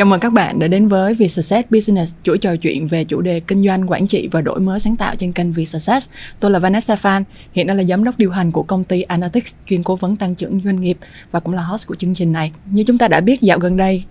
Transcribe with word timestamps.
Chào 0.00 0.06
mừng 0.06 0.20
các 0.20 0.32
bạn 0.32 0.58
đã 0.58 0.68
đến 0.68 0.88
với 0.88 1.14
Vietsuccess 1.14 1.70
Business, 1.70 2.14
chuỗi 2.22 2.38
trò 2.38 2.56
chuyện 2.56 2.88
về 2.88 3.04
chủ 3.04 3.20
đề 3.20 3.40
kinh 3.40 3.66
doanh, 3.66 3.90
quản 3.90 4.06
trị 4.06 4.28
và 4.32 4.40
đổi 4.40 4.60
mới 4.60 4.78
sáng 4.78 4.96
tạo 4.96 5.14
trên 5.16 5.32
kênh 5.32 5.52
Vietsuccess. 5.52 6.10
Tôi 6.40 6.50
là 6.50 6.58
Vanessa 6.58 6.96
Phan, 6.96 7.24
hiện 7.52 7.66
đang 7.66 7.76
là 7.76 7.84
giám 7.84 8.04
đốc 8.04 8.18
điều 8.18 8.30
hành 8.30 8.52
của 8.52 8.62
công 8.62 8.84
ty 8.84 9.02
Analytics, 9.02 9.54
chuyên 9.68 9.82
cố 9.82 9.96
vấn 9.96 10.16
tăng 10.16 10.34
trưởng 10.34 10.60
doanh 10.64 10.80
nghiệp 10.80 10.98
và 11.30 11.40
cũng 11.40 11.54
là 11.54 11.62
host 11.62 11.86
của 11.86 11.94
chương 11.94 12.14
trình 12.14 12.32
này. 12.32 12.52
Như 12.70 12.84
chúng 12.86 12.98
ta 12.98 13.08
đã 13.08 13.20
biết 13.20 13.40
dạo 13.40 13.58
gần 13.58 13.76
đây, 13.76 14.04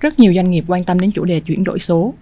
rất 0.00 0.20
nhiều 0.20 0.34
doanh 0.34 0.50
nghiệp 0.50 0.64
quan 0.68 0.84
tâm 0.84 1.00
đến 1.00 1.10
chủ 1.10 1.24
đề 1.24 1.40
chuyển 1.40 1.64
đổi 1.64 1.78
số. 1.78 2.14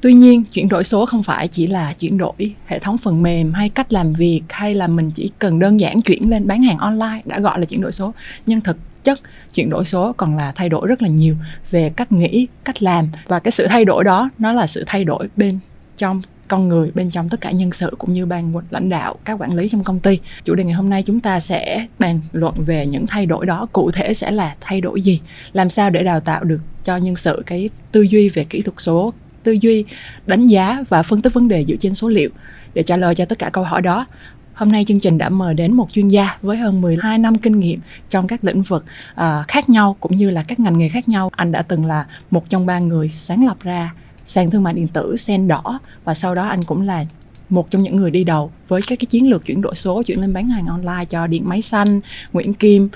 Tuy 0.00 0.14
nhiên, 0.14 0.44
chuyển 0.52 0.68
đổi 0.68 0.84
số 0.84 1.06
không 1.06 1.22
phải 1.22 1.48
chỉ 1.48 1.66
là 1.66 1.92
chuyển 1.92 2.18
đổi 2.18 2.54
hệ 2.66 2.78
thống 2.78 2.98
phần 2.98 3.22
mềm 3.22 3.52
hay 3.52 3.68
cách 3.68 3.92
làm 3.92 4.12
việc 4.12 4.42
hay 4.48 4.74
là 4.74 4.86
mình 4.86 5.10
chỉ 5.10 5.30
cần 5.38 5.58
đơn 5.58 5.80
giản 5.80 6.02
chuyển 6.02 6.30
lên 6.30 6.46
bán 6.46 6.62
hàng 6.62 6.78
online 6.78 7.22
đã 7.24 7.40
gọi 7.40 7.58
là 7.58 7.64
chuyển 7.64 7.80
đổi 7.80 7.92
số. 7.92 8.14
Nhưng 8.46 8.60
thực 8.60 8.76
chất, 9.04 9.20
chuyển 9.54 9.70
đổi 9.70 9.84
số 9.84 10.12
còn 10.12 10.36
là 10.36 10.52
thay 10.52 10.68
đổi 10.68 10.86
rất 10.86 11.02
là 11.02 11.08
nhiều 11.08 11.36
về 11.70 11.92
cách 11.96 12.12
nghĩ, 12.12 12.46
cách 12.64 12.82
làm. 12.82 13.08
Và 13.26 13.38
cái 13.38 13.52
sự 13.52 13.66
thay 13.66 13.84
đổi 13.84 14.04
đó, 14.04 14.30
nó 14.38 14.52
là 14.52 14.66
sự 14.66 14.84
thay 14.86 15.04
đổi 15.04 15.28
bên 15.36 15.58
trong 15.96 16.20
con 16.48 16.68
người, 16.68 16.90
bên 16.94 17.10
trong 17.10 17.28
tất 17.28 17.40
cả 17.40 17.50
nhân 17.50 17.72
sự 17.72 17.94
cũng 17.98 18.12
như 18.12 18.26
ban 18.26 18.52
lãnh 18.70 18.88
đạo, 18.88 19.16
các 19.24 19.40
quản 19.40 19.54
lý 19.54 19.68
trong 19.68 19.84
công 19.84 20.00
ty. 20.00 20.18
Chủ 20.44 20.54
đề 20.54 20.64
ngày 20.64 20.74
hôm 20.74 20.90
nay 20.90 21.02
chúng 21.02 21.20
ta 21.20 21.40
sẽ 21.40 21.86
bàn 21.98 22.20
luận 22.32 22.54
về 22.66 22.86
những 22.86 23.06
thay 23.06 23.26
đổi 23.26 23.46
đó, 23.46 23.66
cụ 23.72 23.90
thể 23.90 24.14
sẽ 24.14 24.30
là 24.30 24.54
thay 24.60 24.80
đổi 24.80 25.02
gì, 25.02 25.20
làm 25.52 25.68
sao 25.68 25.90
để 25.90 26.02
đào 26.02 26.20
tạo 26.20 26.44
được 26.44 26.60
cho 26.84 26.96
nhân 26.96 27.16
sự 27.16 27.42
cái 27.46 27.70
tư 27.92 28.02
duy 28.02 28.28
về 28.28 28.44
kỹ 28.44 28.62
thuật 28.62 28.80
số, 28.80 29.12
tư 29.42 29.52
duy 29.60 29.84
đánh 30.26 30.46
giá 30.46 30.84
và 30.88 31.02
phân 31.02 31.22
tích 31.22 31.32
vấn 31.32 31.48
đề 31.48 31.64
dựa 31.68 31.76
trên 31.80 31.94
số 31.94 32.08
liệu 32.08 32.30
để 32.74 32.82
trả 32.82 32.96
lời 32.96 33.14
cho 33.14 33.24
tất 33.24 33.38
cả 33.38 33.50
câu 33.50 33.64
hỏi 33.64 33.82
đó. 33.82 34.06
Hôm 34.54 34.72
nay 34.72 34.84
chương 34.84 35.00
trình 35.00 35.18
đã 35.18 35.28
mời 35.28 35.54
đến 35.54 35.72
một 35.72 35.92
chuyên 35.92 36.08
gia 36.08 36.38
với 36.42 36.56
hơn 36.56 36.80
12 36.80 37.18
năm 37.18 37.38
kinh 37.38 37.60
nghiệm 37.60 37.80
trong 38.10 38.26
các 38.26 38.44
lĩnh 38.44 38.62
vực 38.62 38.84
uh, 39.12 39.48
khác 39.48 39.70
nhau 39.70 39.96
cũng 40.00 40.14
như 40.14 40.30
là 40.30 40.44
các 40.48 40.60
ngành 40.60 40.78
nghề 40.78 40.88
khác 40.88 41.08
nhau. 41.08 41.30
Anh 41.36 41.52
đã 41.52 41.62
từng 41.62 41.84
là 41.84 42.06
một 42.30 42.50
trong 42.50 42.66
ba 42.66 42.78
người 42.78 43.08
sáng 43.08 43.46
lập 43.46 43.56
ra 43.60 43.92
sàn 44.16 44.50
thương 44.50 44.62
mại 44.62 44.74
điện 44.74 44.88
tử 44.88 45.16
Sen 45.16 45.48
Đỏ 45.48 45.80
và 46.04 46.14
sau 46.14 46.34
đó 46.34 46.46
anh 46.46 46.62
cũng 46.62 46.82
là 46.82 47.04
một 47.48 47.70
trong 47.70 47.82
những 47.82 47.96
người 47.96 48.10
đi 48.10 48.24
đầu 48.24 48.52
với 48.68 48.80
các 48.86 48.98
cái 48.98 49.06
chiến 49.06 49.30
lược 49.30 49.44
chuyển 49.44 49.60
đổi 49.60 49.74
số 49.74 50.02
chuyển 50.02 50.20
lên 50.20 50.32
bán 50.32 50.48
hàng 50.48 50.66
online 50.66 51.04
cho 51.04 51.26
điện 51.26 51.48
máy 51.48 51.62
xanh 51.62 52.00
Nguyễn 52.32 52.54
Kim. 52.54 52.88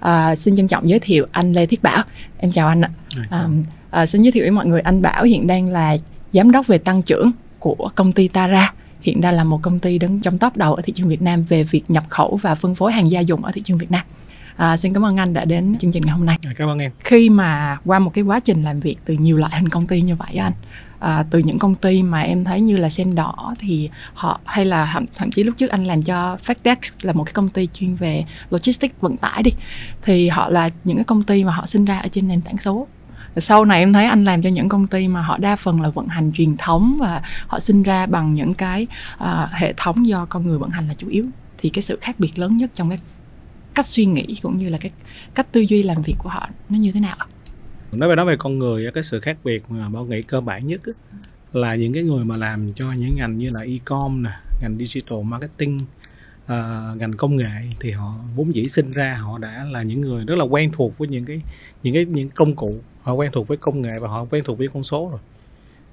À, 0.00 0.36
xin 0.36 0.56
trân 0.56 0.68
trọng 0.68 0.88
giới 0.88 0.98
thiệu 0.98 1.26
anh 1.32 1.52
Lê 1.52 1.66
Thiết 1.66 1.82
Bảo. 1.82 2.04
Em 2.38 2.52
chào 2.52 2.68
anh 2.68 2.80
ạ. 2.80 2.90
À, 3.30 3.48
à, 3.90 4.06
xin 4.06 4.22
giới 4.22 4.32
thiệu 4.32 4.44
với 4.44 4.50
mọi 4.50 4.66
người 4.66 4.80
anh 4.80 5.02
Bảo 5.02 5.24
hiện 5.24 5.46
đang 5.46 5.68
là 5.68 5.96
giám 6.32 6.50
đốc 6.50 6.66
về 6.66 6.78
tăng 6.78 7.02
trưởng 7.02 7.32
của 7.58 7.90
công 7.94 8.12
ty 8.12 8.28
Tara 8.28 8.72
hiện 9.02 9.20
đang 9.20 9.34
là 9.34 9.44
một 9.44 9.62
công 9.62 9.78
ty 9.78 9.98
đứng 9.98 10.20
trong 10.20 10.38
top 10.38 10.56
đầu 10.56 10.74
ở 10.74 10.82
thị 10.82 10.92
trường 10.92 11.08
Việt 11.08 11.22
Nam 11.22 11.44
về 11.44 11.64
việc 11.64 11.90
nhập 11.90 12.04
khẩu 12.08 12.38
và 12.42 12.54
phân 12.54 12.74
phối 12.74 12.92
hàng 12.92 13.10
gia 13.10 13.20
dụng 13.20 13.44
ở 13.44 13.52
thị 13.52 13.60
trường 13.64 13.78
Việt 13.78 13.90
Nam. 13.90 14.04
À, 14.56 14.76
xin 14.76 14.94
cảm 14.94 15.04
ơn 15.04 15.16
anh 15.16 15.34
đã 15.34 15.44
đến 15.44 15.74
chương 15.78 15.92
trình 15.92 16.02
ngày 16.06 16.12
hôm 16.12 16.26
nay. 16.26 16.38
À, 16.46 16.52
cảm 16.56 16.68
ơn 16.68 16.78
em. 16.78 16.92
Khi 16.98 17.30
mà 17.30 17.78
qua 17.84 17.98
một 17.98 18.10
cái 18.14 18.24
quá 18.24 18.40
trình 18.40 18.62
làm 18.62 18.80
việc 18.80 18.96
từ 19.04 19.14
nhiều 19.14 19.36
loại 19.36 19.52
hình 19.56 19.68
công 19.68 19.86
ty 19.86 20.00
như 20.00 20.14
vậy 20.14 20.34
anh, 20.34 20.52
à, 20.98 21.24
từ 21.30 21.38
những 21.38 21.58
công 21.58 21.74
ty 21.74 22.02
mà 22.02 22.20
em 22.20 22.44
thấy 22.44 22.60
như 22.60 22.76
là 22.76 22.88
sen 22.88 23.14
đỏ 23.14 23.54
thì 23.58 23.90
họ 24.14 24.40
hay 24.44 24.64
là 24.64 25.00
thậm 25.16 25.30
chí 25.30 25.42
lúc 25.44 25.56
trước 25.56 25.70
anh 25.70 25.84
làm 25.84 26.02
cho 26.02 26.36
FedEx 26.46 26.76
là 27.02 27.12
một 27.12 27.24
cái 27.24 27.32
công 27.32 27.48
ty 27.48 27.68
chuyên 27.74 27.94
về 27.94 28.24
logistics 28.50 28.94
vận 29.00 29.16
tải 29.16 29.42
đi 29.42 29.50
thì 30.02 30.28
họ 30.28 30.48
là 30.48 30.68
những 30.84 30.96
cái 30.96 31.04
công 31.04 31.22
ty 31.22 31.44
mà 31.44 31.52
họ 31.52 31.66
sinh 31.66 31.84
ra 31.84 31.98
ở 31.98 32.08
trên 32.08 32.28
nền 32.28 32.40
tảng 32.40 32.58
số 32.58 32.86
sau 33.36 33.64
này 33.64 33.78
em 33.78 33.92
thấy 33.92 34.04
anh 34.04 34.24
làm 34.24 34.42
cho 34.42 34.50
những 34.50 34.68
công 34.68 34.86
ty 34.86 35.08
mà 35.08 35.22
họ 35.22 35.38
đa 35.38 35.56
phần 35.56 35.80
là 35.80 35.88
vận 35.88 36.08
hành 36.08 36.32
truyền 36.34 36.56
thống 36.56 36.94
và 36.98 37.22
họ 37.46 37.60
sinh 37.60 37.82
ra 37.82 38.06
bằng 38.06 38.34
những 38.34 38.54
cái 38.54 38.86
uh, 39.24 39.28
hệ 39.52 39.72
thống 39.76 40.06
do 40.06 40.26
con 40.26 40.46
người 40.46 40.58
vận 40.58 40.70
hành 40.70 40.88
là 40.88 40.94
chủ 40.94 41.08
yếu 41.08 41.24
thì 41.58 41.70
cái 41.70 41.82
sự 41.82 41.98
khác 42.00 42.16
biệt 42.18 42.38
lớn 42.38 42.56
nhất 42.56 42.70
trong 42.74 42.88
cái 42.88 42.98
cách 43.74 43.86
suy 43.86 44.04
nghĩ 44.04 44.38
cũng 44.42 44.56
như 44.56 44.68
là 44.68 44.78
cái 44.78 44.92
cách 45.34 45.46
tư 45.52 45.60
duy 45.60 45.82
làm 45.82 46.02
việc 46.02 46.14
của 46.18 46.28
họ 46.28 46.48
nó 46.68 46.78
như 46.78 46.92
thế 46.92 47.00
nào 47.00 47.16
nói 47.92 48.08
về 48.08 48.16
nói 48.16 48.26
về 48.26 48.36
con 48.36 48.58
người 48.58 48.90
cái 48.94 49.02
sự 49.02 49.20
khác 49.20 49.36
biệt 49.44 49.62
mà 49.68 49.88
bảo 49.88 50.04
nghĩ 50.04 50.22
cơ 50.22 50.40
bản 50.40 50.66
nhất 50.66 50.80
là 51.52 51.74
những 51.74 51.92
cái 51.92 52.02
người 52.02 52.24
mà 52.24 52.36
làm 52.36 52.72
cho 52.72 52.92
những 52.92 53.16
ngành 53.16 53.38
như 53.38 53.50
là 53.50 53.60
e-com 53.60 54.22
nè 54.22 54.30
ngành 54.60 54.78
digital 54.78 55.18
marketing 55.24 55.80
uh, 56.44 56.96
ngành 56.96 57.12
công 57.12 57.36
nghệ 57.36 57.62
thì 57.80 57.90
họ 57.90 58.14
vốn 58.36 58.54
dĩ 58.54 58.68
sinh 58.68 58.92
ra 58.92 59.14
họ 59.14 59.38
đã 59.38 59.66
là 59.70 59.82
những 59.82 60.00
người 60.00 60.24
rất 60.24 60.38
là 60.38 60.44
quen 60.44 60.70
thuộc 60.72 60.98
với 60.98 61.08
những 61.08 61.24
cái 61.24 61.40
những 61.82 61.94
cái 61.94 62.04
những 62.04 62.28
công 62.28 62.56
cụ. 62.56 62.76
Họ 63.02 63.12
quen 63.12 63.30
thuộc 63.32 63.48
với 63.48 63.56
công 63.56 63.82
nghệ 63.82 63.98
và 63.98 64.08
họ 64.08 64.24
quen 64.30 64.44
thuộc 64.44 64.58
với 64.58 64.68
con 64.68 64.82
số 64.82 65.08
rồi. 65.10 65.20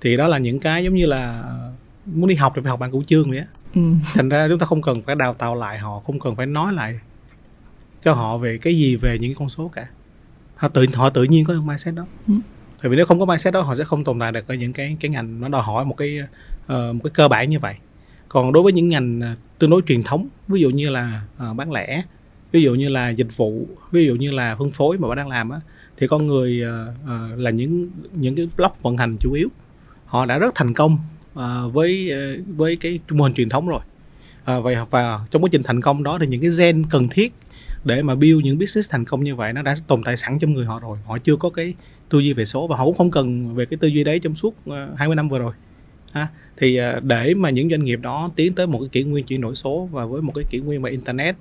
Thì 0.01 0.15
đó 0.15 0.27
là 0.27 0.37
những 0.37 0.59
cái 0.59 0.83
giống 0.83 0.95
như 0.95 1.05
là 1.05 1.43
muốn 2.05 2.27
đi 2.27 2.35
học 2.35 2.53
thì 2.55 2.61
phải 2.63 2.69
học 2.69 2.79
bằng 2.79 2.91
cửu 2.91 3.03
chương 3.03 3.29
vậy 3.29 3.39
á. 3.39 3.45
Ừ. 3.75 3.81
thành 4.13 4.29
ra 4.29 4.47
chúng 4.47 4.59
ta 4.59 4.65
không 4.65 4.81
cần 4.81 5.01
phải 5.01 5.15
đào 5.15 5.33
tạo 5.33 5.55
lại 5.55 5.77
họ 5.77 5.99
không 5.99 6.19
cần 6.19 6.35
phải 6.35 6.45
nói 6.45 6.73
lại 6.73 6.99
cho 8.03 8.13
họ 8.13 8.37
về 8.37 8.57
cái 8.57 8.77
gì 8.77 8.95
về 8.95 9.19
những 9.19 9.33
con 9.35 9.49
số 9.49 9.67
cả. 9.67 9.87
Họ 10.55 10.67
tự 10.67 10.85
họ 10.93 11.09
tự 11.09 11.23
nhiên 11.23 11.45
có 11.45 11.53
được 11.53 11.63
mindset 11.63 11.95
đó. 11.95 12.05
Ừ. 12.27 12.33
vì 12.81 12.95
nếu 12.95 13.05
không 13.05 13.19
có 13.19 13.25
mindset 13.25 13.53
đó 13.53 13.61
họ 13.61 13.75
sẽ 13.75 13.83
không 13.83 14.03
tồn 14.03 14.19
tại 14.19 14.31
được 14.31 14.47
ở 14.47 14.55
những 14.55 14.73
cái 14.73 14.97
cái 14.99 15.11
ngành 15.11 15.41
nó 15.41 15.47
đòi 15.47 15.63
hỏi 15.63 15.85
một 15.85 15.97
cái 15.97 16.19
uh, 16.63 16.69
một 16.69 17.01
cái 17.03 17.11
cơ 17.13 17.27
bản 17.27 17.49
như 17.49 17.59
vậy 17.59 17.75
còn 18.29 18.53
đối 18.53 18.63
với 18.63 18.73
những 18.73 18.89
ngành 18.89 19.21
à, 19.21 19.35
tương 19.59 19.69
đối 19.69 19.81
truyền 19.87 20.03
thống 20.03 20.27
ví 20.47 20.61
dụ 20.61 20.69
như 20.69 20.89
là 20.89 21.21
uh, 21.49 21.55
bán 21.55 21.71
lẻ 21.71 22.03
ví 22.51 22.61
dụ 22.61 22.75
như 22.75 22.89
là 22.89 23.09
dịch 23.09 23.37
vụ 23.37 23.67
ví 23.91 24.05
dụ 24.05 24.15
như 24.15 24.31
là 24.31 24.55
phân 24.55 24.71
phối 24.71 24.97
mà 24.97 25.07
bạn 25.07 25.17
đang 25.17 25.27
làm 25.27 25.49
á 25.49 25.59
thì 25.99 26.07
con 26.07 26.27
người 26.27 26.63
uh, 26.63 26.95
uh, 27.03 27.39
là 27.39 27.49
những 27.49 27.89
những 28.13 28.35
cái 28.35 28.47
block 28.57 28.81
vận 28.81 28.97
hành 28.97 29.17
chủ 29.19 29.33
yếu. 29.33 29.49
Họ 30.05 30.25
đã 30.25 30.37
rất 30.37 30.55
thành 30.55 30.73
công 30.73 30.97
uh, 31.33 31.73
với 31.73 32.11
uh, 32.39 32.57
với 32.57 32.75
cái 32.75 32.99
mô 33.09 33.23
hình 33.23 33.33
truyền 33.33 33.49
thống 33.49 33.67
rồi. 33.67 33.81
Uh, 34.39 34.63
và, 34.63 34.85
và 34.89 35.19
trong 35.31 35.43
quá 35.43 35.49
trình 35.51 35.63
thành 35.63 35.81
công 35.81 36.03
đó 36.03 36.17
thì 36.21 36.27
những 36.27 36.41
cái 36.41 36.49
gen 36.59 36.83
cần 36.89 37.07
thiết 37.09 37.33
để 37.83 38.01
mà 38.01 38.15
build 38.15 38.43
những 38.43 38.59
business 38.59 38.91
thành 38.91 39.05
công 39.05 39.23
như 39.23 39.35
vậy 39.35 39.53
nó 39.53 39.61
đã 39.61 39.75
tồn 39.87 40.03
tại 40.03 40.17
sẵn 40.17 40.39
trong 40.39 40.53
người 40.53 40.65
họ 40.65 40.79
rồi. 40.79 40.97
Họ 41.05 41.17
chưa 41.17 41.35
có 41.35 41.49
cái 41.49 41.73
tư 42.09 42.19
duy 42.19 42.33
về 42.33 42.45
số 42.45 42.67
và 42.67 42.77
họ 42.77 42.85
cũng 42.85 42.97
không 42.97 43.11
cần 43.11 43.55
về 43.55 43.65
cái 43.65 43.77
tư 43.77 43.87
duy 43.87 44.03
đấy 44.03 44.19
trong 44.19 44.35
suốt 44.35 44.55
20 44.95 45.15
năm 45.15 45.29
vừa 45.29 45.39
rồi 45.39 45.53
ha 46.11 46.27
thì 46.57 46.79
uh, 46.97 47.03
để 47.03 47.33
mà 47.33 47.49
những 47.49 47.69
doanh 47.69 47.83
nghiệp 47.83 47.99
đó 48.01 48.29
tiến 48.35 48.53
tới 48.53 48.67
một 48.67 48.79
cái 48.79 48.89
kỷ 48.91 49.03
nguyên 49.03 49.25
chuyển 49.25 49.41
đổi 49.41 49.55
số 49.55 49.89
và 49.91 50.05
với 50.05 50.21
một 50.21 50.31
cái 50.35 50.45
kỷ 50.49 50.59
nguyên 50.59 50.81
mà 50.81 50.89
internet 50.89 51.35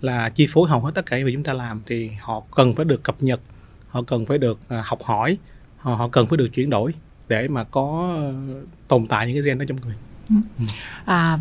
là 0.00 0.28
chi 0.28 0.46
phối 0.50 0.68
hầu 0.68 0.80
hết 0.80 0.90
tất 0.94 1.06
cả 1.06 1.18
những 1.18 1.34
chúng 1.34 1.42
ta 1.42 1.52
làm 1.52 1.80
thì 1.86 2.10
họ 2.20 2.42
cần 2.56 2.74
phải 2.74 2.84
được 2.84 3.02
cập 3.02 3.16
nhật 3.20 3.40
họ 3.88 4.02
cần 4.02 4.26
phải 4.26 4.38
được 4.38 4.58
uh, 4.78 4.84
học 4.84 5.02
hỏi 5.02 5.36
họ, 5.76 5.94
họ 5.94 6.08
cần 6.08 6.26
phải 6.26 6.36
được 6.36 6.48
chuyển 6.54 6.70
đổi 6.70 6.94
để 7.28 7.48
mà 7.48 7.64
có 7.64 8.16
uh, 8.30 8.68
tồn 8.88 9.06
tại 9.06 9.26
những 9.26 9.36
cái 9.36 9.42
gen 9.46 9.58
đó 9.58 9.64
trong 9.68 9.78
người 9.84 9.94
ừ. 10.28 10.34
Ừ. 10.58 10.64
à 11.04 11.38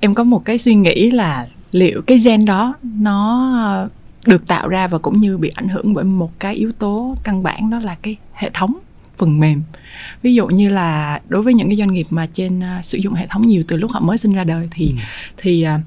em 0.00 0.14
có 0.14 0.24
một 0.24 0.44
cái 0.44 0.58
suy 0.58 0.74
nghĩ 0.74 1.10
là 1.10 1.48
liệu 1.72 2.02
cái 2.02 2.18
gen 2.18 2.44
đó 2.44 2.74
nó 2.82 3.88
được 4.26 4.46
tạo 4.46 4.68
ra 4.68 4.86
và 4.86 4.98
cũng 4.98 5.20
như 5.20 5.38
bị 5.38 5.48
ảnh 5.54 5.68
hưởng 5.68 5.92
bởi 5.92 6.04
một 6.04 6.38
cái 6.38 6.54
yếu 6.54 6.72
tố 6.72 7.16
căn 7.24 7.42
bản 7.42 7.70
đó 7.70 7.78
là 7.78 7.96
cái 8.02 8.16
hệ 8.32 8.50
thống 8.54 8.78
phần 9.18 9.40
mềm 9.40 9.62
ví 10.22 10.34
dụ 10.34 10.46
như 10.46 10.68
là 10.68 11.20
đối 11.28 11.42
với 11.42 11.54
những 11.54 11.68
cái 11.68 11.76
doanh 11.76 11.92
nghiệp 11.92 12.06
mà 12.10 12.26
trên 12.34 12.58
uh, 12.58 12.84
sử 12.84 12.98
dụng 12.98 13.14
hệ 13.14 13.26
thống 13.26 13.42
nhiều 13.42 13.62
từ 13.68 13.76
lúc 13.76 13.90
họ 13.90 14.00
mới 14.00 14.18
sinh 14.18 14.32
ra 14.32 14.44
đời 14.44 14.68
thì 14.70 14.86
ừ. 14.86 15.02
thì 15.36 15.66
uh, 15.66 15.80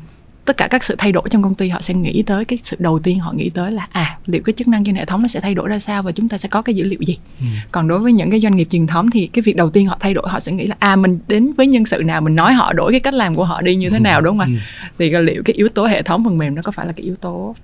tất 0.46 0.58
cả 0.58 0.68
các 0.68 0.84
sự 0.84 0.96
thay 0.98 1.12
đổi 1.12 1.24
trong 1.30 1.44
công 1.44 1.56
ty 1.56 1.70
họ 1.70 1.82
sẽ 1.82 1.94
nghĩ 1.94 2.24
tới 2.24 2.46
cái 2.46 2.60
sự 2.64 2.78
đầu 2.80 3.00
tiên 3.00 3.20
họ 3.20 3.34
nghĩ 3.34 3.50
tới 3.50 3.72
là 3.72 3.88
à 3.92 4.18
liệu 4.26 4.42
cái 4.46 4.54
chức 4.54 4.68
năng 4.68 4.84
trên 4.84 4.96
hệ 4.96 5.06
thống 5.06 5.22
nó 5.22 5.28
sẽ 5.28 5.40
thay 5.40 5.56
đổi 5.56 5.68
ra 5.68 5.80
sao 5.80 6.04
và 6.04 6.12
chúng 6.12 6.30
ta 6.30 6.38
sẽ 6.38 6.50
có 6.50 6.62
cái 6.62 6.76
dữ 6.76 6.84
liệu 6.84 7.00
gì 7.02 7.18
ừ. 7.40 7.46
còn 7.72 7.88
đối 7.88 8.00
với 8.00 8.14
những 8.14 8.30
cái 8.30 8.40
doanh 8.40 8.56
nghiệp 8.56 8.68
truyền 8.72 8.88
thống 8.88 9.12
thì 9.12 9.28
cái 9.28 9.42
việc 9.42 9.56
đầu 9.56 9.70
tiên 9.70 9.86
họ 9.86 9.98
thay 10.00 10.14
đổi 10.14 10.26
họ 10.30 10.40
sẽ 10.40 10.52
nghĩ 10.52 10.68
là 10.68 10.76
à 10.80 10.96
mình 10.96 11.20
đến 11.28 11.54
với 11.54 11.68
nhân 11.68 11.86
sự 11.86 12.04
nào 12.06 12.22
mình 12.22 12.36
nói 12.36 12.54
họ 12.54 12.74
đổi 12.74 12.92
cái 12.92 13.00
cách 13.00 13.14
làm 13.14 13.36
của 13.36 13.46
họ 13.46 13.62
đi 13.62 13.76
như 13.76 13.90
thế 13.90 14.00
nào 14.10 14.22
đúng 14.22 14.38
không 14.38 14.54
ạ 14.54 14.60
ừ. 14.98 15.06
thì 15.10 15.10
liệu 15.10 15.44
cái 15.46 15.54
yếu 15.54 15.70
tố 15.70 15.86
hệ 15.86 16.02
thống 16.02 16.24
phần 16.24 16.38
mềm 16.38 16.56
nó 16.56 16.62
có 16.62 16.72
phải 16.72 16.86
là 16.86 16.92
cái 16.92 17.04
yếu 17.04 17.16
tố 17.16 17.56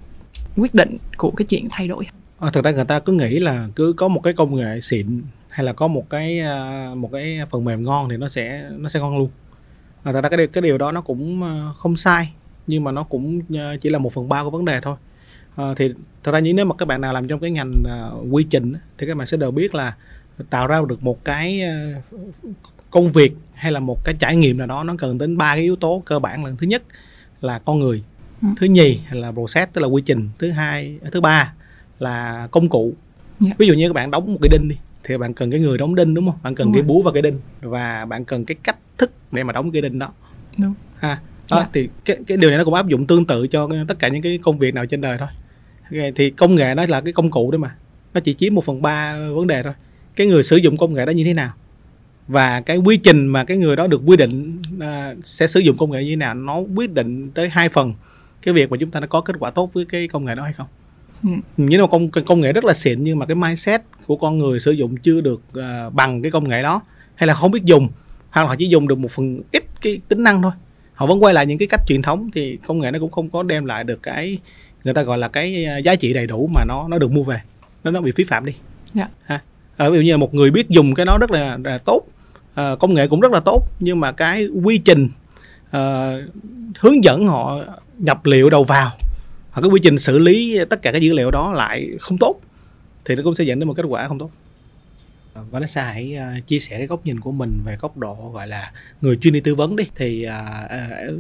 quyết 0.58 0.76
định 0.76 0.98
của 1.18 1.32
cái 1.32 1.46
chuyện 1.46 1.68
thay 1.72 1.88
đổi 1.88 2.06
à, 2.40 2.50
thực 2.54 2.64
ra 2.64 2.72
người 2.72 2.86
ta 2.86 3.00
cứ 3.00 3.14
nghĩ 3.14 3.40
là 3.40 3.68
cứ 3.76 3.94
có 3.98 4.08
một 4.08 4.20
cái 4.24 4.34
công 4.34 4.56
nghệ 4.56 4.82
xịn 4.82 5.22
hay 5.58 5.66
là 5.66 5.74
có 5.74 5.88
một 5.88 6.10
cái 6.10 6.40
à, 6.40 6.90
một 6.96 7.10
cái 7.14 7.40
phần 7.50 7.66
mềm 7.66 7.84
ngon 7.84 8.10
thì 8.10 8.18
nó 8.18 8.28
sẽ 8.28 8.70
nó 8.72 8.90
sẽ 8.90 9.00
ngon 9.00 9.18
luôn 9.18 9.30
à, 10.04 10.14
thật 10.14 10.22
ra 10.22 10.30
cái 10.30 10.38
điều, 10.38 10.48
cái 10.48 10.62
điều 10.62 10.78
đó 10.78 10.92
nó 10.92 11.02
cũng 11.02 11.44
à, 11.44 11.72
không 11.78 11.96
sai 11.96 12.34
nhưng 12.68 12.84
mà 12.84 12.92
nó 12.92 13.04
cũng 13.04 13.42
à, 13.58 13.76
chỉ 13.82 13.90
là 13.90 14.00
một 14.00 14.14
phần 14.14 14.30
ba 14.30 14.44
của 14.44 14.50
vấn 14.50 14.66
đề 14.66 14.82
thôi 14.82 14.96
à, 15.56 15.66
thì 15.78 15.94
thật 16.24 16.32
ra 16.32 16.40
nếu 16.40 16.66
mà 16.66 16.76
các 16.76 16.88
bạn 16.88 17.02
nào 17.02 17.14
làm 17.14 17.28
trong 17.28 17.40
cái 17.40 17.52
ngành 17.52 17.74
uh, 17.82 18.28
quy 18.32 18.44
trình 18.50 18.74
thì 18.98 19.08
các 19.08 19.18
bạn 19.18 19.28
sẽ 19.28 19.38
đều 19.38 19.52
biết 19.52 19.76
là 19.76 19.96
tạo 20.50 20.68
ra 20.68 20.82
được 20.90 21.04
một 21.04 21.26
cái 21.26 21.62
uh, 22.16 22.26
công 22.92 23.12
việc 23.12 23.34
hay 23.54 23.72
là 23.72 23.80
một 23.80 24.06
cái 24.06 24.16
trải 24.20 24.36
nghiệm 24.36 24.58
nào 24.58 24.68
đó 24.68 24.84
nó 24.84 24.96
cần 24.98 25.18
đến 25.18 25.38
ba 25.38 25.56
cái 25.56 25.64
yếu 25.64 25.76
tố 25.76 26.02
cơ 26.06 26.20
bản 26.20 26.46
là 26.46 26.52
thứ 26.60 26.68
nhất 26.68 26.84
là 27.42 27.60
con 27.60 27.80
người 27.80 28.04
ừ. 28.42 28.48
thứ 28.58 28.66
nhì 28.66 29.00
là 29.12 29.32
process 29.32 29.72
tức 29.74 29.82
là 29.82 29.88
quy 29.88 30.02
trình 30.06 30.30
thứ 30.40 30.52
hai 30.52 31.00
thứ 31.12 31.22
ba 31.22 31.54
là 32.00 32.48
công 32.52 32.70
cụ 32.70 32.84
yeah. 32.84 33.40
Dạ. 33.40 33.56
ví 33.58 33.68
dụ 33.68 33.74
như 33.74 33.88
các 33.88 33.94
bạn 33.94 34.12
đóng 34.12 34.34
một 34.34 34.40
cái 34.42 34.50
đinh 34.52 34.70
đi 34.70 34.76
thì 35.08 35.18
bạn 35.18 35.34
cần 35.34 35.52
cái 35.52 35.60
người 35.60 35.78
đóng 35.78 35.96
đinh 35.96 36.14
đúng 36.14 36.26
không 36.26 36.40
bạn 36.44 36.56
cần 36.56 36.68
đúng 36.68 36.74
cái 36.74 36.82
rồi. 36.82 36.88
búa 36.88 37.02
và 37.02 37.12
cái 37.12 37.22
đinh 37.22 37.40
và 37.62 38.06
bạn 38.06 38.26
cần 38.26 38.46
cái 38.46 38.56
cách 38.64 38.78
thức 38.98 39.12
để 39.32 39.44
mà 39.44 39.54
đóng 39.54 39.72
cái 39.72 39.82
đinh 39.82 40.00
đó 40.00 40.10
đúng 40.58 40.74
ha 40.98 41.20
đó, 41.50 41.58
yeah. 41.58 41.68
Dạ. 41.68 41.70
thì 41.74 41.90
cái, 42.06 42.18
cái 42.28 42.38
điều 42.38 42.50
này 42.50 42.58
nó 42.58 42.66
cũng 42.66 42.74
áp 42.74 42.88
dụng 42.88 43.08
tương 43.08 43.26
tự 43.26 43.48
cho 43.48 43.70
tất 43.88 44.00
cả 44.00 44.08
những 44.08 44.22
cái 44.22 44.40
công 44.44 44.58
việc 44.58 44.74
nào 44.74 44.86
trên 44.86 45.02
đời 45.02 45.18
thôi 45.18 46.12
thì 46.16 46.30
công 46.30 46.56
nghệ 46.56 46.76
nó 46.76 46.86
là 46.90 47.02
cái 47.02 47.14
công 47.14 47.32
cụ 47.32 47.52
đấy 47.52 47.60
mà 47.60 47.76
nó 48.14 48.20
chỉ 48.20 48.34
chiếm 48.34 48.56
một 48.56 48.66
phần 48.66 48.82
ba 48.82 49.18
vấn 49.36 49.48
đề 49.48 49.64
thôi 49.64 49.74
cái 50.16 50.28
người 50.28 50.44
sử 50.44 50.58
dụng 50.58 50.78
công 50.78 50.94
nghệ 50.94 51.06
đó 51.06 51.12
như 51.12 51.24
thế 51.24 51.34
nào 51.34 51.54
và 52.28 52.62
cái 52.62 52.78
quy 52.78 52.98
trình 52.98 53.28
mà 53.28 53.44
cái 53.44 53.58
người 53.58 53.76
đó 53.76 53.88
được 53.88 54.02
quy 54.06 54.18
định 54.18 54.62
uh, 54.78 55.26
sẽ 55.26 55.48
sử 55.48 55.60
dụng 55.60 55.78
công 55.78 55.92
nghệ 55.92 56.04
như 56.04 56.10
thế 56.10 56.16
nào 56.16 56.34
nó 56.34 56.60
quyết 56.76 56.94
định 56.94 57.32
tới 57.32 57.50
hai 57.50 57.70
phần 57.70 57.94
cái 58.42 58.54
việc 58.54 58.72
mà 58.72 58.78
chúng 58.80 58.92
ta 58.92 59.00
đã 59.00 59.08
có 59.08 59.22
kết 59.22 59.36
quả 59.40 59.52
tốt 59.52 59.74
với 59.74 59.86
cái 59.86 60.08
công 60.08 60.26
nghệ 60.26 60.36
đó 60.36 60.44
hay 60.44 60.54
không. 60.54 60.68
Nhưng 61.58 61.82
mà 61.82 61.88
công 61.88 62.10
công 62.12 62.42
nghệ 62.42 62.54
rất 62.54 62.66
là 62.66 62.74
xịn 62.74 63.04
nhưng 63.04 63.20
mà 63.20 63.26
cái 63.26 63.36
mindset 63.36 63.82
của 64.08 64.16
con 64.16 64.38
người 64.38 64.60
sử 64.60 64.72
dụng 64.72 64.98
chưa 64.98 65.22
được 65.22 65.42
ờ, 65.54 65.90
bằng 65.90 66.22
cái 66.22 66.32
công 66.32 66.50
nghệ 66.50 66.62
đó 66.62 66.82
hay 67.16 67.28
là 67.28 67.34
không 67.34 67.52
biết 67.52 67.64
dùng 67.64 67.90
hoặc 68.32 68.42
là 68.42 68.48
họ 68.48 68.56
chỉ 68.60 68.68
dùng 68.68 68.88
được 68.88 68.98
một 69.00 69.12
phần 69.12 69.42
ít 69.52 69.64
cái 69.82 70.02
tính 70.08 70.24
năng 70.24 70.42
thôi. 70.42 70.52
Họ 70.94 71.06
vẫn 71.06 71.24
quay 71.24 71.34
lại 71.34 71.46
những 71.46 71.58
cái 71.58 71.68
cách 71.68 71.82
truyền 71.88 72.02
thống 72.02 72.30
thì 72.34 72.58
công 72.68 72.80
nghệ 72.80 72.92
nó 72.92 73.00
cũng 73.00 73.12
không 73.12 73.30
có 73.30 73.44
đem 73.44 73.66
lại 73.66 73.84
được 73.84 74.04
cái 74.04 74.38
người 74.84 74.94
ta 74.94 75.02
gọi 75.02 75.18
là 75.18 75.28
cái 75.28 75.66
ờ, 75.66 75.78
giá 75.78 75.96
trị 75.96 76.14
đầy 76.14 76.28
đủ 76.28 76.50
mà 76.54 76.64
nó 76.68 76.88
nó 76.88 76.98
được 76.98 77.12
mua 77.12 77.24
về. 77.24 77.42
Nó 77.84 77.92
nó 77.92 78.02
bị 78.02 78.12
phí 78.12 78.24
phạm 78.24 78.46
đi. 78.46 78.54
Dạ. 78.94 79.08
ha. 79.26 79.40
À, 79.78 79.90
ví 79.90 79.98
dụ 79.98 80.04
như 80.04 80.12
là 80.12 80.18
một 80.18 80.34
người 80.34 80.52
biết 80.52 80.70
dùng 80.70 80.94
cái 80.94 81.06
đó 81.06 81.18
rất 81.18 81.32
là, 81.32 81.58
là 81.64 81.78
tốt. 81.78 82.02
Ờ, 82.54 82.76
công 82.76 82.94
nghệ 82.94 83.08
cũng 83.08 83.20
rất 83.20 83.32
là 83.32 83.40
tốt 83.40 83.68
nhưng 83.80 84.00
mà 84.00 84.12
cái 84.12 84.48
quy 84.64 84.78
trình 84.78 85.10
ờ, 85.72 86.22
hướng 86.80 87.04
dẫn 87.04 87.28
họ 87.28 87.60
nhập 87.98 88.26
liệu 88.26 88.50
đầu 88.50 88.64
vào 88.64 88.92
hoặc 89.58 89.62
cái 89.62 89.70
quy 89.70 89.80
trình 89.84 90.00
xử 90.00 90.18
lý 90.18 90.60
tất 90.70 90.82
cả 90.82 90.92
các 90.92 91.02
dữ 91.02 91.14
liệu 91.14 91.32
đó 91.32 91.54
lại 91.54 91.90
không 92.00 92.18
tốt 92.18 92.42
thì 93.06 93.16
nó 93.16 93.24
cũng 93.24 93.36
sẽ 93.36 93.44
dẫn 93.44 93.60
đến 93.60 93.68
một 93.68 93.74
kết 93.74 93.84
quả 93.88 94.08
không 94.08 94.20
tốt. 94.20 94.32
Và 95.52 95.60
nó 95.60 95.66
sẽ 95.66 95.82
hãy 95.82 96.16
à, 96.16 96.40
chia 96.48 96.60
sẻ 96.60 96.78
cái 96.78 96.88
góc 96.88 97.06
nhìn 97.06 97.20
của 97.20 97.32
mình 97.32 97.62
về 97.66 97.78
góc 97.82 97.98
độ 97.98 98.32
gọi 98.34 98.48
là 98.48 98.72
người 99.02 99.18
chuyên 99.22 99.34
đi 99.34 99.40
tư 99.40 99.56
vấn 99.56 99.76
đi. 99.76 99.84
Thì 99.96 100.26
và 100.26 100.68
ờ, 100.70 101.18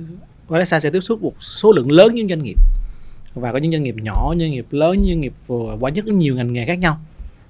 Vanessa 0.47 0.79
sẽ 0.79 0.89
tiếp 0.89 0.99
xúc 0.99 1.21
một 1.21 1.43
số 1.43 1.71
lượng 1.71 1.91
lớn 1.91 2.15
những 2.15 2.29
doanh 2.29 2.43
nghiệp. 2.43 2.55
Và 3.33 3.51
có 3.51 3.57
những 3.57 3.71
doanh 3.71 3.83
nghiệp 3.83 3.95
nhỏ 4.01 4.33
doanh 4.39 4.51
nghiệp 4.51 4.65
lớn 4.71 5.05
doanh 5.07 5.21
nghiệp 5.21 5.33
vừa 5.47 5.77
qua 5.79 5.91
rất 5.95 6.07
nhiều 6.07 6.35
ngành 6.35 6.53
nghề 6.53 6.65
khác 6.65 6.79
nhau. 6.79 6.99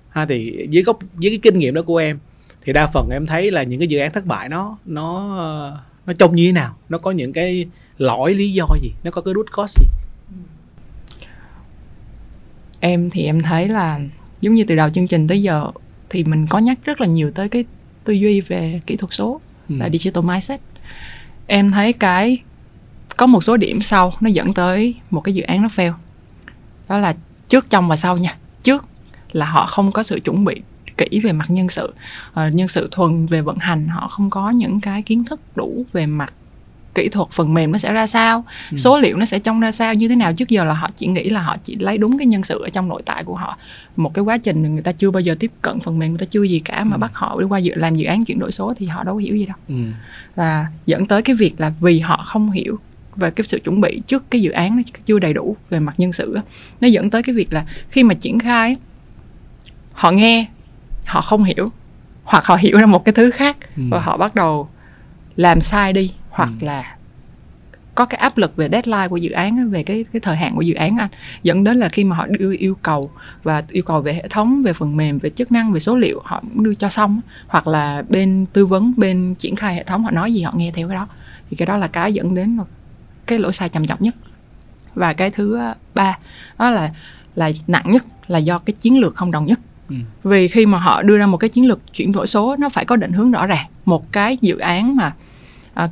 Ha 0.09 0.25
thì 0.25 0.67
với 0.71 0.83
góc 0.83 0.99
với 1.13 1.29
cái 1.29 1.39
kinh 1.41 1.59
nghiệm 1.59 1.73
đó 1.73 1.81
của 1.81 1.97
em 1.97 2.19
thì 2.61 2.73
đa 2.73 2.87
phần 2.87 3.09
em 3.09 3.25
thấy 3.25 3.51
là 3.51 3.63
những 3.63 3.79
cái 3.79 3.87
dự 3.87 3.99
án 3.99 4.11
thất 4.11 4.25
bại 4.25 4.49
nó 4.49 4.77
nó 4.85 5.37
nó 6.05 6.13
trông 6.13 6.35
như 6.35 6.45
thế 6.45 6.51
nào? 6.51 6.77
Nó 6.89 6.97
có 6.97 7.11
những 7.11 7.33
cái 7.33 7.65
lỗi 7.97 8.33
lý 8.33 8.51
do 8.51 8.67
gì? 8.81 8.91
Nó 9.03 9.11
có 9.11 9.21
cái 9.21 9.33
root 9.33 9.51
cause 9.51 9.81
gì? 9.83 10.06
Em 12.79 13.09
thì 13.09 13.23
em 13.25 13.41
thấy 13.41 13.67
là 13.67 13.99
giống 14.41 14.53
như 14.53 14.63
từ 14.63 14.75
đầu 14.75 14.89
chương 14.89 15.07
trình 15.07 15.27
tới 15.27 15.41
giờ 15.41 15.65
thì 16.09 16.23
mình 16.23 16.47
có 16.49 16.59
nhắc 16.59 16.79
rất 16.85 17.01
là 17.01 17.07
nhiều 17.07 17.31
tới 17.35 17.49
cái 17.49 17.65
tư 18.03 18.13
duy 18.13 18.41
về 18.41 18.81
kỹ 18.87 18.95
thuật 18.95 19.13
số 19.13 19.41
Ừ. 19.69 19.75
là 19.79 19.89
digital 19.89 20.23
mindset. 20.23 20.59
Em 21.47 21.71
thấy 21.71 21.93
cái 21.93 22.37
có 23.17 23.25
một 23.25 23.43
số 23.43 23.57
điểm 23.57 23.81
sau 23.81 24.13
nó 24.19 24.29
dẫn 24.29 24.53
tới 24.53 24.95
một 25.09 25.21
cái 25.21 25.35
dự 25.35 25.43
án 25.43 25.61
nó 25.61 25.67
fail. 25.75 25.93
Đó 26.89 26.97
là 26.97 27.15
trước 27.47 27.69
trong 27.69 27.87
và 27.87 27.95
sau 27.95 28.17
nha. 28.17 28.37
Trước 28.63 28.85
là 29.31 29.45
họ 29.45 29.65
không 29.65 29.91
có 29.91 30.03
sự 30.03 30.19
chuẩn 30.19 30.45
bị 30.45 30.61
kỹ 30.97 31.19
về 31.23 31.31
mặt 31.31 31.45
nhân 31.49 31.69
sự. 31.69 31.93
Ờ, 32.33 32.49
nhân 32.49 32.67
sự 32.67 32.87
thuần 32.91 33.25
về 33.25 33.41
vận 33.41 33.57
hành 33.57 33.87
họ 33.87 34.07
không 34.07 34.29
có 34.29 34.49
những 34.49 34.81
cái 34.81 35.01
kiến 35.01 35.23
thức 35.23 35.41
đủ 35.55 35.85
về 35.93 36.05
mặt 36.05 36.33
kỹ 36.97 37.09
thuật 37.09 37.27
phần 37.31 37.53
mềm 37.53 37.71
nó 37.71 37.77
sẽ 37.77 37.93
ra 37.93 38.07
sao 38.07 38.43
Ừ. 38.71 38.77
số 38.77 38.97
liệu 38.99 39.17
nó 39.17 39.25
sẽ 39.25 39.39
trông 39.39 39.59
ra 39.59 39.71
sao 39.71 39.93
như 39.93 40.07
thế 40.07 40.15
nào 40.15 40.33
trước 40.33 40.49
giờ 40.49 40.63
là 40.63 40.73
họ 40.73 40.89
chỉ 40.95 41.07
nghĩ 41.07 41.29
là 41.29 41.41
họ 41.41 41.57
chỉ 41.63 41.75
lấy 41.79 41.97
đúng 41.97 42.17
cái 42.17 42.25
nhân 42.27 42.43
sự 42.43 42.61
ở 42.63 42.69
trong 42.69 42.87
nội 42.87 43.01
tại 43.05 43.23
của 43.23 43.33
họ 43.33 43.57
một 43.95 44.13
cái 44.13 44.23
quá 44.23 44.37
trình 44.37 44.73
người 44.73 44.81
ta 44.83 44.91
chưa 44.91 45.11
bao 45.11 45.21
giờ 45.21 45.35
tiếp 45.39 45.51
cận 45.61 45.79
phần 45.79 45.99
mềm 45.99 46.09
người 46.11 46.19
ta 46.19 46.25
chưa 46.29 46.43
gì 46.43 46.59
cả 46.59 46.83
mà 46.83 46.95
Ừ. 46.95 46.99
bắt 46.99 47.11
họ 47.13 47.37
đi 47.39 47.45
qua 47.45 47.59
dự 47.59 47.71
làm 47.75 47.95
dự 47.95 48.05
án 48.05 48.25
chuyển 48.25 48.39
đổi 48.39 48.51
số 48.51 48.73
thì 48.77 48.85
họ 48.85 49.03
đâu 49.03 49.15
có 49.15 49.19
hiểu 49.19 49.35
gì 49.35 49.45
đâu 49.45 49.57
ừ. 49.67 49.75
và 50.35 50.67
dẫn 50.85 51.05
tới 51.05 51.21
cái 51.21 51.35
việc 51.35 51.53
là 51.57 51.71
vì 51.79 51.99
họ 51.99 52.21
không 52.25 52.51
hiểu 52.51 52.79
về 53.15 53.31
cái 53.31 53.45
sự 53.47 53.59
chuẩn 53.63 53.81
bị 53.81 54.01
trước 54.07 54.31
cái 54.31 54.41
dự 54.41 54.51
án 54.51 54.75
nó 54.75 54.81
chưa 55.05 55.19
đầy 55.19 55.33
đủ 55.33 55.55
về 55.69 55.79
mặt 55.79 55.93
nhân 55.97 56.11
sự 56.13 56.37
nó 56.81 56.87
dẫn 56.87 57.09
tới 57.09 57.23
cái 57.23 57.35
việc 57.35 57.53
là 57.53 57.65
khi 57.89 58.03
mà 58.03 58.13
triển 58.13 58.39
khai 58.39 58.75
họ 59.93 60.11
nghe 60.11 60.45
họ 61.05 61.21
không 61.21 61.43
hiểu 61.43 61.67
hoặc 62.23 62.45
họ 62.45 62.55
hiểu 62.55 62.77
ra 62.77 62.85
một 62.85 63.05
cái 63.05 63.13
thứ 63.13 63.31
khác 63.31 63.57
Ừ. 63.77 63.83
và 63.89 63.99
họ 63.99 64.17
bắt 64.17 64.35
đầu 64.35 64.69
làm 65.35 65.61
sai 65.61 65.93
đi 65.93 66.11
hoặc 66.37 66.49
Ừ. 66.61 66.65
là 66.65 66.95
có 67.95 68.05
cái 68.05 68.17
áp 68.19 68.37
lực 68.37 68.55
về 68.55 68.69
deadline 68.71 69.07
của 69.07 69.17
dự 69.17 69.29
án 69.31 69.69
về 69.69 69.83
cái 69.83 70.05
cái 70.13 70.19
thời 70.19 70.35
hạn 70.35 70.55
của 70.55 70.61
dự 70.61 70.73
án 70.73 70.97
anh 70.97 71.09
dẫn 71.43 71.63
đến 71.63 71.77
là 71.77 71.89
khi 71.89 72.03
mà 72.03 72.15
họ 72.15 72.27
đưa 72.27 72.53
yêu 72.57 72.77
cầu 72.81 73.11
và 73.43 73.63
yêu 73.69 73.83
cầu 73.83 74.01
về 74.01 74.13
hệ 74.13 74.27
thống 74.27 74.61
về 74.63 74.73
phần 74.73 74.97
mềm 74.97 75.17
về 75.19 75.29
chức 75.29 75.51
năng 75.51 75.71
về 75.71 75.79
số 75.79 75.97
liệu 75.97 76.21
họ 76.25 76.39
cũng 76.53 76.63
đưa 76.63 76.73
cho 76.73 76.89
xong 76.89 77.21
hoặc 77.47 77.67
là 77.67 78.03
bên 78.09 78.45
tư 78.53 78.65
vấn 78.65 78.93
bên 78.97 79.35
triển 79.39 79.55
khai 79.55 79.75
hệ 79.75 79.83
thống 79.83 80.03
họ 80.03 80.11
nói 80.11 80.33
gì 80.33 80.41
họ 80.41 80.53
nghe 80.55 80.71
theo 80.75 80.87
cái 80.87 80.95
đó. 80.95 81.07
Thì 81.49 81.57
cái 81.57 81.65
đó 81.65 81.77
là 81.77 81.87
cái 81.87 82.13
dẫn 82.13 82.35
đến 82.35 82.59
cái 83.25 83.39
lỗi 83.39 83.53
sai 83.53 83.69
trầm 83.69 83.87
trọng 83.87 84.01
nhất. 84.01 84.15
Và 84.95 85.13
cái 85.13 85.29
thứ 85.31 85.57
ờ, 85.57 85.73
ba 85.95 86.17
đó 86.59 86.69
là 86.69 86.91
là 87.35 87.51
nặng 87.67 87.85
nhất 87.91 88.05
là 88.27 88.39
do 88.39 88.59
cái 88.59 88.73
chiến 88.79 88.99
lược 88.99 89.15
không 89.15 89.31
đồng 89.31 89.45
nhất. 89.45 89.59
Ừ. 89.89 89.95
vì 90.23 90.47
khi 90.47 90.65
mà 90.65 90.77
họ 90.77 91.01
đưa 91.01 91.17
ra 91.17 91.25
một 91.25 91.37
cái 91.37 91.49
chiến 91.49 91.67
lược 91.67 91.93
chuyển 91.93 92.11
đổi 92.11 92.27
số 92.27 92.55
nó 92.59 92.69
phải 92.69 92.85
có 92.85 92.95
định 92.95 93.11
hướng 93.11 93.31
rõ 93.31 93.45
ràng. 93.45 93.65
Một 93.85 94.11
cái 94.11 94.37
dự 94.41 94.57
án 94.57 94.95
mà 94.95 95.13
à, 95.77 95.89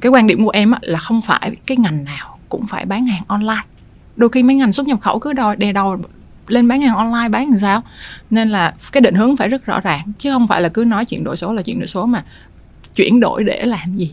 cái 0.00 0.10
quan 0.10 0.26
điểm 0.26 0.44
của 0.44 0.50
em 0.50 0.70
á, 0.70 0.78
là 0.82 0.98
không 0.98 1.22
phải 1.22 1.56
cái 1.66 1.76
ngành 1.76 2.04
nào 2.04 2.38
cũng 2.48 2.66
phải 2.66 2.84
bán 2.84 3.06
hàng 3.06 3.22
online. 3.26 3.62
Đôi 4.16 4.30
khi 4.30 4.42
mấy 4.42 4.56
ngành 4.56 4.72
xuất 4.72 4.86
nhập 4.86 5.00
khẩu 5.00 5.18
cứ 5.18 5.32
đòi 5.32 5.56
đè 5.56 5.72
đầu 5.72 5.96
lên 6.48 6.68
bán 6.68 6.80
hàng 6.80 6.96
online 6.96 7.28
bán 7.28 7.48
làm 7.48 7.58
sao? 7.58 7.82
Nên 8.30 8.50
là 8.50 8.74
cái 8.92 9.00
định 9.00 9.14
hướng 9.14 9.36
phải 9.36 9.48
rất 9.48 9.66
rõ 9.66 9.80
ràng 9.80 10.12
chứ 10.18 10.32
không 10.32 10.46
phải 10.46 10.60
là 10.60 10.68
cứ 10.68 10.84
nói 10.84 11.04
chuyển 11.04 11.24
đổi 11.24 11.36
số 11.36 11.52
là 11.52 11.62
chuyển 11.62 11.78
đổi 11.78 11.86
số 11.86 12.04
mà 12.04 12.24
chuyển 12.94 13.20
đổi 13.20 13.44
để 13.44 13.64
làm 13.64 13.96
gì? 13.96 14.10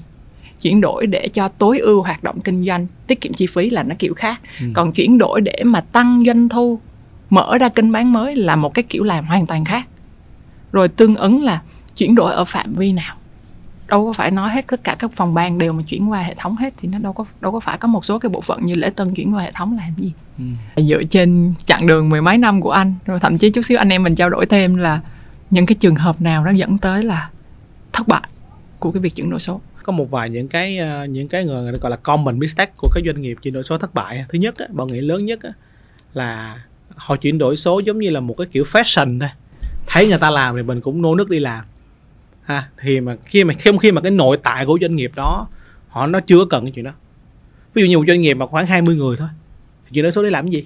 Chuyển 0.62 0.82
đổi 0.82 1.08
để 1.08 1.28
cho 1.28 1.48
tối 1.48 1.80
ưu 1.80 2.02
hoạt 2.02 2.24
động 2.24 2.42
kinh 2.42 2.66
doanh 2.66 2.88
tiết 3.08 3.22
kiệm 3.22 3.34
chi 3.34 3.48
phí 3.48 3.70
là 3.70 3.84
nó 3.84 3.96
kiểu 4.00 4.14
khác. 4.14 4.42
Ừ. 4.60 4.66
còn 4.74 4.92
chuyển 4.92 5.18
đổi 5.18 5.42
để 5.42 5.64
mà 5.66 5.82
tăng 5.82 6.24
doanh 6.26 6.50
thu 6.50 6.80
mở 7.30 7.58
ra 7.58 7.70
kênh 7.70 7.92
bán 7.92 8.14
mới 8.14 8.36
là 8.36 8.56
một 8.56 8.74
cái 8.74 8.84
kiểu 8.84 9.04
làm 9.04 9.26
hoàn 9.26 9.46
toàn 9.46 9.66
khác. 9.66 9.88
Rồi 10.72 10.88
tương 10.88 11.16
ứng 11.16 11.44
là 11.44 11.62
chuyển 11.98 12.16
đổi 12.16 12.34
ở 12.34 12.46
phạm 12.46 12.74
vi 12.74 12.92
nào 12.92 13.16
đâu 13.92 14.06
có 14.06 14.14
phải 14.14 14.32
nói 14.32 14.50
hết 14.50 14.68
tất 14.68 14.84
cả 14.84 14.96
các 15.00 15.12
phòng 15.14 15.34
ban 15.34 15.58
đều 15.58 15.74
mà 15.74 15.84
chuyển 15.88 16.12
qua 16.12 16.22
hệ 16.22 16.36
thống 16.36 16.58
hết 16.58 16.74
thì 16.78 16.88
nó 16.88 16.98
đâu 16.98 17.14
có 17.14 17.26
đâu 17.42 17.52
có 17.52 17.60
phải 17.60 17.78
có 17.78 17.88
một 17.88 18.06
số 18.06 18.20
cái 18.20 18.30
bộ 18.30 18.42
phận 18.42 18.66
như 18.66 18.76
lễ 18.76 18.90
tân 18.90 19.14
chuyển 19.14 19.36
qua 19.36 19.44
hệ 19.44 19.52
thống 19.52 19.78
làm 19.78 19.94
gì. 19.98 20.14
Ừ. 20.76 20.84
dựa 20.84 21.04
trên 21.04 21.54
chặng 21.66 21.88
đường 21.88 22.10
mười 22.10 22.22
mấy 22.22 22.38
năm 22.38 22.62
của 22.62 22.72
anh 22.72 22.96
rồi 23.06 23.20
thậm 23.20 23.38
chí 23.38 23.50
chút 23.50 23.62
xíu 23.62 23.78
anh 23.78 23.90
em 23.90 24.04
mình 24.04 24.16
trao 24.16 24.30
đổi 24.30 24.46
thêm 24.46 24.76
là 24.76 25.00
những 25.50 25.66
cái 25.66 25.76
trường 25.80 25.96
hợp 25.96 26.22
nào 26.22 26.46
nó 26.46 26.52
dẫn 26.52 26.78
tới 26.78 27.04
là 27.04 27.30
thất 27.94 28.08
bại 28.08 28.22
của 28.80 28.92
cái 28.92 29.02
việc 29.02 29.16
chuyển 29.16 29.30
đổi 29.30 29.40
số. 29.40 29.62
Có 29.84 29.92
một 29.92 30.12
vài 30.12 30.30
những 30.30 30.48
cái 30.48 30.78
ờ, 30.78 31.06
những 31.06 31.28
cái 31.28 31.46
người, 31.46 31.72
gọi 31.72 31.92
là 31.92 31.98
common 31.98 32.40
mistake 32.40 32.72
của 32.78 32.90
các 32.94 33.02
doanh 33.06 33.22
nghiệp 33.22 33.38
chuyển 33.42 33.54
đổi 33.54 33.64
số 33.64 33.78
thất 33.78 33.94
bại 33.94 34.26
thứ 34.30 34.40
nhất 34.40 34.56
á, 34.58 34.66
bọn 34.72 34.88
nghĩ 34.88 35.02
lớn 35.02 35.26
nhất 35.26 35.44
á, 35.44 35.50
là 36.14 36.60
họ 36.96 37.16
chuyển 37.16 37.38
đổi 37.38 37.58
số 37.58 37.80
giống 37.80 38.00
như 38.00 38.10
là 38.10 38.20
một 38.20 38.36
cái 38.38 38.48
kiểu 38.52 38.64
fashion 38.64 39.20
thôi. 39.20 39.30
Thấy 39.88 40.08
người 40.08 40.18
ta 40.18 40.30
làm 40.30 40.56
thì 40.56 40.64
mình 40.64 40.82
cũng 40.82 41.02
nô 41.02 41.16
nước 41.16 41.30
đi 41.30 41.40
làm 41.40 41.66
ha 42.52 42.70
thì 42.82 43.02
mà 43.02 43.16
khi 43.26 43.44
mà 43.44 43.54
khi 43.54 43.72
khi 43.82 43.92
mà 43.92 44.02
cái 44.02 44.12
nội 44.12 44.38
tại 44.44 44.66
của 44.66 44.78
doanh 44.82 44.96
nghiệp 44.96 45.12
đó 45.16 45.48
họ 45.88 46.08
nó 46.08 46.20
chưa 46.20 46.46
cần 46.50 46.64
cái 46.66 46.72
chuyện 46.72 46.86
đó. 46.86 46.92
Ví 47.74 47.82
dụ 47.82 47.88
như 47.88 47.98
một 47.98 48.04
doanh 48.08 48.22
nghiệp 48.22 48.34
mà 48.34 48.46
khoảng 48.48 48.66
20 48.66 48.96
người 48.96 49.18
thôi 49.18 49.28
thì 49.86 49.92
chuyển 49.94 50.04
đổi 50.04 50.12
số 50.12 50.24
để 50.24 50.30
làm 50.30 50.46
cái 50.46 50.52
gì? 50.52 50.66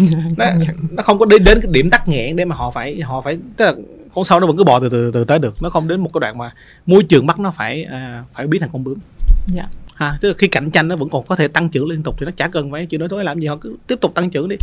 Nó, 0.36 0.46
nó 0.90 1.02
không 1.02 1.18
có 1.18 1.26
đến 1.26 1.44
đến 1.44 1.58
cái 1.62 1.72
điểm 1.72 1.90
tắc 1.90 2.08
nghẽn 2.08 2.36
để 2.36 2.44
mà 2.44 2.56
họ 2.56 2.70
phải 2.70 3.00
họ 3.00 3.20
phải 3.20 3.38
tức 3.56 3.64
là 3.64 3.72
con 4.14 4.24
sâu 4.24 4.40
nó 4.40 4.46
vẫn 4.46 4.56
cứ 4.56 4.64
bò 4.64 4.80
từ 4.80 4.88
từ 4.88 5.10
từ 5.10 5.24
tới 5.24 5.38
được. 5.38 5.62
Nó 5.62 5.70
không 5.70 5.88
đến 5.88 6.00
một 6.00 6.10
cái 6.12 6.20
đoạn 6.20 6.38
mà 6.38 6.54
môi 6.86 7.02
trường 7.02 7.26
bắt 7.26 7.38
nó 7.38 7.50
phải 7.50 7.84
à, 7.84 8.24
phải 8.34 8.46
biến 8.46 8.60
thành 8.60 8.70
con 8.72 8.84
bướm. 8.84 8.98
Dạ. 9.46 9.68
Ha 9.94 10.18
tức 10.20 10.28
là 10.28 10.34
khi 10.38 10.48
cạnh 10.48 10.70
tranh 10.70 10.88
nó 10.88 10.96
vẫn 10.96 11.08
còn 11.08 11.24
có 11.24 11.36
thể 11.36 11.48
tăng 11.48 11.68
trưởng 11.68 11.86
liên 11.86 12.02
tục 12.02 12.14
thì 12.18 12.26
nó 12.26 12.32
chả 12.36 12.48
cần 12.48 12.70
phải 12.70 12.86
đổi 12.86 13.08
số 13.08 13.18
để 13.18 13.24
làm 13.24 13.40
gì 13.40 13.46
họ 13.46 13.56
cứ 13.56 13.76
tiếp 13.86 13.98
tục 14.00 14.14
tăng 14.14 14.30
trưởng 14.30 14.48
đi. 14.48 14.56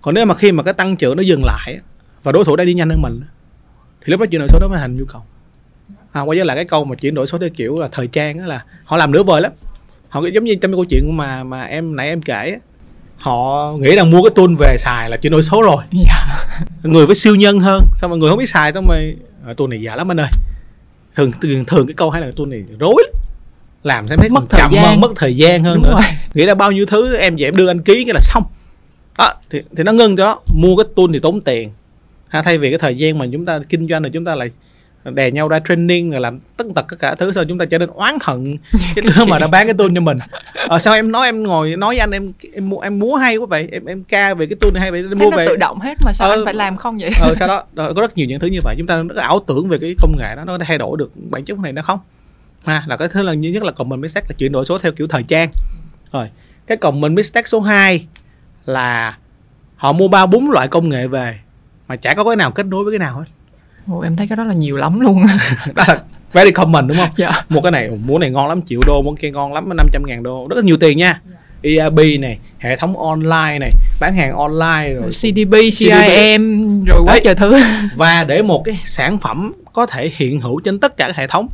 Còn 0.00 0.14
nếu 0.14 0.26
mà 0.26 0.34
khi 0.34 0.52
mà 0.52 0.62
cái 0.62 0.74
tăng 0.74 0.96
trưởng 0.96 1.16
nó 1.16 1.22
dừng 1.22 1.44
lại 1.44 1.80
và 2.22 2.32
đối 2.32 2.44
thủ 2.44 2.56
đang 2.56 2.66
đi 2.66 2.74
nhanh 2.74 2.90
hơn 2.90 3.02
mình 3.02 3.20
thì 4.00 4.10
lúc 4.10 4.20
đó 4.20 4.26
chuyển 4.30 4.38
đổi 4.38 4.48
số 4.48 4.58
đó 4.60 4.68
mới 4.68 4.78
thành 4.78 4.96
nhu 4.96 5.04
cầu 5.04 5.22
à, 6.12 6.20
quay 6.20 6.38
trở 6.38 6.44
lại 6.44 6.56
cái 6.56 6.64
câu 6.64 6.84
mà 6.84 6.94
chuyển 6.96 7.14
đổi 7.14 7.26
số 7.26 7.38
theo 7.38 7.48
kiểu 7.56 7.76
là 7.80 7.88
thời 7.92 8.06
trang 8.06 8.38
đó 8.38 8.44
là 8.44 8.64
họ 8.84 8.96
làm 8.96 9.12
nửa 9.12 9.22
vời 9.22 9.40
lắm. 9.40 9.52
Họ 10.08 10.22
giống 10.34 10.44
như 10.44 10.54
trong 10.54 10.70
cái 10.72 10.76
câu 10.76 10.84
chuyện 10.84 11.16
mà 11.16 11.44
mà 11.44 11.62
em 11.62 11.96
nãy 11.96 12.08
em 12.08 12.22
kể 12.22 12.58
họ 13.18 13.72
nghĩ 13.80 13.96
rằng 13.96 14.10
mua 14.10 14.22
cái 14.22 14.30
tool 14.34 14.54
về 14.58 14.76
xài 14.78 15.10
là 15.10 15.16
chuyển 15.16 15.30
đổi 15.32 15.42
số 15.42 15.62
rồi. 15.62 15.84
Dạ. 15.92 16.46
Người 16.82 17.06
với 17.06 17.14
siêu 17.14 17.34
nhân 17.34 17.60
hơn 17.60 17.82
xong 17.92 18.10
rồi 18.10 18.18
người 18.18 18.30
không 18.30 18.38
biết 18.38 18.48
xài 18.48 18.72
xong 18.72 18.84
rồi 18.88 19.16
"Ờ, 19.46 19.54
tool 19.56 19.68
này 19.68 19.80
giả 19.82 19.96
lắm 19.96 20.10
anh 20.10 20.20
ơi. 20.20 20.28
Thường 21.14 21.32
thường, 21.42 21.64
thường 21.64 21.86
cái 21.86 21.94
câu 21.94 22.10
hay 22.10 22.22
là 22.22 22.30
tool 22.36 22.46
này 22.48 22.64
rối 22.78 22.94
lắm. 23.06 23.22
làm 23.82 24.08
xem 24.08 24.18
thấy 24.18 24.28
Mất 24.28 24.40
thời 24.50 24.60
gian. 24.72 24.84
hơn 24.84 25.00
mất 25.00 25.08
thời 25.16 25.36
gian 25.36 25.64
hơn 25.64 25.74
đúng 25.74 25.82
nữa. 25.82 25.90
rồi. 25.92 26.02
Nghĩ 26.34 26.44
là 26.44 26.54
bao 26.54 26.72
nhiêu 26.72 26.86
thứ 26.86 27.16
em 27.16 27.36
về 27.36 27.44
em 27.44 27.56
đưa 27.56 27.68
anh 27.70 27.82
ký 27.82 28.04
cái 28.04 28.14
là 28.14 28.20
xong. 28.22 28.42
Đó, 29.18 29.34
thì, 29.50 29.62
thì 29.76 29.84
nó 29.84 29.92
ngưng 29.92 30.16
cho 30.16 30.24
đó. 30.24 30.40
Mua 30.54 30.76
cái 30.76 30.84
tool 30.96 31.06
thì 31.12 31.18
tốn 31.18 31.40
tiền. 31.40 31.70
Ha, 32.28 32.42
thay 32.42 32.58
vì 32.58 32.70
cái 32.70 32.78
thời 32.78 32.94
gian 32.96 33.18
mà 33.18 33.26
chúng 33.32 33.44
ta 33.46 33.58
kinh 33.68 33.88
doanh 33.88 34.02
thì 34.02 34.10
chúng 34.12 34.24
ta 34.24 34.34
lại 34.34 34.50
đè 35.14 35.30
nhau 35.30 35.48
ra 35.48 35.58
training 35.68 36.10
rồi 36.10 36.20
làm 36.20 36.38
tất 36.56 36.64
tật 36.74 36.84
tất 36.90 36.96
cả 36.98 37.14
thứ 37.14 37.32
sau 37.32 37.44
chúng 37.44 37.58
ta 37.58 37.64
trở 37.64 37.78
nên 37.78 37.88
oán 37.88 38.14
hận. 38.22 38.56
Cái 38.94 39.02
đứa 39.02 39.24
mà 39.24 39.38
đã 39.38 39.46
bán 39.46 39.66
cái 39.66 39.74
tool 39.74 39.88
cho 39.94 40.00
mình. 40.00 40.18
Ờ 40.68 40.78
sao 40.78 40.94
em 40.94 41.12
nói 41.12 41.26
em 41.26 41.42
ngồi 41.42 41.76
nói 41.76 41.88
với 41.94 41.98
anh 41.98 42.10
em 42.10 42.32
em 42.52 42.68
mua 42.68 42.78
em 42.80 42.98
múa 42.98 43.14
hay 43.14 43.36
quá 43.36 43.46
vậy? 43.46 43.68
Em 43.72 43.84
em 43.84 44.04
ca 44.04 44.34
về 44.34 44.46
cái 44.46 44.56
tool 44.60 44.72
này 44.72 44.80
hay 44.80 44.90
vậy? 44.90 45.02
Thế 45.08 45.14
mua 45.14 45.30
nó 45.30 45.36
về. 45.36 45.46
tự 45.46 45.56
động 45.56 45.80
hết 45.80 45.98
mà 46.04 46.12
sao 46.12 46.28
Ờ. 46.28 46.34
anh 46.36 46.44
phải 46.44 46.54
làm 46.54 46.76
không 46.76 46.98
vậy? 46.98 47.10
ờ 47.20 47.34
sau 47.34 47.48
đó 47.48 47.62
đó, 47.72 47.92
có 47.96 48.00
rất 48.02 48.16
nhiều 48.16 48.26
những 48.26 48.40
thứ 48.40 48.46
như 48.46 48.60
vậy. 48.64 48.74
Chúng 48.78 48.86
ta 48.86 49.02
rất 49.02 49.16
ảo 49.16 49.40
tưởng 49.46 49.68
về 49.68 49.78
cái 49.80 49.94
công 50.02 50.12
nghệ 50.18 50.34
đó 50.36 50.44
nó 50.44 50.52
có 50.52 50.58
thể 50.58 50.64
thay 50.68 50.78
đổi 50.78 50.96
được 50.98 51.10
bản 51.30 51.44
chất 51.44 51.58
này 51.58 51.72
nó 51.72 51.82
không? 51.82 51.98
Ha 52.66 52.82
là 52.86 52.96
cái 52.96 53.08
thứ 53.08 53.22
lần 53.22 53.42
duy 53.44 53.52
nhất 53.52 53.62
là 53.62 53.72
common 53.72 54.00
mistake 54.00 54.26
là 54.28 54.34
chuyển 54.38 54.52
đổi 54.52 54.64
số 54.64 54.78
theo 54.78 54.92
kiểu 54.92 55.06
thời 55.06 55.22
trang. 55.22 55.48
Rồi 56.12 56.28
cái 56.66 56.76
common 56.76 57.14
mistake 57.14 57.46
số 57.46 57.60
2 57.60 58.06
là 58.66 59.16
họ 59.76 59.92
mua 59.92 60.08
ba 60.08 60.26
bốn 60.26 60.50
loại 60.50 60.68
công 60.68 60.88
nghệ 60.88 61.06
về 61.06 61.38
mà 61.88 61.96
chả 61.96 62.14
có 62.14 62.24
cái 62.24 62.36
nào 62.36 62.50
kết 62.50 62.66
nối 62.66 62.84
với 62.84 62.92
cái 62.92 62.98
nào 62.98 63.18
hết 63.18 63.24
Ồ, 63.90 64.00
em 64.00 64.16
thấy 64.16 64.28
cái 64.28 64.36
đó 64.36 64.44
là 64.44 64.54
nhiều 64.54 64.76
lắm 64.76 65.00
luôn 65.00 65.24
đó 65.74 65.84
là 65.88 66.02
very 66.32 66.50
common 66.50 66.88
đúng 66.88 66.96
không? 66.96 67.10
Dạ. 67.16 67.44
Mua 67.48 67.60
cái 67.60 67.72
này 67.72 67.90
mua 68.06 68.18
này 68.18 68.30
ngon 68.30 68.48
lắm 68.48 68.60
triệu 68.66 68.80
đô 68.86 69.02
mua 69.02 69.14
kia 69.14 69.30
ngon 69.30 69.52
lắm 69.52 69.68
500 69.76 70.02
ngàn 70.06 70.22
đô 70.22 70.46
rất 70.50 70.56
là 70.56 70.62
nhiều 70.62 70.76
tiền 70.76 70.98
nha. 70.98 71.20
ERP 71.62 72.20
này 72.20 72.38
hệ 72.58 72.76
thống 72.76 72.98
online 72.98 73.58
này 73.58 73.70
bán 74.00 74.16
hàng 74.16 74.32
online 74.32 74.94
rồi. 74.94 75.10
CDP, 75.10 75.52
CRM 75.78 76.84
rồi 76.84 77.02
quá 77.04 77.12
Đấy. 77.14 77.20
trời 77.24 77.34
thứ. 77.34 77.60
Và 77.96 78.24
để 78.24 78.42
một 78.42 78.62
cái 78.64 78.80
sản 78.84 79.18
phẩm 79.18 79.52
có 79.72 79.86
thể 79.86 80.10
hiện 80.16 80.40
hữu 80.40 80.60
trên 80.60 80.78
tất 80.78 80.96
cả 80.96 81.06
các 81.06 81.16
hệ 81.16 81.26
thống 81.26 81.48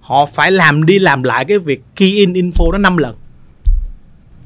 họ 0.00 0.26
phải 0.26 0.50
làm 0.52 0.86
đi 0.86 0.98
làm 0.98 1.22
lại 1.22 1.44
cái 1.44 1.58
việc 1.58 1.82
key 1.96 2.10
in 2.16 2.32
info 2.32 2.70
đó 2.70 2.78
5 2.78 2.96
lần 2.96 3.14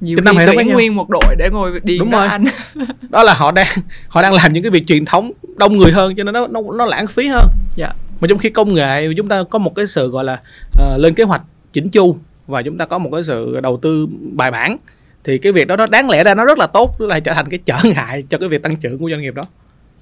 nhiều 0.00 0.16
Cái 0.16 0.22
năm 0.24 0.36
hệ 0.36 0.46
thống 0.46 0.56
tuyển 0.56 0.72
nguyên 0.72 0.96
một 0.96 1.10
đội 1.10 1.36
để 1.38 1.48
ngồi 1.52 1.80
điền 1.84 1.98
Đúng 1.98 2.10
đó 2.10 2.18
rồi. 2.18 2.28
anh. 2.28 2.44
Đó 3.10 3.22
là 3.22 3.34
họ 3.34 3.50
đang 3.50 3.66
họ 4.08 4.22
đang 4.22 4.32
làm 4.32 4.52
những 4.52 4.62
cái 4.62 4.70
việc 4.70 4.86
truyền 4.86 5.04
thống 5.04 5.32
đông 5.56 5.76
người 5.76 5.92
hơn 5.92 6.14
cho 6.16 6.24
nên 6.24 6.34
nó 6.34 6.46
nó 6.46 6.60
nó 6.74 6.84
lãng 6.84 7.06
phí 7.06 7.26
hơn. 7.26 7.48
Dạ. 7.76 7.92
Mà 8.20 8.28
trong 8.28 8.38
khi 8.38 8.50
công 8.50 8.74
nghệ 8.74 9.08
chúng 9.16 9.28
ta 9.28 9.42
có 9.50 9.58
một 9.58 9.74
cái 9.76 9.86
sự 9.86 10.10
gọi 10.10 10.24
là 10.24 10.40
ờ, 10.78 10.96
lên 10.96 11.14
kế 11.14 11.24
hoạch 11.24 11.42
chỉnh 11.72 11.90
chu 11.90 12.18
và 12.46 12.62
chúng 12.62 12.78
ta 12.78 12.86
có 12.86 12.98
một 12.98 13.10
cái 13.12 13.24
sự 13.24 13.60
đầu 13.60 13.76
tư 13.82 14.06
bài 14.32 14.50
bản. 14.50 14.76
Thì 15.24 15.38
cái 15.38 15.52
việc 15.52 15.66
đó 15.66 15.76
nó 15.76 15.86
đáng 15.90 16.10
lẽ 16.10 16.24
ra 16.24 16.34
nó 16.34 16.44
rất 16.44 16.58
là 16.58 16.66
tốt 16.66 17.00
lại 17.00 17.20
trở 17.20 17.32
thành 17.32 17.48
cái 17.48 17.58
trở 17.64 17.78
ngại 17.94 18.24
cho 18.30 18.38
cái 18.38 18.48
việc 18.48 18.62
tăng 18.62 18.76
trưởng 18.76 18.98
của 18.98 19.10
doanh 19.10 19.20
nghiệp 19.20 19.34
đó. 19.34 19.42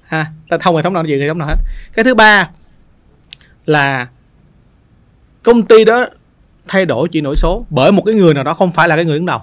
Ha 0.05 0.25
ta 0.49 0.57
không 0.57 0.75
hệ 0.75 0.81
thống 0.81 0.93
nào 0.93 1.05
gì 1.05 1.21
hệ 1.21 1.27
thống 1.27 1.37
nào 1.37 1.47
hết. 1.47 1.57
Cái 1.93 2.03
thứ 2.03 2.15
ba 2.15 2.49
là 3.65 4.07
công 5.43 5.61
ty 5.61 5.85
đó 5.85 6.05
thay 6.67 6.85
đổi 6.85 7.09
chuyển 7.09 7.23
đổi 7.23 7.35
số 7.35 7.65
bởi 7.69 7.91
một 7.91 8.03
cái 8.05 8.15
người 8.15 8.33
nào 8.33 8.43
đó 8.43 8.53
không 8.53 8.71
phải 8.71 8.87
là 8.87 8.95
cái 8.95 9.05
người 9.05 9.15
đứng 9.15 9.25
đầu 9.25 9.39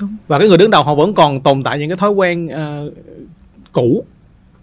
Đúng. 0.00 0.16
và 0.28 0.38
cái 0.38 0.48
người 0.48 0.58
đứng 0.58 0.70
đầu 0.70 0.82
họ 0.82 0.94
vẫn 0.94 1.14
còn 1.14 1.40
tồn 1.40 1.62
tại 1.62 1.78
những 1.78 1.88
cái 1.88 1.96
thói 1.96 2.10
quen 2.10 2.46
uh, 2.46 2.92
cũ. 3.72 4.04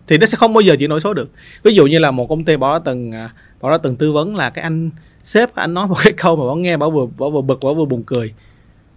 Thì 0.08 0.18
nó 0.18 0.26
sẽ 0.26 0.36
không 0.36 0.54
bao 0.54 0.62
giờ 0.62 0.76
chuyển 0.80 0.90
đổi 0.90 1.02
số 1.02 1.14
được. 1.14 1.32
Ví 1.64 1.76
dụ 1.76 1.86
như 1.86 2.00
là 2.00 2.12
một 2.12 2.28
công 2.28 2.44
ty 2.44 2.58
bỏ 2.58 2.74
ra 2.74 2.80
từng 2.86 3.12
à, 3.12 3.30
bỏ 3.62 3.70
ra 3.70 3.78
từng 3.78 3.96
tư 3.96 4.12
vấn 4.12 4.36
là 4.36 4.50
cái 4.50 4.64
anh 4.64 4.90
sếp 5.24 5.56
anh 5.56 5.74
nói 5.74 5.88
một 5.88 5.96
cái 6.04 6.14
câu 6.18 6.36
mà 6.36 6.46
bảo 6.46 6.56
nghe 6.56 6.78
bảo 6.78 6.92
vừa 6.92 7.06
bảo 7.18 7.32
vừa 7.32 7.42
bực 7.42 7.60
bảo 7.64 7.74
vừa 7.74 7.86
buồn 7.86 8.04
cười. 8.04 8.34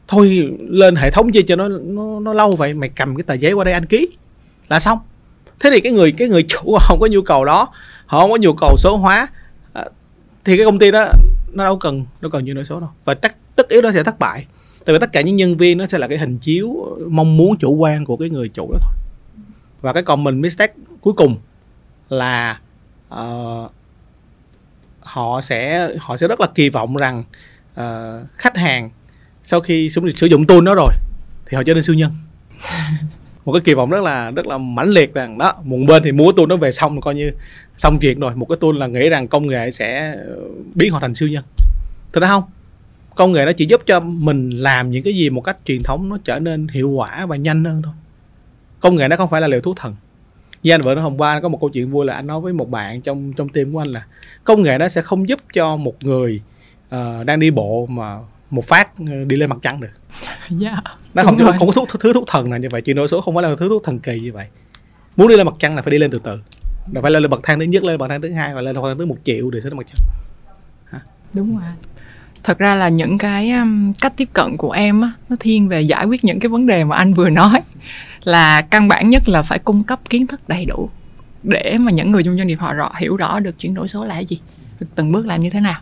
Thôi 0.09 0.49
lên 0.61 0.97
hệ 0.97 1.11
thống 1.11 1.33
chi 1.33 1.43
cho 1.43 1.57
nó 1.57 1.69
nó 1.69 2.21
nó 2.21 2.33
lâu 2.33 2.53
vậy 2.53 2.75
mày 2.75 2.89
cầm 2.89 3.17
cái 3.17 3.23
tờ 3.23 3.35
giấy 3.35 3.53
qua 3.53 3.65
đây 3.65 3.75
anh 3.75 3.87
ký. 3.87 4.09
Là 4.69 4.79
xong. 4.79 4.99
Thế 5.61 5.71
thì 5.71 5.81
cái 5.81 5.93
người 5.93 6.13
cái 6.13 6.29
người 6.29 6.43
chủ 6.49 6.73
họ 6.73 6.79
không 6.89 7.01
có 7.01 7.07
nhu 7.11 7.23
cầu 7.23 7.45
đó 7.45 7.69
họ 8.07 8.21
không 8.21 8.31
có 8.31 8.37
nhu 8.37 8.53
cầu 8.53 8.75
số 8.79 8.97
hóa 8.97 9.29
à, 9.73 9.85
thì 10.45 10.57
cái 10.57 10.67
công 10.67 10.79
ty 10.79 10.91
đó 10.91 11.13
nó 11.53 11.65
đâu 11.65 11.79
cần 11.79 12.05
đâu 12.21 12.31
cần 12.31 12.45
chuyển 12.45 12.55
đổi 12.55 12.65
số 12.65 12.81
đâu. 12.81 12.91
Và 13.05 13.15
tất 13.15 13.33
tất 13.57 13.69
yếu 13.69 13.83
nó 13.83 13.93
sẽ 13.93 14.05
thất 14.05 14.19
bại 14.19 14.47
tại 14.91 14.95
vì 14.95 14.99
tất 14.99 15.13
cả 15.13 15.21
những 15.21 15.37
nhân 15.37 15.57
viên 15.57 15.79
nó 15.79 15.87
sẽ 15.87 15.99
là 15.99 16.09
cái 16.09 16.19
hình 16.19 16.39
chiếu 16.39 16.97
mong 17.09 17.37
muốn 17.37 17.57
chủ 17.57 17.75
quan 17.75 18.05
của 18.05 18.17
cái 18.17 18.31
người 18.31 18.49
chủ 18.49 18.73
đó 18.73 18.79
thôi. 18.83 18.93
Và 19.81 19.93
cái 19.93 20.03
common 20.03 20.41
mistake 20.41 20.75
cuối 21.01 21.15
cùng 21.15 21.37
là 22.09 22.61
ờ, 23.09 23.69
họ 25.01 25.41
sẽ 25.41 25.89
họ 26.01 26.17
sẽ 26.17 26.29
rất 26.29 26.41
là 26.41 26.47
kỳ 26.55 26.69
vọng 26.69 26.97
rằng 26.97 27.23
ờ, 27.75 28.25
khách 28.37 28.57
hàng 28.57 28.91
sau 29.43 29.61
khi 29.61 29.91
sử 29.91 30.27
dụng 30.27 30.47
tool 30.47 30.65
đó 30.65 30.75
rồi 30.75 30.93
thì 31.47 31.57
họ 31.57 31.63
trở 31.63 31.75
nên 31.75 31.83
siêu 31.83 31.97
nhân. 31.97 32.11
Một 33.45 33.53
cái 33.53 33.61
kỳ 33.61 33.75
vọng 33.75 33.91
rất 33.91 34.03
là 34.03 34.31
rất 34.31 34.47
là 34.47 34.59
mãnh 34.59 34.89
liệt 34.89 35.15
rằng 35.15 35.39
đó 35.39 35.55
một 35.65 35.79
bên 35.89 36.03
thì 36.03 36.13
mua 36.13 36.33
tool 36.33 36.47
nó 36.47 36.57
về 36.57 36.73
xong 36.73 37.01
coi 37.01 37.15
như 37.15 37.33
xong 37.77 37.99
chuyện 38.01 38.21
rồi. 38.21 38.35
Một 38.35 38.47
cái 38.49 38.57
tool 38.61 38.77
là 38.77 38.87
nghĩ 38.87 39.09
rằng 39.09 39.29
công 39.29 39.47
nghệ 39.47 39.71
sẽ 39.71 40.17
biến 40.75 40.93
họ 40.93 41.01
thành 41.01 41.15
siêu 41.15 41.29
nhân. 41.29 41.45
Thực 42.13 42.21
ra 42.21 42.29
không 42.29 42.43
công 43.14 43.33
nghệ 43.33 43.45
nó 43.45 43.52
chỉ 43.52 43.67
giúp 43.69 43.83
cho 43.87 44.00
mình 44.00 44.50
làm 44.50 44.90
những 44.90 45.02
cái 45.02 45.14
gì 45.14 45.31
một 45.31 45.40
cách 45.40 45.57
truyền 45.64 45.83
thống 45.83 46.09
nó 46.09 46.19
trở 46.25 46.38
nên 46.38 46.69
hiệu 46.69 46.90
quả 46.90 47.26
và 47.26 47.37
nhanh 47.37 47.64
hơn 47.64 47.83
thôi. 47.83 47.95
Công 48.81 48.97
nghệ 48.97 49.09
nó 49.09 49.17
không 49.17 49.31
phải 49.31 49.40
là 49.40 49.47
liều 49.47 49.61
thuốc 49.61 49.76
thần. 49.76 49.97
Như 50.62 50.71
anh 50.71 50.81
nói 50.85 50.95
hôm 50.95 51.21
qua 51.21 51.40
có 51.40 51.49
một 51.49 51.61
câu 51.61 51.71
chuyện 51.71 51.90
vui 51.90 52.07
là 52.07 52.14
anh 52.14 52.26
nói 52.26 52.40
với 52.40 52.52
một 52.52 52.71
bạn 52.71 53.00
trong 53.00 53.33
trong 53.33 53.49
team 53.49 53.73
của 53.73 53.79
anh 53.79 53.88
là 53.88 54.07
công 54.45 54.62
nghệ 54.62 54.79
nó 54.79 54.88
sẽ 54.88 55.02
không 55.02 55.29
giúp 55.29 55.40
cho 55.52 55.76
một 55.76 55.95
người 56.05 56.43
ờ, 56.88 57.25
đang 57.25 57.40
đi 57.40 57.50
bộ 57.50 57.87
mà 57.87 58.19
một 58.50 58.64
phát 58.64 58.88
ờ, 58.99 59.25
đi 59.25 59.37
lên 59.37 59.50
mặt 59.50 59.59
trăng 59.62 59.81
được. 59.81 59.88
Dạ. 60.50 60.83
Nó 61.14 61.23
không 61.23 61.38
không 61.59 61.69
có 61.69 61.73
thuốc 61.73 61.88
thứ 62.00 62.12
thuốc 62.12 62.25
thần 62.26 62.50
nào 62.50 62.59
như 62.59 62.69
vậy 62.71 62.83
chuyển 62.83 62.97
đổi 62.97 63.09
số 63.09 63.21
không 63.21 63.35
phải 63.35 63.43
là 63.43 63.55
thứ 63.59 63.69
thuốc 63.69 63.85
thần 63.85 63.99
kỳ 63.99 64.21
như 64.21 64.33
vậy. 64.33 64.47
Muốn 65.17 65.29
đi 65.29 65.37
lên 65.37 65.47
mặt 65.47 65.55
trăng 65.59 65.76
là 65.76 65.83
phải 65.83 65.90
đi 65.90 65.99
lên 65.99 66.11
từ 66.11 66.21
từ. 66.25 66.38
Là 66.93 67.00
phải 67.00 67.11
lên 67.11 67.31
bậc 67.31 67.40
thang 67.43 67.59
thứ 67.59 67.64
nhất 67.64 67.85
lên 67.85 67.99
bậc 67.99 68.09
thang 68.09 68.23
thứ 68.23 68.33
hai 68.33 68.55
và 68.55 68.61
lên 68.61 68.75
bậc 68.75 68.85
thang 68.85 68.99
thứ 68.99 69.07
một 69.07 69.17
triệu 69.25 69.50
để 69.50 69.61
xuống 69.61 69.76
mặt 69.76 69.87
trăng. 69.87 70.21
Đúng 71.33 71.59
rồi 71.59 71.67
thật 72.45 72.59
ra 72.59 72.75
là 72.75 72.89
những 72.89 73.19
cái 73.19 73.51
um, 73.51 73.93
cách 73.93 74.13
tiếp 74.17 74.29
cận 74.33 74.57
của 74.57 74.71
em 74.71 75.01
á 75.01 75.13
nó 75.29 75.37
thiên 75.41 75.69
về 75.69 75.81
giải 75.81 76.05
quyết 76.05 76.25
những 76.25 76.41
cái 76.41 76.49
vấn 76.49 76.67
đề 76.67 76.85
mà 76.85 76.97
anh 76.97 77.15
vừa 77.15 77.31
nói. 77.31 77.61
Là 78.25 78.63
căn 78.63 78.89
bản 78.89 79.11
nhất 79.11 79.29
là 79.29 79.43
phải 79.43 79.59
cung 79.59 79.83
cấp 79.83 80.01
kiến 80.11 80.27
thức 80.27 80.49
đầy 80.49 80.65
đủ 80.65 80.91
để 81.43 81.77
mà 81.79 81.93
những 81.93 82.11
người 82.11 82.23
trong 82.23 82.37
doanh 82.37 82.47
nghiệp 82.47 82.59
họ 82.61 82.73
rõ 82.73 82.93
hiểu 82.99 83.17
rõ 83.17 83.41
được 83.41 83.59
chuyển 83.59 83.75
đổi 83.75 83.89
số 83.89 84.05
là 84.05 84.15
cái 84.15 84.25
gì 84.25 84.41
từng 84.95 85.13
bước 85.13 85.27
làm 85.27 85.43
như 85.43 85.51
thế 85.51 85.61
nào. 85.61 85.81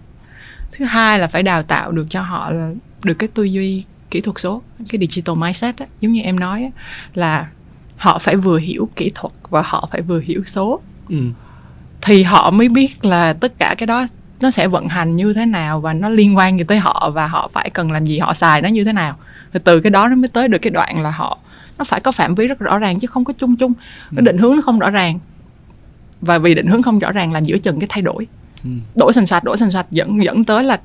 Thứ 0.72 0.84
hai 0.84 1.18
là 1.18 1.26
phải 1.26 1.42
đào 1.42 1.62
tạo 1.62 1.92
được 1.92 2.06
cho 2.10 2.22
họ 2.22 2.50
là 2.50 2.72
được 3.04 3.14
cái 3.14 3.28
tư 3.34 3.44
duy 3.44 3.84
kỹ 4.10 4.20
thuật 4.20 4.38
số 4.38 4.62
cái 4.88 5.00
digital 5.00 5.36
mindset 5.36 5.76
á, 5.76 5.86
giống 6.00 6.12
như 6.12 6.22
em 6.22 6.40
nói 6.40 6.62
á, 6.62 6.70
là 7.14 7.48
họ 7.96 8.18
phải 8.18 8.36
vừa 8.36 8.58
hiểu 8.58 8.88
kỹ 8.96 9.10
thuật 9.14 9.32
và 9.50 9.62
họ 9.64 9.88
phải 9.92 10.02
vừa 10.02 10.20
hiểu 10.20 10.42
số. 10.46 10.80
Ừ. 11.08 11.16
thì 12.02 12.22
họ 12.22 12.50
mới 12.50 12.68
biết 12.68 13.04
là 13.04 13.32
tất 13.32 13.52
cả 13.58 13.74
cái 13.78 13.86
đó 13.86 14.06
nó 14.40 14.50
sẽ 14.50 14.68
vận 14.68 14.88
hành 14.88 15.16
như 15.16 15.32
thế 15.32 15.46
nào 15.46 15.80
và 15.80 15.92
nó 15.92 16.08
liên 16.08 16.36
quan 16.36 16.58
gì 16.58 16.64
tới 16.68 16.78
họ 16.78 17.10
và 17.14 17.26
họ 17.26 17.50
phải 17.52 17.70
cần 17.70 17.92
làm 17.92 18.06
gì 18.06 18.18
họ 18.18 18.34
xài 18.34 18.62
nó 18.62 18.68
như 18.68 18.84
thế 18.84 18.92
nào. 18.92 19.16
Rồi 19.52 19.60
từ 19.64 19.80
cái 19.80 19.90
đó 19.90 20.08
nó 20.08 20.16
mới 20.16 20.28
tới 20.28 20.48
được 20.48 20.58
cái 20.58 20.70
đoạn 20.70 21.00
là 21.02 21.10
họ 21.10 21.38
nó 21.78 21.84
phải 21.84 22.00
có 22.00 22.12
phạm 22.12 22.34
vi 22.34 22.46
rất 22.46 22.58
rõ 22.58 22.78
ràng 22.78 22.98
chứ 22.98 23.06
không 23.06 23.24
có 23.24 23.32
chung 23.38 23.56
chung. 23.56 23.72
Cái 24.16 24.22
định 24.22 24.38
hướng 24.38 24.56
nó 24.56 24.62
không 24.62 24.78
rõ 24.78 24.90
ràng. 24.90 25.18
Và 26.20 26.38
vì 26.38 26.54
định 26.54 26.66
hướng 26.66 26.82
không 26.82 26.98
rõ 26.98 27.12
ràng 27.12 27.32
làm 27.32 27.44
giữa 27.44 27.58
chừng 27.58 27.80
cái 27.80 27.86
thay 27.90 28.02
đổi. 28.02 28.26
Ừ. 28.64 28.70
đổi 28.94 29.12
sành 29.12 29.26
sạch 29.26 29.44
đổi 29.44 29.56
sành 29.56 29.70
sạch 29.70 29.86
dẫn 29.90 30.24
dẫn 30.24 30.44
tới 30.44 30.64
là 30.64 30.80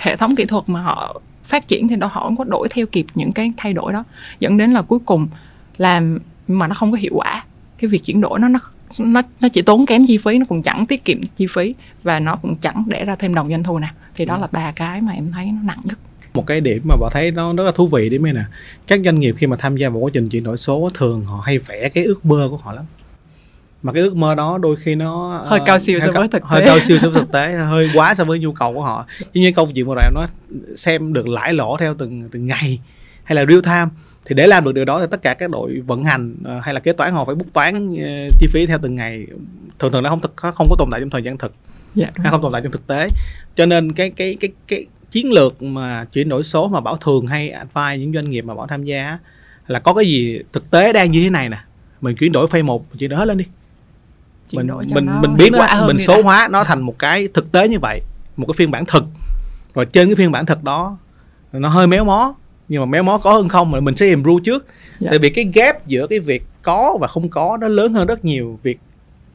hệ 0.00 0.16
thống 0.16 0.36
kỹ 0.36 0.44
thuật 0.44 0.64
mà 0.66 0.82
họ 0.82 1.20
phát 1.44 1.68
triển 1.68 1.88
thì 1.88 1.96
đó 1.96 2.06
họ 2.12 2.24
không 2.24 2.36
có 2.36 2.44
đổi 2.44 2.68
theo 2.70 2.86
kịp 2.86 3.06
những 3.14 3.32
cái 3.32 3.52
thay 3.56 3.72
đổi 3.72 3.92
đó. 3.92 4.04
Dẫn 4.40 4.56
đến 4.56 4.72
là 4.72 4.82
cuối 4.82 4.98
cùng 5.04 5.28
làm 5.76 6.18
mà 6.48 6.66
nó 6.66 6.74
không 6.74 6.92
có 6.92 6.98
hiệu 6.98 7.12
quả 7.14 7.44
cái 7.78 7.88
việc 7.88 8.04
chuyển 8.04 8.20
đổi 8.20 8.38
nó 8.38 8.48
nó 8.48 8.58
nó 8.98 9.20
nó 9.40 9.48
chỉ 9.48 9.62
tốn 9.62 9.86
kém 9.86 10.06
chi 10.06 10.18
phí 10.18 10.38
nó 10.38 10.44
cũng 10.48 10.62
chẳng 10.62 10.86
tiết 10.86 11.04
kiệm 11.04 11.18
chi 11.36 11.46
phí 11.50 11.74
và 12.02 12.20
nó 12.20 12.36
cũng 12.36 12.56
chẳng 12.56 12.84
để 12.86 13.04
ra 13.04 13.16
thêm 13.16 13.34
đồng 13.34 13.48
doanh 13.48 13.62
thu 13.62 13.78
nào 13.78 13.90
thì 14.14 14.24
đó 14.24 14.38
là 14.38 14.48
ba 14.52 14.72
cái 14.76 15.00
mà 15.00 15.12
em 15.12 15.32
thấy 15.32 15.44
nó 15.46 15.58
nặng 15.64 15.78
nhất. 15.84 15.98
Một 16.34 16.46
cái 16.46 16.60
điểm 16.60 16.82
mà 16.88 16.96
bảo 17.00 17.10
thấy 17.12 17.30
nó 17.30 17.52
rất 17.52 17.64
là 17.64 17.72
thú 17.72 17.86
vị 17.86 18.08
điểm 18.08 18.22
này 18.24 18.32
nè. 18.32 18.42
Các 18.86 19.00
doanh 19.04 19.20
nghiệp 19.20 19.34
khi 19.38 19.46
mà 19.46 19.56
tham 19.56 19.76
gia 19.76 19.88
vào 19.88 19.98
quá 19.98 20.10
trình 20.14 20.28
chuyển 20.28 20.44
đổi 20.44 20.56
số 20.56 20.90
thường 20.94 21.24
họ 21.24 21.40
hay 21.44 21.58
vẽ 21.58 21.88
cái 21.88 22.04
ước 22.04 22.26
mơ 22.26 22.46
của 22.50 22.56
họ 22.56 22.72
lắm. 22.72 22.84
Mà 23.82 23.92
cái 23.92 24.02
ước 24.02 24.16
mơ 24.16 24.34
đó 24.34 24.58
đôi 24.58 24.76
khi 24.76 24.94
nó 24.94 25.28
Hơi 25.46 25.58
ờ, 25.58 25.64
cao 25.66 25.78
siêu 25.78 26.00
so 26.00 26.04
hơi 26.06 26.12
với 26.14 26.28
thực 26.28 26.44
hơi 26.44 26.60
tế. 26.60 26.66
cao 26.66 26.80
siêu 26.80 26.98
so 26.98 27.10
với 27.10 27.20
thực 27.22 27.32
tế 27.32 27.52
hơi 27.68 27.90
quá 27.94 28.14
so 28.14 28.24
với 28.24 28.38
nhu 28.38 28.52
cầu 28.52 28.74
của 28.74 28.82
họ. 28.82 29.06
Nhưng 29.32 29.44
như 29.44 29.52
câu 29.52 29.68
chuyện 29.74 29.86
vừa 29.86 29.94
rồi 29.94 30.04
em 30.04 30.14
nói 30.14 30.26
xem 30.76 31.12
được 31.12 31.28
lãi 31.28 31.52
lỗ 31.52 31.76
theo 31.76 31.94
từng 31.94 32.28
từng 32.32 32.46
ngày 32.46 32.78
hay 33.24 33.36
là 33.36 33.44
real 33.48 33.60
time 33.60 33.86
thì 34.28 34.34
để 34.34 34.46
làm 34.46 34.64
được 34.64 34.72
điều 34.72 34.84
đó 34.84 35.00
thì 35.00 35.06
tất 35.10 35.22
cả 35.22 35.34
các 35.34 35.50
đội 35.50 35.82
vận 35.86 36.04
hành 36.04 36.36
ờ, 36.44 36.60
hay 36.60 36.74
là 36.74 36.80
kế 36.80 36.92
toán 36.92 37.12
họ 37.12 37.24
phải 37.24 37.34
bút 37.34 37.46
toán 37.52 37.96
ờ, 37.96 38.28
chi 38.40 38.46
phí 38.52 38.66
theo 38.66 38.78
từng 38.82 38.94
ngày. 38.94 39.26
Thường 39.78 39.92
thường 39.92 40.02
nó 40.02 40.10
không 40.10 40.20
thực 40.20 40.34
nó 40.42 40.50
không 40.50 40.66
có 40.70 40.76
tồn 40.78 40.88
tại 40.90 41.00
trong 41.00 41.10
thời 41.10 41.22
gian 41.22 41.38
thực. 41.38 41.54
Dạ. 41.94 42.06
Nó 42.24 42.30
không 42.30 42.42
tồn 42.42 42.52
tại 42.52 42.62
trong 42.62 42.72
thực 42.72 42.86
tế. 42.86 43.08
Cho 43.54 43.66
nên 43.66 43.92
cái 43.92 44.10
cái 44.10 44.36
cái 44.40 44.50
cái 44.68 44.86
chiến 45.10 45.32
lược 45.32 45.62
mà 45.62 46.04
chuyển 46.04 46.28
đổi 46.28 46.42
số 46.42 46.68
mà 46.68 46.80
bảo 46.80 46.96
thường 46.96 47.26
hay 47.26 47.50
advise 47.50 47.98
những 47.98 48.12
doanh 48.12 48.30
nghiệp 48.30 48.44
mà 48.44 48.54
bảo 48.54 48.66
tham 48.66 48.84
gia 48.84 49.18
là 49.66 49.78
có 49.78 49.94
cái 49.94 50.06
gì 50.06 50.38
thực 50.52 50.70
tế 50.70 50.92
đang 50.92 51.10
như 51.10 51.22
thế 51.22 51.30
này 51.30 51.48
nè. 51.48 51.58
Mình 52.00 52.16
chuyển 52.16 52.32
đổi 52.32 52.46
phase 52.46 52.62
một 52.62 52.98
chuyển 52.98 53.10
đổi 53.10 53.18
hết 53.18 53.24
lên 53.24 53.38
đi. 53.38 53.44
Chuyển 54.48 54.66
mình 54.66 54.76
mình 54.94 55.20
mình 55.22 55.36
biến 55.36 55.52
nó 55.52 55.86
mình 55.86 55.98
số 55.98 56.16
đã. 56.16 56.22
hóa 56.22 56.48
nó 56.50 56.64
thành 56.64 56.80
một 56.80 56.98
cái 56.98 57.28
thực 57.34 57.52
tế 57.52 57.68
như 57.68 57.78
vậy 57.82 58.00
một 58.36 58.46
cái 58.46 58.54
phiên 58.56 58.70
bản 58.70 58.84
thực. 58.86 59.04
Rồi 59.74 59.84
trên 59.84 60.08
cái 60.08 60.14
phiên 60.14 60.32
bản 60.32 60.46
thực 60.46 60.64
đó 60.64 60.98
nó 61.52 61.68
hơi 61.68 61.86
méo 61.86 62.04
mó 62.04 62.34
nhưng 62.68 62.82
mà 62.82 62.86
méo 62.86 63.02
mó 63.02 63.18
có 63.18 63.32
hơn 63.32 63.48
không 63.48 63.70
mà 63.70 63.80
mình 63.80 63.96
sẽ 63.96 64.06
improve 64.06 64.42
trước. 64.44 64.66
Dạ. 65.00 65.10
tại 65.10 65.18
vì 65.18 65.30
cái 65.30 65.50
gap 65.54 65.86
giữa 65.86 66.06
cái 66.06 66.18
việc 66.18 66.42
có 66.62 66.96
và 67.00 67.06
không 67.06 67.28
có 67.28 67.58
nó 67.60 67.68
lớn 67.68 67.94
hơn 67.94 68.06
rất 68.06 68.24
nhiều. 68.24 68.58
Việc 68.62 68.78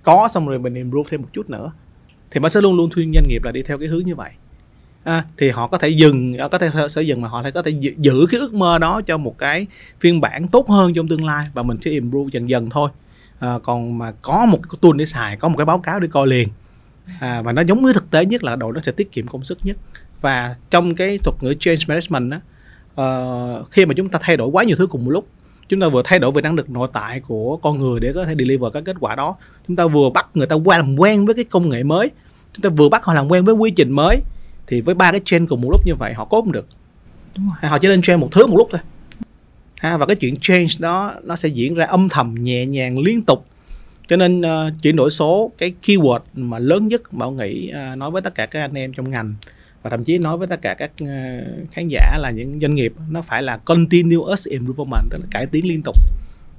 có 0.03 0.29
xong 0.33 0.47
rồi 0.47 0.59
mình 0.59 0.73
improve 0.73 1.09
thêm 1.09 1.21
một 1.21 1.27
chút 1.33 1.49
nữa. 1.49 1.71
Thì 2.31 2.39
nó 2.39 2.49
sẽ 2.49 2.61
luôn 2.61 2.75
luôn 2.75 2.89
khuyên 2.93 3.13
doanh 3.13 3.27
nghiệp 3.27 3.43
là 3.43 3.51
đi 3.51 3.63
theo 3.63 3.77
cái 3.77 3.87
hướng 3.87 4.05
như 4.05 4.15
vậy. 4.15 4.31
À, 5.03 5.25
thì 5.37 5.49
họ 5.49 5.67
có 5.67 5.77
thể 5.77 5.89
dừng 5.89 6.37
có 6.51 6.57
thể 6.57 6.69
sẽ 6.89 7.01
dừng 7.01 7.21
mà 7.21 7.27
họ 7.27 7.43
có 7.53 7.61
thể 7.61 7.71
giữ- 7.71 8.25
cái 8.31 8.39
ước 8.39 8.53
mơ 8.53 8.77
đó 8.77 9.01
cho 9.05 9.17
một 9.17 9.37
cái 9.37 9.67
phiên 9.99 10.21
bản 10.21 10.47
tốt 10.47 10.69
hơn 10.69 10.93
trong 10.93 11.07
tương 11.07 11.25
lai 11.25 11.45
và 11.53 11.63
mình 11.63 11.77
sẽ 11.81 11.91
improve 11.91 12.29
dần 12.31 12.49
dần 12.49 12.69
thôi. 12.69 12.89
À, 13.39 13.59
còn 13.63 13.97
mà 13.97 14.11
có 14.21 14.45
một 14.45 14.59
cái 14.63 14.77
tool 14.81 14.91
để 14.97 15.05
xài 15.05 15.37
có 15.37 15.47
một 15.47 15.55
cái 15.57 15.65
báo 15.65 15.79
cáo 15.79 15.99
để 15.99 16.07
coi 16.11 16.27
liền. 16.27 16.47
À, 17.19 17.41
và 17.41 17.51
nó 17.51 17.61
giống 17.61 17.83
với 17.83 17.93
thực 17.93 18.11
tế 18.11 18.25
nhất 18.25 18.43
là 18.43 18.55
đội 18.55 18.73
nó 18.73 18.79
sẽ 18.79 18.91
tiết 18.91 19.11
kiệm 19.11 19.27
công 19.27 19.43
sức 19.43 19.57
nhất. 19.63 19.77
Và 20.21 20.55
trong 20.69 20.95
cái 20.95 21.17
thuật 21.17 21.35
ngữ 21.41 21.53
change 21.59 21.81
management 21.87 22.31
á 22.31 22.39
ờ, 22.95 23.63
khi 23.71 23.85
mà 23.85 23.93
chúng 23.93 24.09
ta 24.09 24.19
thay 24.21 24.37
đổi 24.37 24.47
quá 24.47 24.63
nhiều 24.63 24.75
thứ 24.75 24.87
cùng 24.87 25.05
một 25.05 25.11
lúc 25.11 25.27
chúng 25.69 25.79
ta 25.79 25.87
vừa 25.87 26.01
thay 26.05 26.19
đổi 26.19 26.31
về 26.31 26.41
năng 26.41 26.55
lực 26.55 26.69
nội 26.69 26.87
tại 26.93 27.19
của 27.19 27.57
con 27.57 27.79
người 27.79 27.99
để 27.99 28.13
có 28.13 28.25
thể 28.25 28.35
deliver 28.39 28.73
các 28.73 28.81
kết 28.85 28.95
quả 28.99 29.15
đó. 29.15 29.35
Chúng 29.67 29.75
ta 29.75 29.87
vừa 29.87 30.09
bắt 30.09 30.27
người 30.33 30.47
ta 30.47 30.55
qua 30.55 30.77
làm 30.77 30.95
quen 30.95 31.25
với 31.25 31.35
cái 31.35 31.43
công 31.43 31.69
nghệ 31.69 31.83
mới 31.83 32.11
chúng 32.53 32.61
ta 32.61 32.69
vừa 32.69 32.89
bắt 32.89 33.03
họ 33.03 33.13
làm 33.13 33.27
quen 33.27 33.45
với 33.45 33.55
quy 33.55 33.71
trình 33.71 33.91
mới 33.91 34.21
thì 34.67 34.81
với 34.81 34.95
ba 34.95 35.11
cái 35.11 35.21
trend 35.25 35.49
cùng 35.49 35.61
một 35.61 35.69
lúc 35.71 35.81
như 35.85 35.95
vậy 35.95 36.13
họ 36.13 36.25
có 36.25 36.41
không 36.41 36.51
được. 36.51 36.67
Đúng 37.37 37.47
rồi. 37.47 37.69
Họ 37.69 37.79
chỉ 37.79 37.87
lên 37.87 38.01
trend 38.01 38.21
một 38.21 38.29
thứ 38.31 38.47
một 38.47 38.57
lúc 38.57 38.67
thôi. 38.71 38.81
Ha, 39.79 39.97
và 39.97 40.05
cái 40.05 40.15
chuyện 40.15 40.35
change 40.41 40.73
đó 40.79 41.13
nó 41.23 41.35
sẽ 41.35 41.49
diễn 41.49 41.75
ra 41.75 41.85
âm 41.85 42.09
thầm 42.09 42.35
nhẹ 42.39 42.65
nhàng 42.65 42.99
liên 42.99 43.23
tục. 43.23 43.45
Cho 44.07 44.15
nên 44.15 44.41
ờ, 44.41 44.71
chuyển 44.81 44.95
đổi 44.95 45.11
số 45.11 45.51
cái 45.57 45.73
keyword 45.83 46.19
mà 46.33 46.59
lớn 46.59 46.87
nhất 46.87 47.13
bảo 47.13 47.31
nghĩ 47.31 47.69
ờ, 47.69 47.95
nói 47.95 48.11
với 48.11 48.21
tất 48.21 48.35
cả 48.35 48.45
các 48.45 48.61
anh 48.61 48.73
em 48.73 48.93
trong 48.93 49.09
ngành 49.09 49.35
và 49.83 49.89
thậm 49.89 50.03
chí 50.03 50.17
nói 50.17 50.37
với 50.37 50.47
tất 50.47 50.61
cả 50.61 50.73
các 50.73 50.91
uh, 51.03 51.71
khán 51.71 51.87
giả 51.87 52.17
là 52.19 52.31
những 52.31 52.59
doanh 52.61 52.75
nghiệp 52.75 52.93
nó 53.09 53.21
phải 53.21 53.43
là 53.43 53.57
continuous 53.57 54.47
improvement 54.47 55.03
tức 55.09 55.17
là 55.17 55.25
cải 55.31 55.45
tiến 55.45 55.67
liên 55.67 55.81
tục. 55.85 55.95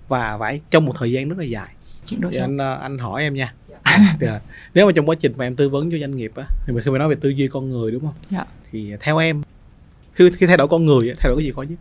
Và 0.09 0.37
phải 0.39 0.61
trong 0.71 0.85
một 0.87 0.93
thời 0.99 1.13
gian 1.13 1.29
rất 1.29 1.39
là 1.39 1.45
dài. 1.45 1.69
Thì 2.09 2.39
anh 2.41 2.57
uh, 2.57 2.81
anh 2.81 2.99
hỏi 2.99 3.23
em 3.23 3.35
nha. 3.35 3.55
Thì, 4.21 4.27
uh, 4.27 4.33
nếu 4.75 4.87
mà 4.87 4.93
trong 4.93 5.09
quá 5.09 5.15
trình 5.21 5.33
mà 5.37 5.47
em 5.47 5.57
tư 5.57 5.69
vấn 5.69 5.91
cho 5.91 5.99
doanh 5.99 6.17
nghiệp 6.17 6.33
á 6.37 6.45
thì 6.67 6.73
mình 6.73 6.83
khi 6.85 6.91
mà 6.91 6.99
nói 6.99 7.09
về 7.09 7.15
tư 7.15 7.29
duy 7.29 7.49
con 7.49 7.71
người 7.71 7.93
đúng 7.93 8.01
không? 8.01 8.15
Dạ. 8.31 8.45
thì 8.73 8.93
theo 9.01 9.19
em 9.19 9.43
khi, 10.13 10.31
khi 10.31 10.47
thay 10.47 10.57
đổi 10.57 10.69
con 10.69 10.85
người 10.85 11.15
thay 11.19 11.29
đổi 11.29 11.37
cái 11.37 11.45
gì 11.45 11.53
khó 11.57 11.63
nhất? 11.63 11.79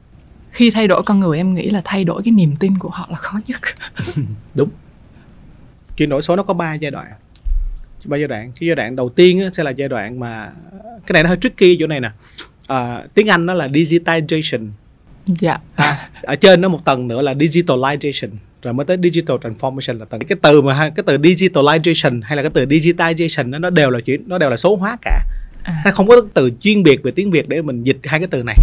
Khi 0.52 0.72
thay 0.72 0.88
đổi 0.88 1.04
con 1.04 1.20
người 1.20 1.38
em 1.38 1.54
nghĩ 1.54 1.70
là 1.70 1.82
thay 1.86 2.04
đổi 2.04 2.22
cái 2.26 2.32
niềm 2.32 2.56
tin 2.60 2.78
của 2.78 2.90
họ 2.90 3.08
là 3.12 3.16
khó 3.16 3.40
nhất. 3.46 3.62
Đúng. 4.56 4.70
Chuyển 5.98 6.10
đổi 6.10 6.22
số 6.22 6.36
nó 6.36 6.44
có 6.44 6.54
3 6.54 6.74
giai 6.74 6.92
đoạn 6.92 7.08
ba 8.06 8.18
giai 8.18 8.28
đoạn. 8.28 8.52
Cái 8.60 8.68
giai 8.68 8.76
đoạn 8.76 8.96
đầu 8.96 9.10
tiên 9.10 9.42
á, 9.42 9.50
sẽ 9.54 9.64
là 9.64 9.72
giai 9.72 9.90
đoạn 9.90 10.20
mà 10.20 10.52
cái 11.08 11.14
này 11.14 11.24
nó 11.24 11.30
hơi 11.30 11.38
tricky 11.42 11.78
chỗ 11.80 11.88
này 11.88 12.00
nè. 12.00 12.12
À, 12.68 13.04
tiếng 13.14 13.28
anh 13.30 13.46
nó 13.46 13.54
là 13.54 13.68
digitization. 13.68 14.68
Dạ. 15.26 15.60
À, 15.76 16.10
ở 16.22 16.36
trên 16.36 16.62
nó 16.62 16.70
một 16.70 16.86
tầng 16.86 17.08
nữa 17.08 17.22
là 17.22 17.34
digitalization. 17.34 18.30
Rồi 18.62 18.74
mới 18.74 18.86
tới 18.86 18.98
digital 19.04 19.38
transformation 19.38 20.00
là 20.00 20.06
tầng. 20.06 20.22
Cái 20.28 20.38
từ 20.42 20.62
mà 20.62 20.90
cái 20.96 21.04
từ 21.06 21.18
digitalization 21.18 22.22
hay 22.24 22.36
là 22.36 22.44
cái 22.44 22.52
từ 22.54 22.66
digitization 22.66 23.50
nó 23.50 23.60
nó 23.60 23.70
đều 23.70 23.90
là 23.90 24.00
chuyện 24.06 24.24
nó 24.28 24.38
đều 24.38 24.50
là 24.50 24.56
số 24.56 24.76
hóa 24.76 24.98
cả. 25.02 25.20
À, 25.64 25.82
nó 25.86 25.92
không 25.92 26.08
có 26.08 26.16
từ 26.34 26.52
chuyên 26.62 26.84
biệt 26.84 27.04
về 27.04 27.12
tiếng 27.12 27.32
việt 27.32 27.50
để 27.50 27.62
mình 27.62 27.84
dịch 27.84 27.98
hai 28.04 28.20
cái 28.20 28.28
từ 28.32 28.44
này. 28.44 28.58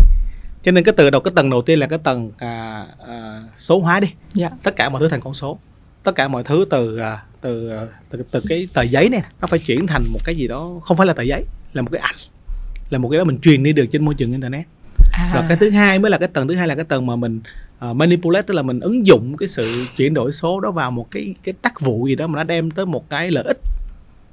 Cho 0.63 0.73
nên 0.73 0.85
cái 0.85 0.95
từ 0.97 1.11
đầu 1.11 1.21
cái 1.21 1.33
tầng 1.37 1.51
đầu 1.51 1.63
tiên 1.63 1.79
là 1.79 1.87
cái 1.87 1.99
tầng 2.05 2.33
à, 2.39 2.85
à, 3.09 3.43
số 3.59 3.79
hóa 3.79 4.01
đi. 4.01 4.09
Dạ. 4.35 4.51
Tất 4.63 4.77
cả 4.77 4.89
mọi 4.89 5.01
thứ 5.01 5.09
thành 5.09 5.21
con 5.21 5.35
số 5.35 5.59
tất 6.03 6.15
cả 6.15 6.29
mọi 6.29 6.45
thứ 6.45 6.65
từ 6.71 6.97
à, 6.97 7.23
từ 7.41 7.69
à, 7.69 7.87
từ, 8.11 8.23
từ 8.31 8.41
cái 8.49 8.69
tờ 8.75 8.83
giấy 8.83 9.09
này 9.09 9.23
nó 9.41 9.47
phải 9.47 9.59
chuyển 9.59 9.87
thành 9.87 10.05
một 10.13 10.21
cái 10.25 10.37
gì 10.37 10.49
đó 10.49 10.81
không 10.83 10.97
phải 10.97 11.07
là 11.07 11.13
tờ 11.13 11.23
giấy 11.23 11.45
là 11.73 11.83
một 11.83 11.89
cái 11.93 12.01
ảnh 12.01 12.15
là 12.91 12.99
một 12.99 13.09
cái 13.09 13.19
đó 13.19 13.25
mình 13.25 13.39
truyền 13.43 13.63
đi 13.63 13.73
được 13.73 13.87
trên 13.93 14.05
môi 14.05 14.15
trường 14.15 14.31
internet. 14.33 14.67
À, 15.13 15.33
rồi 15.35 15.45
cái 15.49 15.57
thứ 15.61 15.71
hai 15.71 15.99
mới 15.99 16.11
là 16.11 16.19
cái 16.19 16.29
tầng 16.29 16.49
thứ 16.49 16.55
hai 16.55 16.69
là 16.69 16.75
cái 16.75 16.85
tầng 16.85 17.07
mà 17.07 17.17
mình 17.17 17.41
uh, 17.91 17.97
manipulate 17.97 18.43
tức 18.43 18.55
là 18.55 18.63
mình 18.63 18.81
ứng 18.81 19.07
dụng 19.07 19.37
cái 19.37 19.49
sự 19.49 19.87
chuyển 19.97 20.15
đổi 20.15 20.33
số 20.33 20.61
đó 20.61 20.71
vào 20.71 20.91
một 20.91 21.11
cái 21.11 21.35
cái 21.43 21.55
tác 21.63 21.81
vụ 21.81 22.07
gì 22.07 22.15
đó 22.15 22.27
mà 22.27 22.37
nó 22.37 22.45
đem 22.45 22.71
tới 22.71 22.87
một 22.87 23.11
cái 23.11 23.31
lợi 23.31 23.45
ích. 23.45 23.59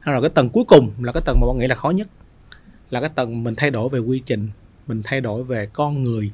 Rồi 0.02 0.22
cái 0.22 0.30
tầng 0.30 0.50
cuối 0.50 0.64
cùng 0.68 0.92
là 1.02 1.12
cái 1.12 1.22
tầng 1.26 1.38
mà 1.42 1.48
bọn 1.48 1.60
nghĩ 1.60 1.68
là 1.68 1.76
khó 1.76 1.90
nhất 1.90 2.08
là 2.90 3.00
cái 3.00 3.10
tầng 3.16 3.44
mình 3.44 3.56
thay 3.56 3.70
đổi 3.70 3.90
về 3.90 4.00
quy 4.00 4.22
trình 4.26 4.50
mình 4.88 5.02
thay 5.04 5.22
đổi 5.22 5.44
về 5.44 5.66
con 5.74 6.04
người 6.04 6.32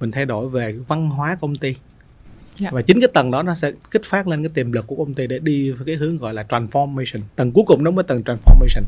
mình 0.00 0.10
thay 0.10 0.24
đổi 0.24 0.48
về 0.48 0.72
văn 0.88 1.10
hóa 1.10 1.36
công 1.40 1.56
ty 1.56 1.74
Dạ. 2.56 2.70
và 2.72 2.82
chính 2.82 3.00
cái 3.00 3.08
tầng 3.14 3.30
đó 3.30 3.42
nó 3.42 3.54
sẽ 3.54 3.72
kích 3.90 4.02
phát 4.04 4.28
lên 4.28 4.42
cái 4.42 4.50
tiềm 4.54 4.72
lực 4.72 4.86
của 4.86 4.96
công 4.96 5.14
ty 5.14 5.26
để 5.26 5.38
đi 5.38 5.70
với 5.70 5.86
cái 5.86 5.94
hướng 5.94 6.18
gọi 6.18 6.34
là 6.34 6.42
transformation. 6.48 7.20
Tầng 7.36 7.52
cuối 7.52 7.64
cùng 7.66 7.84
nó 7.84 7.90
mới 7.90 8.04
tầng 8.04 8.20
transformation. 8.24 8.82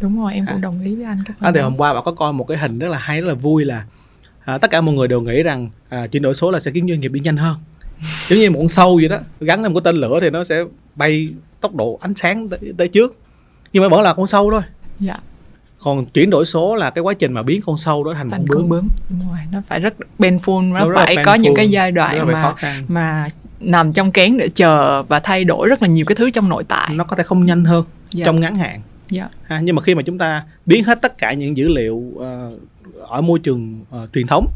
Đúng 0.00 0.20
rồi 0.22 0.34
em 0.34 0.46
cũng 0.46 0.54
À. 0.56 0.60
đồng 0.60 0.80
ý 0.84 0.94
với 0.96 1.04
anh 1.04 1.22
cái 1.26 1.36
À, 1.40 1.44
phần 1.44 1.54
thì 1.54 1.60
hôm 1.60 1.76
qua 1.76 1.94
bạn 1.94 2.02
có 2.06 2.12
coi 2.12 2.32
một 2.32 2.44
cái 2.44 2.58
hình 2.58 2.78
rất 2.78 2.88
là 2.88 2.98
hay 2.98 3.20
rất 3.20 3.28
là 3.28 3.34
vui 3.34 3.64
là 3.64 3.84
à, 4.44 4.58
tất 4.58 4.70
cả 4.70 4.80
mọi 4.80 4.94
người 4.94 5.08
đều 5.08 5.20
nghĩ 5.20 5.42
rằng 5.42 5.68
à, 5.88 6.06
chuyển 6.06 6.22
đổi 6.22 6.34
số 6.34 6.50
là 6.50 6.60
sẽ 6.60 6.70
khiến 6.70 6.86
doanh 6.88 7.00
nghiệp 7.00 7.12
đi 7.12 7.20
nhanh 7.20 7.36
hơn. 7.36 7.56
Giống 8.28 8.38
như 8.38 8.50
một 8.50 8.58
con 8.58 8.68
sâu 8.68 8.96
vậy 8.96 9.08
đó 9.08 9.18
gắn 9.40 9.62
lên 9.62 9.72
một 9.72 9.80
cái 9.80 9.92
tên 9.92 10.00
lửa 10.00 10.18
thì 10.22 10.30
nó 10.30 10.44
sẽ 10.44 10.64
bay 10.94 11.28
tốc 11.60 11.74
độ 11.74 11.98
ánh 12.00 12.14
sáng 12.14 12.48
tới, 12.48 12.60
tới 12.78 12.88
trước. 12.88 13.16
Nhưng 13.72 13.82
mà 13.82 13.88
vẫn 13.88 14.02
là 14.02 14.14
con 14.14 14.26
sâu 14.26 14.50
thôi. 14.50 14.62
Dạ 15.00 15.16
còn 15.78 16.06
chuyển 16.06 16.30
đổi 16.30 16.44
số 16.44 16.76
là 16.76 16.90
cái 16.90 17.02
quá 17.02 17.14
trình 17.14 17.32
mà 17.32 17.42
biến 17.42 17.60
con 17.66 17.76
sâu 17.76 18.04
đó 18.04 18.14
thành 18.14 18.30
thành 18.30 18.46
con 18.48 18.58
bướm. 18.58 18.68
bướm. 18.68 18.88
Đúng 19.10 19.28
rồi 19.28 19.38
nó 19.52 19.62
phải 19.68 19.80
rất 19.80 19.94
painful 20.18 20.72
nó 20.72 20.84
Nó 20.88 20.94
phải 20.94 21.16
có 21.24 21.34
những 21.34 21.54
cái 21.54 21.70
giai 21.70 21.92
đoạn 21.92 22.26
mà 22.26 22.54
mà 22.88 23.28
nằm 23.60 23.92
trong 23.92 24.12
kén 24.12 24.38
để 24.38 24.48
chờ 24.48 25.02
và 25.02 25.20
thay 25.20 25.44
đổi 25.44 25.68
rất 25.68 25.82
là 25.82 25.88
nhiều 25.88 26.04
cái 26.06 26.16
thứ 26.16 26.30
trong 26.30 26.48
nội 26.48 26.64
tại. 26.68 26.90
Nó 26.94 27.04
có 27.04 27.16
thể 27.16 27.22
không 27.22 27.46
nhanh 27.46 27.64
hơn 27.64 27.84
Dạ. 28.10 28.24
trong 28.24 28.40
ngắn 28.40 28.54
hạn. 28.54 28.80
Dạ. 29.10 29.28
Ha, 29.42 29.60
nhưng 29.60 29.76
mà 29.76 29.82
khi 29.82 29.94
mà 29.94 30.02
chúng 30.02 30.18
ta 30.18 30.42
biến 30.66 30.84
hết 30.84 31.02
tất 31.02 31.18
cả 31.18 31.32
những 31.32 31.56
dữ 31.56 31.68
liệu 31.68 32.02
ờ, 32.18 32.52
ở 33.08 33.20
môi 33.20 33.38
trường 33.38 33.84
ờ, 33.90 34.08
truyền 34.14 34.26
thống 34.26 34.46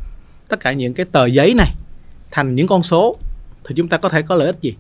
tất 0.49 0.61
cả 0.61 0.73
những 0.73 0.95
cái 0.95 1.07
tờ 1.12 1.26
giấy 1.26 1.55
này 1.55 1.69
thành 2.31 2.55
những 2.55 2.67
con 2.67 2.83
số 2.83 3.17
thì 3.69 3.75
chúng 3.76 3.88
ta 3.88 3.97
có 3.97 4.09
thể 4.09 4.23
có 4.23 4.35
lợi 4.35 4.47
ích 4.47 4.57
gì? 4.62 4.75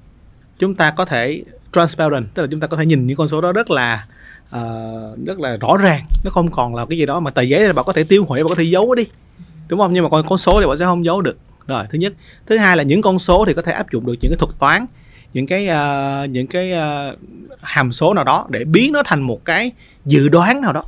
Chúng 0.58 0.74
ta 0.74 0.90
có 0.90 1.04
thể 1.04 1.42
transparent 1.72 2.34
tức 2.34 2.42
là 2.42 2.48
chúng 2.50 2.60
ta 2.60 2.66
có 2.66 2.76
thể 2.76 2.86
nhìn 2.86 3.06
những 3.06 3.16
con 3.16 3.28
số 3.28 3.40
đó 3.40 3.52
rất 3.52 3.70
là 3.70 4.06
ờ, 4.52 5.16
rất 5.26 5.40
là 5.40 5.56
rõ 5.56 5.76
ràng. 5.76 6.04
Nó 6.24 6.30
không 6.30 6.50
còn 6.50 6.74
là 6.74 6.86
cái 6.86 6.98
gì 6.98 7.06
đó 7.06 7.20
mà 7.20 7.30
tờ 7.30 7.42
giấy 7.42 7.60
là 7.62 7.72
bạn 7.72 7.84
có 7.84 7.92
thể 7.92 8.04
tiêu 8.04 8.24
hủy 8.28 8.42
bạn 8.42 8.48
có 8.48 8.54
thể 8.54 8.64
giấu 8.64 8.94
đi. 8.94 9.04
Đúng 9.68 9.80
không? 9.80 9.92
Nhưng 9.92 10.04
mà 10.04 10.10
còn 10.10 10.26
con 10.28 10.38
số 10.38 10.60
thì 10.60 10.66
bạn 10.66 10.76
sẽ 10.76 10.84
không 10.84 11.04
giấu 11.04 11.20
được. 11.20 11.38
Rồi 11.66 11.84
thứ 11.90 11.98
nhất. 11.98 12.12
Thứ 12.46 12.56
hai 12.56 12.76
là 12.76 12.82
những 12.82 13.02
con 13.02 13.18
số 13.18 13.44
thì 13.44 13.54
có 13.54 13.62
thể 13.62 13.72
áp 13.72 13.90
dụng 13.92 14.06
được 14.06 14.14
những 14.20 14.32
cái 14.32 14.38
thuật 14.38 14.58
toán 14.58 14.86
những 15.34 15.46
cái 15.46 15.68
ờ, 15.68 16.26
những 16.30 16.46
cái 16.46 16.72
ờ, 16.72 17.16
hàm 17.60 17.92
số 17.92 18.14
nào 18.14 18.24
đó 18.24 18.46
để 18.50 18.64
biến 18.64 18.92
nó 18.92 19.02
thành 19.04 19.22
một 19.22 19.44
cái 19.44 19.70
dự 20.04 20.28
đoán 20.28 20.60
nào 20.60 20.72
đó. 20.72 20.82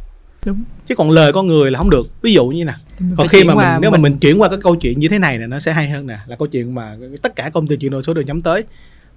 Đúng. 0.44 0.64
Chứ 0.87 0.94
còn 0.94 1.11
lời 1.11 1.33
con 1.33 1.46
người 1.46 1.70
là 1.70 1.79
không 1.79 1.90
được. 1.90 2.22
Ví 2.22 2.33
dụ 2.33 2.46
như 2.46 2.64
nè 2.64 2.74
mình 2.98 3.14
còn 3.16 3.29
khi 3.29 3.44
mà 3.44 3.55
mình 3.55 3.81
nếu 3.81 3.90
mà 3.90 3.98
mình. 3.98 4.18
chuyển 4.18 4.40
qua 4.40 4.48
cái 4.48 4.59
câu 4.62 4.77
chuyện 4.77 5.00
như 5.00 5.09
thế 5.09 5.18
này 5.18 5.38
nè 5.38 5.46
nó 5.46 5.59
sẽ 5.59 5.72
hay 5.72 5.90
hơn 5.90 6.07
nè 6.07 6.18
là 6.27 6.37
câu 6.37 6.48
chuyện 6.48 6.74
mà 6.74 6.96
tất 7.22 7.37
cả 7.37 7.50
công 7.55 7.66
ty 7.66 7.77
chuyển 7.77 7.92
đổi 7.92 8.03
số 8.03 8.14
đều 8.14 8.24
nhắm 8.24 8.40
tới. 8.40 8.64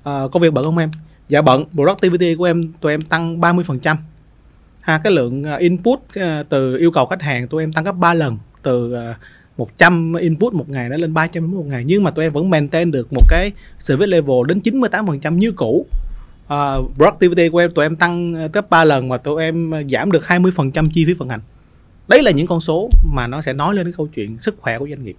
Ờ, 0.04 0.30
công 0.32 0.42
việc 0.42 0.54
bận 0.54 0.64
không 0.64 0.78
em? 0.78 0.92
Dạ 1.30 1.42
bận. 1.42 1.66
Productivity 1.74 2.36
của 2.36 2.44
em 2.44 2.74
tụi 2.82 2.94
em 2.94 3.02
tăng 3.02 3.42
30% 3.42 3.96
ha 4.88 4.98
cái 4.98 5.14
lượng 5.14 5.44
à, 5.44 5.56
input 5.56 6.00
à, 6.14 6.44
từ 6.50 6.78
yêu 6.78 6.92
cầu 6.92 7.06
khách 7.06 7.22
hàng 7.22 7.48
tụi 7.48 7.64
em 7.64 7.74
tăng 7.74 7.84
gấp 7.84 7.92
3 7.92 8.14
lần 8.14 8.38
từ 8.64 8.94
à, 8.94 9.18
100 9.58 10.14
input 10.14 10.54
một 10.54 10.70
ngày 10.70 10.90
nó 10.90 10.98
lên 10.98 11.14
300 11.14 11.44
input 11.44 11.58
một 11.58 11.66
ngày. 11.68 11.84
Nhưng 11.86 12.04
mà 12.04 12.12
tụi 12.12 12.26
em 12.26 12.34
vẫn 12.34 12.50
maintain 12.50 12.92
được 12.92 13.14
một 13.14 13.24
cái 13.30 13.52
service 13.80 14.08
level 14.08 14.36
đến 14.48 14.60
98% 14.60 15.34
như 15.34 15.52
cũ. 15.52 15.86
Uh, 16.54 16.96
productivity 16.96 17.50
của 17.50 17.58
em 17.58 17.74
tụi 17.74 17.86
em 17.86 17.96
tăng 17.96 18.34
gấp 18.52 18.70
3 18.70 18.84
lần 18.84 19.10
mà 19.10 19.18
tụi 19.18 19.44
em 19.44 19.72
giảm 19.90 20.12
được 20.12 20.24
20% 20.24 20.88
chi 20.94 21.06
phí 21.06 21.14
vận 21.14 21.30
hành. 21.30 21.42
Đấy 22.08 22.24
là 22.24 22.32
những 22.32 22.48
con 22.48 22.62
số 22.62 22.90
mà 23.14 23.28
nó 23.28 23.42
sẽ 23.42 23.54
nói 23.54 23.76
lên 23.76 23.86
cái 23.86 23.94
câu 23.98 24.08
chuyện 24.08 24.38
sức 24.40 24.56
khỏe 24.60 24.80
của 24.80 24.88
doanh 24.88 25.04
nghiệp 25.04 25.16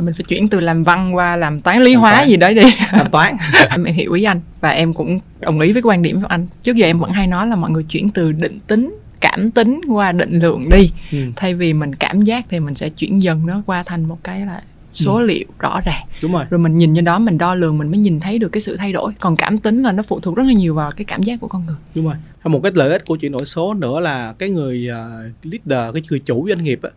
mình 0.00 0.14
phải 0.14 0.24
chuyển 0.28 0.48
từ 0.48 0.60
làm 0.60 0.84
văn 0.84 1.14
qua 1.16 1.36
làm 1.36 1.60
toán 1.60 1.82
lý 1.82 1.92
Làm 1.92 2.00
hóa 2.00 2.12
toán. 2.14 2.28
gì 2.28 2.36
đấy 2.36 2.54
đi. 2.54 2.62
Thanh 2.90 3.10
toán. 3.10 3.34
Em 3.70 3.84
hiểu 3.84 4.12
ý 4.12 4.22
anh 4.24 4.40
và 4.60 4.68
em 4.68 4.92
cũng 4.94 5.20
đồng 5.40 5.60
ý 5.60 5.72
với 5.72 5.82
quan 5.82 6.02
điểm 6.02 6.20
của 6.20 6.26
anh. 6.26 6.46
Trước 6.62 6.76
giờ 6.76 6.86
em 6.86 6.98
vẫn 6.98 7.10
hay 7.12 7.26
nói 7.26 7.46
là 7.46 7.56
mọi 7.56 7.70
người 7.70 7.82
chuyển 7.82 8.10
từ 8.10 8.32
định 8.32 8.58
tính 8.66 8.96
cảm 9.20 9.50
tính 9.50 9.80
qua 9.88 10.12
định 10.12 10.38
lượng 10.40 10.68
đi. 10.70 10.90
Ừ. 11.12 11.18
thay 11.36 11.54
vì 11.54 11.72
mình 11.72 11.94
cảm 11.94 12.20
giác 12.20 12.46
thì 12.50 12.60
mình 12.60 12.74
sẽ 12.74 12.88
chuyển 12.88 13.22
dần 13.22 13.46
nó 13.46 13.62
qua 13.66 13.82
thành 13.86 14.06
một 14.08 14.18
cái 14.24 14.40
là 14.46 14.62
số 14.94 15.14
Ừ. 15.16 15.22
liệu 15.22 15.44
rõ 15.58 15.80
ràng. 15.84 16.06
Đúng 16.22 16.32
rồi. 16.32 16.44
Rồi 16.50 16.58
mình 16.58 16.78
nhìn 16.78 16.94
trên 16.94 17.04
đó 17.04 17.18
mình 17.18 17.38
đo 17.38 17.54
lường 17.54 17.78
mình 17.78 17.88
mới 17.90 17.98
nhìn 17.98 18.20
thấy 18.20 18.38
được 18.38 18.48
cái 18.48 18.60
sự 18.60 18.76
thay 18.76 18.92
đổi. 18.92 19.12
Còn 19.20 19.36
cảm 19.36 19.58
tính 19.58 19.82
là 19.82 19.92
nó 19.92 20.02
phụ 20.02 20.20
thuộc 20.20 20.36
rất 20.36 20.42
là 20.46 20.52
nhiều 20.52 20.74
vào 20.74 20.90
cái 20.96 21.04
cảm 21.04 21.22
giác 21.22 21.40
của 21.40 21.48
con 21.48 21.66
người. 21.66 21.76
Đúng 21.94 22.04
rồi. 22.04 22.14
Một 22.44 22.60
cái 22.62 22.72
lợi 22.74 22.90
ích 22.92 23.04
của 23.06 23.16
chuyển 23.16 23.32
đổi 23.32 23.44
số 23.46 23.74
nữa 23.74 24.00
là 24.00 24.34
cái 24.38 24.50
người 24.50 24.88
ờ, 24.88 25.10
leader 25.42 25.94
cái 25.94 26.02
người 26.10 26.18
chủ 26.20 26.46
doanh 26.48 26.64
nghiệp 26.64 26.80
á 26.82 26.90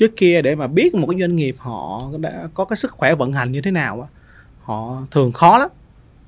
trước 0.00 0.16
kia 0.16 0.42
để 0.42 0.54
mà 0.54 0.66
biết 0.66 0.94
một 0.94 1.06
cái 1.06 1.20
doanh 1.20 1.36
nghiệp 1.36 1.56
họ 1.58 2.02
đã 2.18 2.48
có 2.54 2.64
cái 2.64 2.76
sức 2.76 2.90
khỏe 2.90 3.14
vận 3.14 3.32
hành 3.32 3.52
như 3.52 3.60
thế 3.60 3.70
nào 3.70 4.00
á 4.00 4.08
họ 4.62 5.02
thường 5.10 5.32
khó 5.32 5.58
lắm. 5.58 5.68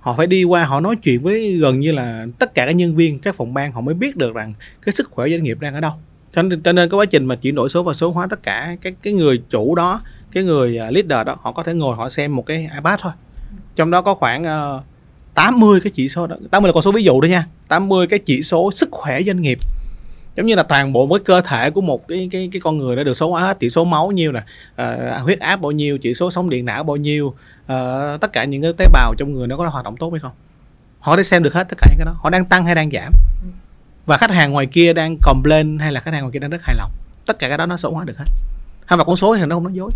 Họ 0.01 0.15
phải 0.17 0.27
đi 0.27 0.45
qua 0.45 0.65
họ 0.65 0.81
nói 0.81 0.97
chuyện 0.97 1.23
với 1.23 1.57
gần 1.57 1.81
như 1.81 1.93
là 1.93 2.27
tất 2.39 2.55
cả 2.55 2.67
các 2.67 2.73
nhân 2.73 2.97
viên 2.97 3.19
các 3.19 3.35
phòng 3.35 3.55
ban 3.55 3.73
họ 3.73 3.81
mới 3.81 3.95
biết 3.95 4.17
được 4.17 4.35
rằng 4.35 4.55
cái 4.83 4.93
sức 4.93 5.11
khỏe 5.11 5.29
doanh 5.29 5.43
nghiệp 5.43 5.61
đang 5.61 5.75
ở 5.75 5.81
đâu. 5.81 5.93
Cho 6.35 6.43
nên, 6.43 6.63
cho 6.63 6.73
nên 6.73 6.91
cái 6.91 6.99
quá 6.99 7.07
trình 7.07 7.25
mà 7.25 7.35
chuyển 7.35 7.55
đổi 7.55 7.69
số 7.69 7.83
và 7.83 7.95
số 7.95 8.11
hóa 8.11 8.27
tất 8.31 8.43
cả 8.43 8.77
cái 8.81 8.95
cái 9.03 9.13
người 9.13 9.43
chủ 9.51 9.75
đó 9.75 10.01
cái 10.33 10.45
người 10.45 10.79
à, 10.79 10.91
leader 10.91 11.27
đó 11.27 11.37
họ 11.41 11.53
có 11.53 11.63
thể 11.63 11.75
ngồi 11.75 11.97
họ 11.97 12.09
xem 12.09 12.37
một 12.37 12.47
cái 12.47 12.69
ipad 12.75 13.01
thôi. 13.01 13.13
Trong 13.77 13.91
đó 13.91 14.03
có 14.03 14.15
khoảng 14.15 14.45
ờ, 14.45 14.83
80 15.35 15.81
cái 15.81 15.93
chỉ 15.95 16.09
số 16.09 16.27
đó. 16.27 16.37
80 16.51 16.69
là 16.69 16.73
con 16.73 16.83
số 16.83 16.93
ví 16.93 17.05
dụ 17.05 17.21
thôi 17.21 17.31
nha. 17.31 17.47
80 17.69 18.07
cái 18.07 18.19
chỉ 18.19 18.43
số 18.43 18.71
sức 18.73 18.89
khỏe 18.93 19.23
doanh 19.23 19.43
nghiệp 19.43 19.59
giống 20.37 20.47
như 20.47 20.55
là 20.55 20.63
toàn 20.63 20.93
bộ 20.93 21.07
một 21.07 21.15
cái 21.15 21.25
cơ 21.25 21.41
thể 21.41 21.71
của 21.71 21.81
một 21.81 22.09
cái 22.09 22.29
cái 22.33 22.49
cái 22.53 22.61
con 22.61 22.77
người 22.77 22.97
đã 22.97 23.03
được 23.03 23.15
số 23.15 23.31
hóa 23.31 23.55
chỉ 23.55 23.71
số 23.71 23.85
máu 23.85 24.11
nhiêu 24.11 24.33
nè 24.33 24.43
ờ, 24.77 25.19
huyết 25.19 25.41
áp 25.41 25.61
bao 25.61 25.73
nhiêu 25.73 25.99
chỉ 25.99 26.15
số 26.15 26.31
sống 26.31 26.51
điện 26.51 26.65
não 26.65 26.85
bao 26.85 26.97
nhiêu 26.97 27.35
ờ, 27.67 28.19
tất 28.21 28.33
cả 28.33 28.45
những 28.45 28.63
cái 28.63 28.73
tế 28.79 28.87
bào 28.93 29.15
trong 29.19 29.33
người 29.33 29.47
nó 29.47 29.57
có 29.57 29.69
hoạt 29.69 29.85
động 29.85 29.97
tốt 29.97 30.11
hay 30.11 30.21
không? 30.21 30.33
Họ 31.01 31.17
thể 31.17 31.23
xem 31.23 31.43
được 31.43 31.55
hết 31.55 31.69
tất 31.69 31.79
cả 31.81 31.87
những 31.91 31.99
cái 31.99 32.05
đó. 32.05 32.15
Họ 32.23 32.31
đang 32.31 32.45
tăng 32.45 32.65
hay 32.65 32.75
đang 32.75 32.91
giảm? 32.91 33.13
Và 34.07 34.17
khách 34.17 34.31
hàng 34.31 34.53
ngoài 34.53 34.67
kia 34.67 34.93
đang 34.93 35.17
complain 35.23 35.79
hay 35.79 35.93
là 35.93 36.01
khách 36.01 36.15
hàng 36.15 36.23
ngoài 36.23 36.33
kia 36.33 36.39
đang 36.39 36.51
rất 36.51 36.63
hài 36.63 36.77
lòng? 36.77 36.91
Tất 37.27 37.39
cả 37.39 37.49
cái 37.49 37.59
đó 37.59 37.67
nó 37.67 37.77
số 37.77 37.91
hóa 37.91 38.05
được 38.05 38.19
hết. 38.19 38.25
Hay 38.87 38.97
mà 38.97 39.05
con 39.05 39.17
số 39.17 39.37
thì 39.37 39.47
nó 39.47 39.57
không 39.57 39.65
nói 39.65 39.73
dối? 39.73 39.91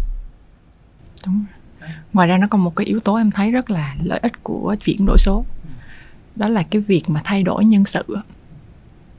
Đúng 1.27 1.44
ngoài 2.12 2.29
ra 2.29 2.38
nó 2.38 2.46
còn 2.51 2.64
một 2.64 2.77
cái 2.77 2.87
yếu 2.87 3.01
tố 3.01 3.14
em 3.14 3.31
thấy 3.31 3.51
rất 3.51 3.70
là 3.70 3.96
lợi 4.03 4.18
ích 4.22 4.42
của 4.42 4.77
chuyển 4.85 5.07
đổi 5.07 5.18
số. 5.18 5.44
Đó 6.37 6.49
là 6.49 6.62
cái 6.62 6.83
việc 6.83 7.03
mà 7.07 7.20
thay 7.25 7.42
đổi 7.42 7.64
nhân 7.64 7.85
sự. 7.85 8.05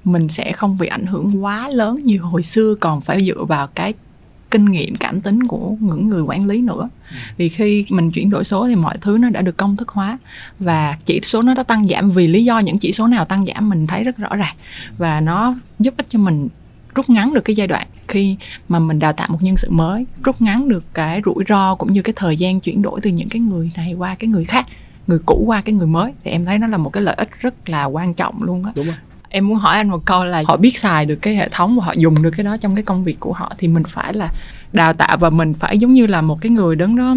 Mình 0.07 0.29
sẽ 0.29 0.51
không 0.51 0.77
bị 0.77 0.87
ảnh 0.87 1.05
hưởng 1.05 1.43
quá 1.43 1.69
lớn 1.69 1.95
như 2.03 2.17
hồi 2.17 2.43
xưa 2.43 2.75
còn 2.79 3.01
phải 3.01 3.25
dựa 3.25 3.43
vào 3.43 3.67
cái 3.67 3.93
kinh 4.51 4.65
nghiệm 4.65 4.95
cảm 4.95 5.21
tính 5.21 5.47
của 5.47 5.75
những 5.79 6.09
người 6.09 6.21
quản 6.21 6.45
lý 6.45 6.61
nữa. 6.61 6.89
Vì 7.37 7.49
khi 7.49 7.85
mình 7.89 8.11
chuyển 8.11 8.29
đổi 8.29 8.43
số 8.43 8.67
thì 8.67 8.75
mọi 8.75 8.97
thứ 9.01 9.17
nó 9.21 9.29
đã 9.29 9.41
được 9.41 9.57
công 9.57 9.75
thức 9.75 9.89
hóa 9.89 10.17
và 10.59 10.97
chỉ 11.05 11.19
số 11.23 11.41
nó 11.41 11.53
đã 11.53 11.63
tăng 11.63 11.87
giảm 11.87 12.11
vì 12.11 12.27
lý 12.27 12.43
do 12.43 12.59
những 12.59 12.77
chỉ 12.77 12.91
số 12.91 13.07
nào 13.07 13.25
tăng 13.25 13.45
giảm 13.45 13.69
mình 13.69 13.87
thấy 13.87 14.03
rất 14.03 14.17
rõ 14.17 14.35
ràng. 14.35 14.55
Và 14.97 15.21
nó 15.21 15.55
giúp 15.79 15.93
ích 15.97 16.05
cho 16.09 16.19
mình 16.19 16.47
rút 16.95 17.09
ngắn 17.09 17.33
được 17.33 17.41
cái 17.41 17.55
giai 17.55 17.67
đoạn 17.67 17.87
khi 18.07 18.35
mà 18.69 18.79
mình 18.79 18.99
đào 18.99 19.13
tạo 19.13 19.27
một 19.31 19.37
nhân 19.41 19.57
sự 19.57 19.69
mới 19.69 20.05
rút 20.23 20.41
ngắn 20.41 20.69
được 20.69 20.83
cái 20.93 21.21
rủi 21.25 21.43
ro 21.49 21.75
cũng 21.75 21.93
như 21.93 22.01
cái 22.01 22.13
thời 22.15 22.37
gian 22.37 22.59
chuyển 22.59 22.81
đổi 22.81 23.01
từ 23.01 23.09
những 23.09 23.29
cái 23.29 23.39
người 23.39 23.71
này 23.77 23.93
qua 23.93 24.15
cái 24.15 24.27
người 24.27 24.45
khác 24.45 24.65
người 25.07 25.19
cũ 25.25 25.43
qua 25.45 25.61
cái 25.61 25.75
người 25.75 25.87
mới. 25.87 26.13
Thì 26.23 26.31
em 26.31 26.45
thấy 26.45 26.57
nó 26.57 26.67
là 26.67 26.77
một 26.77 26.89
cái 26.89 27.03
lợi 27.03 27.15
ích 27.15 27.29
rất 27.39 27.69
là 27.69 27.85
quan 27.85 28.13
trọng 28.13 28.37
luôn 28.41 28.63
á. 28.63 28.71
Đúng 28.75 28.85
rồi 28.85 28.95
em 29.29 29.47
muốn 29.47 29.57
hỏi 29.57 29.77
anh 29.77 29.89
một 29.89 30.05
câu 30.05 30.25
là 30.25 30.43
họ 30.47 30.57
biết 30.57 30.77
xài 30.77 31.05
được 31.05 31.15
cái 31.15 31.35
hệ 31.35 31.49
thống 31.49 31.79
và 31.79 31.85
họ 31.85 31.93
dùng 31.97 32.21
được 32.21 32.31
cái 32.37 32.43
đó 32.43 32.57
trong 32.57 32.75
cái 32.75 32.83
công 32.83 33.03
việc 33.03 33.19
của 33.19 33.33
họ 33.33 33.53
thì 33.57 33.67
mình 33.67 33.83
phải 33.83 34.13
là 34.13 34.31
đào 34.73 34.93
tạo 34.93 35.17
và 35.17 35.29
mình 35.29 35.53
phải 35.53 35.77
giống 35.77 35.93
như 35.93 36.07
là 36.07 36.21
một 36.21 36.41
cái 36.41 36.49
người 36.49 36.75
đứng 36.75 36.95
đó 36.95 37.15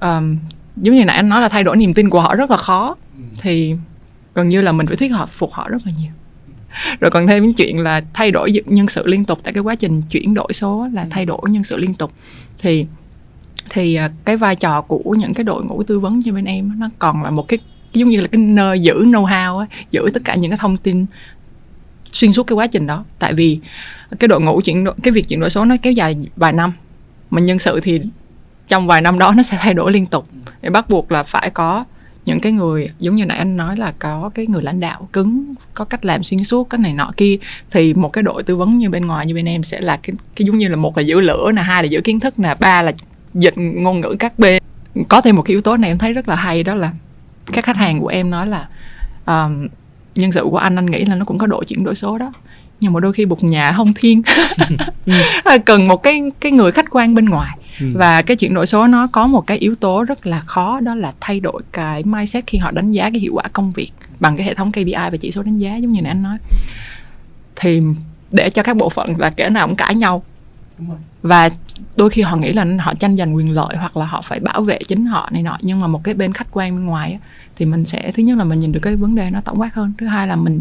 um, 0.00 0.38
giống 0.76 0.94
như 0.94 1.04
nãy 1.04 1.16
anh 1.16 1.28
nói 1.28 1.40
là 1.40 1.48
thay 1.48 1.64
đổi 1.64 1.76
niềm 1.76 1.94
tin 1.94 2.10
của 2.10 2.20
họ 2.20 2.34
rất 2.34 2.50
là 2.50 2.56
khó 2.56 2.96
ừ. 3.16 3.22
thì 3.40 3.74
gần 4.34 4.48
như 4.48 4.60
là 4.60 4.72
mình 4.72 4.86
phải 4.86 4.96
thuyết 4.96 5.08
họ 5.08 5.26
phục 5.26 5.52
họ 5.52 5.68
rất 5.68 5.82
là 5.86 5.92
nhiều 5.98 6.10
rồi 7.00 7.10
còn 7.10 7.26
thêm 7.26 7.42
những 7.42 7.54
chuyện 7.54 7.78
là 7.78 8.02
thay 8.14 8.30
đổi 8.30 8.52
nhân 8.66 8.88
sự 8.88 9.06
liên 9.06 9.24
tục 9.24 9.38
tại 9.42 9.52
cái 9.52 9.62
quá 9.62 9.74
trình 9.74 10.02
chuyển 10.10 10.34
đổi 10.34 10.52
số 10.52 10.88
là 10.92 11.02
ừ. 11.02 11.08
thay 11.10 11.26
đổi 11.26 11.40
nhân 11.50 11.64
sự 11.64 11.76
liên 11.76 11.94
tục 11.94 12.12
thì 12.58 12.86
thì 13.70 13.94
à, 13.94 14.10
cái 14.24 14.36
vai 14.36 14.56
trò 14.56 14.80
của 14.80 15.14
những 15.18 15.34
cái 15.34 15.44
đội 15.44 15.64
ngũ 15.64 15.82
tư 15.82 15.98
vấn 15.98 16.22
cho 16.22 16.32
bên 16.32 16.44
em 16.44 16.78
nó 16.78 16.88
còn 16.98 17.22
là 17.22 17.30
một 17.30 17.48
cái 17.48 17.58
giống 17.98 18.08
như 18.08 18.20
là 18.20 18.26
cái 18.26 18.40
nơi 18.40 18.80
giữ 18.80 18.94
know-how 18.94 19.58
á, 19.58 19.66
giữ 19.90 20.10
tất 20.14 20.20
cả 20.24 20.34
những 20.34 20.50
cái 20.50 20.58
thông 20.58 20.76
tin 20.76 21.06
xuyên 22.12 22.32
suốt 22.32 22.42
cái 22.42 22.54
quá 22.54 22.66
trình 22.66 22.86
đó. 22.86 23.04
Tại 23.18 23.34
vì 23.34 23.58
cái 24.18 24.28
đội 24.28 24.40
ngũ 24.40 24.60
chuyển 24.60 24.84
đổi 24.84 24.94
cái 25.02 25.12
việc 25.12 25.28
chuyển 25.28 25.40
đổi 25.40 25.50
số 25.50 25.64
nó 25.64 25.76
kéo 25.82 25.92
dài 25.92 26.16
vài 26.36 26.52
năm 26.52 26.72
mà 27.30 27.40
nhân 27.40 27.58
sự 27.58 27.80
thì 27.80 28.00
trong 28.68 28.86
vài 28.86 29.00
năm 29.00 29.18
đó 29.18 29.32
nó 29.36 29.42
sẽ 29.42 29.58
thay 29.60 29.74
đổi 29.74 29.92
liên 29.92 30.06
tục. 30.06 30.28
Để 30.62 30.70
bắt 30.70 30.90
buộc 30.90 31.12
là 31.12 31.22
phải 31.22 31.50
có 31.50 31.84
những 32.24 32.40
cái 32.40 32.52
người 32.52 32.90
giống 32.98 33.16
như 33.16 33.24
nãy 33.24 33.38
anh 33.38 33.56
nói 33.56 33.76
là 33.76 33.92
có 33.98 34.30
cái 34.34 34.46
người 34.46 34.62
lãnh 34.62 34.80
đạo 34.80 35.08
cứng 35.12 35.54
có 35.74 35.84
cách 35.84 36.04
làm 36.04 36.22
xuyên 36.22 36.44
suốt 36.44 36.70
cái 36.70 36.78
này 36.78 36.92
nọ 36.92 37.10
kia 37.16 37.36
thì 37.70 37.94
một 37.94 38.08
cái 38.08 38.22
đội 38.22 38.42
tư 38.42 38.56
vấn 38.56 38.78
như 38.78 38.90
bên 38.90 39.06
ngoài 39.06 39.26
như 39.26 39.34
bên 39.34 39.48
em 39.48 39.62
sẽ 39.62 39.80
là 39.80 39.98
cái, 40.02 40.16
cái 40.36 40.46
giống 40.46 40.58
như 40.58 40.68
là 40.68 40.76
một 40.76 40.96
là 40.98 41.02
giữ 41.02 41.20
lửa 41.20 41.52
nè 41.54 41.62
hai 41.62 41.82
là 41.82 41.86
giữ 41.86 42.00
kiến 42.00 42.20
thức 42.20 42.38
nè 42.38 42.54
ba 42.60 42.82
là 42.82 42.92
dịch 43.34 43.54
ngôn 43.56 44.00
ngữ 44.00 44.16
các 44.18 44.38
bên. 44.38 44.62
Có 45.08 45.20
thêm 45.20 45.36
một 45.36 45.42
cái 45.42 45.52
yếu 45.52 45.60
tố 45.60 45.76
này 45.76 45.90
em 45.90 45.98
thấy 45.98 46.12
rất 46.12 46.28
là 46.28 46.36
hay 46.36 46.62
đó 46.62 46.74
là 46.74 46.92
các 47.52 47.64
khách 47.64 47.76
hàng 47.76 48.00
của 48.00 48.08
em 48.08 48.30
nói 48.30 48.46
là 48.46 48.68
um, 49.26 49.68
nhân 50.14 50.32
sự 50.32 50.46
của 50.50 50.56
anh 50.56 50.76
anh 50.76 50.86
nghĩ 50.86 51.04
là 51.04 51.14
nó 51.14 51.24
cũng 51.24 51.38
có 51.38 51.46
độ 51.46 51.64
chuyển 51.64 51.84
đổi 51.84 51.94
số 51.94 52.18
đó. 52.18 52.32
Nhưng 52.80 52.92
mà 52.92 53.00
đôi 53.00 53.12
khi 53.12 53.24
bục 53.24 53.44
nhà 53.44 53.72
không 53.72 53.94
thiên. 53.94 54.22
Cần 55.64 55.88
một 55.88 56.02
cái 56.02 56.22
cái 56.40 56.52
người 56.52 56.72
khách 56.72 56.90
quan 56.90 57.14
bên 57.14 57.24
ngoài. 57.24 57.56
Ừ. 57.80 57.86
và 57.94 58.22
cái 58.22 58.36
chuyển 58.36 58.54
đổi 58.54 58.66
số 58.66 58.86
nó 58.86 59.06
có 59.06 59.26
một 59.26 59.46
cái 59.46 59.58
yếu 59.58 59.74
tố 59.74 60.04
rất 60.04 60.26
là 60.26 60.40
khó 60.40 60.80
đó 60.80 60.94
là 60.94 61.12
thay 61.20 61.40
đổi 61.40 61.62
cái 61.72 62.02
mindset 62.02 62.46
khi 62.46 62.58
họ 62.58 62.70
đánh 62.70 62.92
giá 62.92 63.10
cái 63.10 63.20
hiệu 63.20 63.32
quả 63.34 63.44
công 63.52 63.72
việc 63.72 63.90
bằng 64.20 64.36
cái 64.36 64.46
hệ 64.46 64.54
thống 64.54 64.72
KPI 64.72 64.92
và 64.94 65.16
chỉ 65.20 65.30
số 65.30 65.42
đánh 65.42 65.56
giá 65.56 65.76
giống 65.76 65.92
như 65.92 66.02
nãy 66.02 66.10
anh 66.10 66.22
nói. 66.22 66.36
Thì 67.56 67.80
để 68.32 68.50
cho 68.50 68.62
các 68.62 68.76
bộ 68.76 68.88
phận 68.88 69.14
là 69.18 69.30
kẻ 69.30 69.50
nào 69.50 69.66
cũng 69.66 69.76
cãi 69.76 69.94
nhau 69.94 70.22
và 71.22 71.48
đôi 71.96 72.10
khi 72.10 72.22
họ 72.22 72.36
nghĩ 72.36 72.52
là 72.52 72.66
họ 72.80 72.94
tranh 72.94 73.16
giành 73.16 73.34
quyền 73.34 73.50
lợi 73.50 73.76
hoặc 73.76 73.96
là 73.96 74.06
họ 74.06 74.22
phải 74.22 74.40
bảo 74.40 74.62
vệ 74.62 74.78
chính 74.88 75.06
họ 75.06 75.28
này 75.32 75.42
nọ. 75.42 75.58
Nhưng 75.60 75.80
mà 75.80 75.86
một 75.86 76.04
cái 76.04 76.14
bên 76.14 76.32
khách 76.32 76.46
quan 76.50 76.76
bên 76.76 76.84
ngoài 76.84 77.18
thì 77.56 77.66
mình 77.66 77.84
sẽ 77.84 78.12
thứ 78.12 78.22
nhất 78.22 78.38
là 78.38 78.44
mình 78.44 78.58
nhìn 78.58 78.72
được 78.72 78.80
cái 78.82 78.96
vấn 78.96 79.14
đề 79.14 79.30
nó 79.30 79.40
tổng 79.40 79.60
quát 79.60 79.74
hơn. 79.74 79.92
Thứ 79.98 80.06
hai 80.06 80.26
là 80.26 80.36
mình 80.36 80.60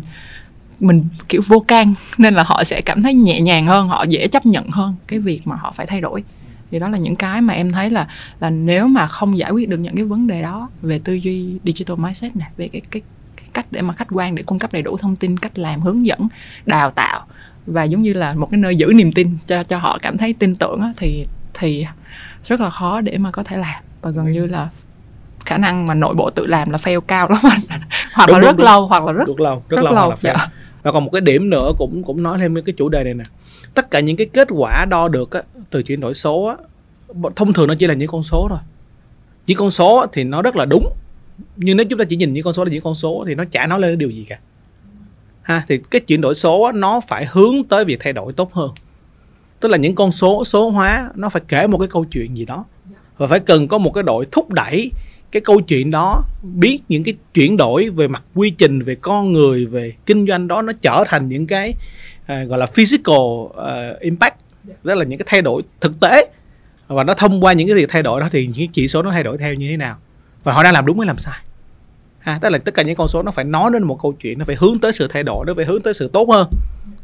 mình 0.80 1.04
kiểu 1.30 1.42
vô 1.48 1.60
can 1.60 1.94
nên 2.18 2.34
là 2.34 2.44
họ 2.44 2.64
sẽ 2.64 2.82
cảm 2.82 3.04
thấy 3.04 3.14
nhẹ 3.14 3.42
nhàng 3.42 3.68
hơn 3.68 3.88
họ 3.88 4.04
dễ 4.10 4.28
chấp 4.28 4.46
nhận 4.46 4.70
hơn 4.70 4.96
cái 5.08 5.20
việc 5.20 5.48
mà 5.48 5.56
họ 5.56 5.72
phải 5.76 5.86
thay 5.86 6.02
đổi. 6.02 6.24
Thì 6.72 6.80
đó 6.80 6.90
là 6.90 6.98
những 6.98 7.16
cái 7.16 7.42
mà 7.42 7.54
em 7.54 7.72
thấy 7.72 7.90
là 7.90 8.08
là 8.40 8.50
nếu 8.50 8.88
mà 8.88 9.08
không 9.08 9.38
giải 9.38 9.52
quyết 9.52 9.70
được 9.70 9.78
những 9.78 9.96
cái 9.96 10.06
vấn 10.06 10.28
đề 10.28 10.42
đó 10.42 10.70
về 10.82 11.00
tư 11.00 11.14
duy 11.14 11.60
digital 11.64 11.98
mindset 11.98 12.36
này 12.36 12.50
về 12.58 12.68
cái 12.68 12.82
cái, 12.92 13.02
cái 13.36 13.46
cách 13.54 13.66
để 13.72 13.82
mà 13.82 13.94
khách 13.94 14.08
quan 14.12 14.36
để 14.36 14.44
cung 14.44 14.60
cấp 14.60 14.74
đầy 14.74 14.82
đủ 14.82 14.98
thông 14.98 15.16
tin 15.16 15.38
cách 15.38 15.60
làm 15.60 15.82
hướng 15.82 16.06
dẫn 16.06 16.28
đào 16.66 16.92
tạo 16.92 17.26
và 17.68 17.84
giống 17.84 18.02
như 18.02 18.14
là 18.14 18.34
một 18.34 18.48
cái 18.52 18.60
nơi 18.60 18.76
giữ 18.76 18.92
niềm 18.96 19.12
tin 19.12 19.38
cho 19.48 19.64
cho 19.64 19.78
họ 19.78 20.00
cảm 20.02 20.18
thấy 20.18 20.34
tin 20.34 20.56
tưởng 20.56 20.82
á, 20.82 20.94
thì 20.98 21.26
thì 21.54 21.86
rất 22.46 22.62
là 22.62 22.70
khó 22.70 23.02
để 23.02 23.18
mà 23.18 23.32
có 23.32 23.44
thể 23.44 23.58
làm. 23.58 23.84
Và 24.02 24.10
gần 24.10 24.32
như 24.32 24.48
là 24.48 24.70
khả 25.46 25.58
năng 25.58 25.86
mà 25.86 25.94
nội 25.94 26.16
bộ 26.16 26.30
tự 26.30 26.46
làm 26.46 26.70
là 26.70 26.78
fail 26.78 27.02
cao 27.02 27.30
lắm 27.30 27.42
hoặc 28.14 28.26
đúng, 28.28 28.36
là 28.36 28.42
đúng, 28.42 28.48
rất 28.48 28.58
đúng. 28.58 28.66
lâu 28.66 28.88
hoặc 28.88 29.06
là 29.06 29.12
rất 29.12 29.28
rất 29.28 29.40
lâu 29.40 29.64
rất, 29.70 29.78
rất 29.78 29.84
lâu, 29.84 29.94
lâu 29.94 30.10
là 30.10 30.18
dạ. 30.22 30.36
và 30.84 30.92
còn 30.92 31.06
một 31.06 31.10
cái 31.12 31.22
điểm 31.22 31.50
nữa 31.50 31.72
cũng 31.78 32.04
cũng 32.04 32.24
nói 32.24 32.38
thêm 32.40 32.62
cái 32.66 32.74
chủ 32.78 32.90
đề 32.90 33.04
này 33.04 33.14
nè. 33.14 33.24
Tất 33.74 33.92
cả 33.92 34.00
những 34.00 34.18
cái 34.18 34.28
kết 34.34 34.48
quả 34.52 34.86
đo 34.90 35.08
được 35.08 35.32
á, 35.32 35.42
từ 35.70 35.84
chuyển 35.84 36.00
đổi 36.00 36.14
số 36.14 36.44
á, 36.44 36.56
thông 37.36 37.54
thường 37.54 37.68
nó 37.68 37.76
chỉ 37.80 37.88
là 37.88 37.94
những 37.94 38.08
con 38.08 38.24
số 38.24 38.48
thôi. 38.50 38.60
Những 39.48 39.58
con 39.58 39.72
số 39.72 40.06
thì 40.14 40.24
nó 40.24 40.42
rất 40.42 40.56
là 40.56 40.66
đúng. 40.66 40.94
Nhưng 41.56 41.78
nếu 41.78 41.86
chúng 41.90 42.00
ta 42.00 42.06
chỉ 42.10 42.16
nhìn 42.16 42.34
những 42.34 42.44
con 42.44 42.54
số 42.54 42.64
là 42.64 42.72
những 42.72 42.82
con 42.82 42.96
số 42.96 43.24
thì 43.28 43.36
nó 43.36 43.44
chả 43.52 43.68
nói 43.68 43.80
lên 43.80 43.98
điều 43.98 44.10
gì 44.10 44.26
cả 44.30 44.40
ha 45.46 45.64
thì 45.68 45.78
cái 45.92 46.02
chuyển 46.02 46.22
đổi 46.22 46.36
số 46.36 46.72
nó 46.72 47.02
phải 47.08 47.26
hướng 47.26 47.64
tới 47.64 47.86
việc 47.86 48.00
thay 48.00 48.14
đổi 48.14 48.34
tốt 48.34 48.54
hơn. 48.54 48.72
Tức 49.60 49.70
là 49.70 49.78
những 49.78 49.96
con 49.96 50.12
số 50.12 50.46
số 50.46 50.70
hóa 50.70 51.10
nó 51.16 51.30
phải 51.30 51.42
kể 51.48 51.68
một 51.68 51.78
cái 51.78 51.88
câu 51.88 52.06
chuyện 52.06 52.38
gì 52.38 52.46
đó. 52.46 52.66
Và 53.18 53.28
phải 53.28 53.40
cần 53.40 53.68
có 53.68 53.78
một 53.78 53.92
cái 53.94 54.04
đội 54.04 54.26
thúc 54.32 54.52
đẩy 54.52 54.92
cái 55.32 55.42
câu 55.42 55.62
chuyện 55.62 55.92
đó 55.92 56.24
biết 56.44 56.80
những 56.90 57.04
cái 57.04 57.14
chuyển 57.34 57.58
đổi 57.58 57.90
về 57.90 58.08
mặt 58.08 58.24
quy 58.36 58.50
trình 58.50 58.82
về 58.82 58.96
con 58.96 59.34
người 59.34 59.66
về 59.66 59.94
kinh 60.06 60.28
doanh 60.28 60.48
đó 60.48 60.62
nó 60.62 60.74
trở 60.82 61.04
thành 61.08 61.30
những 61.30 61.48
cái 61.48 61.74
uh, 62.22 62.50
gọi 62.50 62.60
là 62.60 62.66
physical 62.66 63.16
uh, 63.16 64.00
impact. 64.00 64.36
Đó 64.84 64.94
là 64.94 65.06
những 65.06 65.20
cái 65.20 65.26
thay 65.30 65.42
đổi 65.42 65.62
thực 65.82 66.00
tế. 66.00 66.30
Và 66.88 67.04
nó 67.04 67.14
thông 67.14 67.44
qua 67.44 67.54
những 67.54 67.68
cái 67.68 67.76
việc 67.76 67.90
thay 67.90 68.04
đổi 68.04 68.22
đó 68.22 68.30
thì 68.32 68.50
những 68.56 68.70
chỉ 68.70 68.88
số 68.88 69.02
nó 69.02 69.12
thay 69.12 69.24
đổi 69.24 69.38
theo 69.38 69.54
như 69.54 69.70
thế 69.70 69.78
nào. 69.78 69.98
Và 70.44 70.54
họ 70.54 70.64
đang 70.64 70.74
làm 70.74 70.86
đúng 70.86 71.00
hay 71.00 71.08
làm 71.08 71.18
sai 71.18 71.40
ha 72.26 72.40
tức 72.42 72.50
là 72.50 72.58
tất 72.58 72.74
cả 72.74 72.84
những 72.84 72.96
con 72.96 73.08
số 73.08 73.22
nó 73.22 73.32
phải 73.32 73.46
nói 73.46 73.72
đến 73.74 73.84
một 73.84 74.02
câu 74.02 74.14
chuyện 74.14 74.40
nó 74.40 74.46
phải 74.46 74.56
hướng 74.60 74.80
tới 74.82 74.92
sự 74.92 75.08
thay 75.08 75.24
đổi 75.24 75.46
nó 75.46 75.54
phải 75.56 75.66
hướng 75.66 75.82
tới 75.82 75.94
sự 75.94 76.10
tốt 76.14 76.30
hơn. 76.30 76.48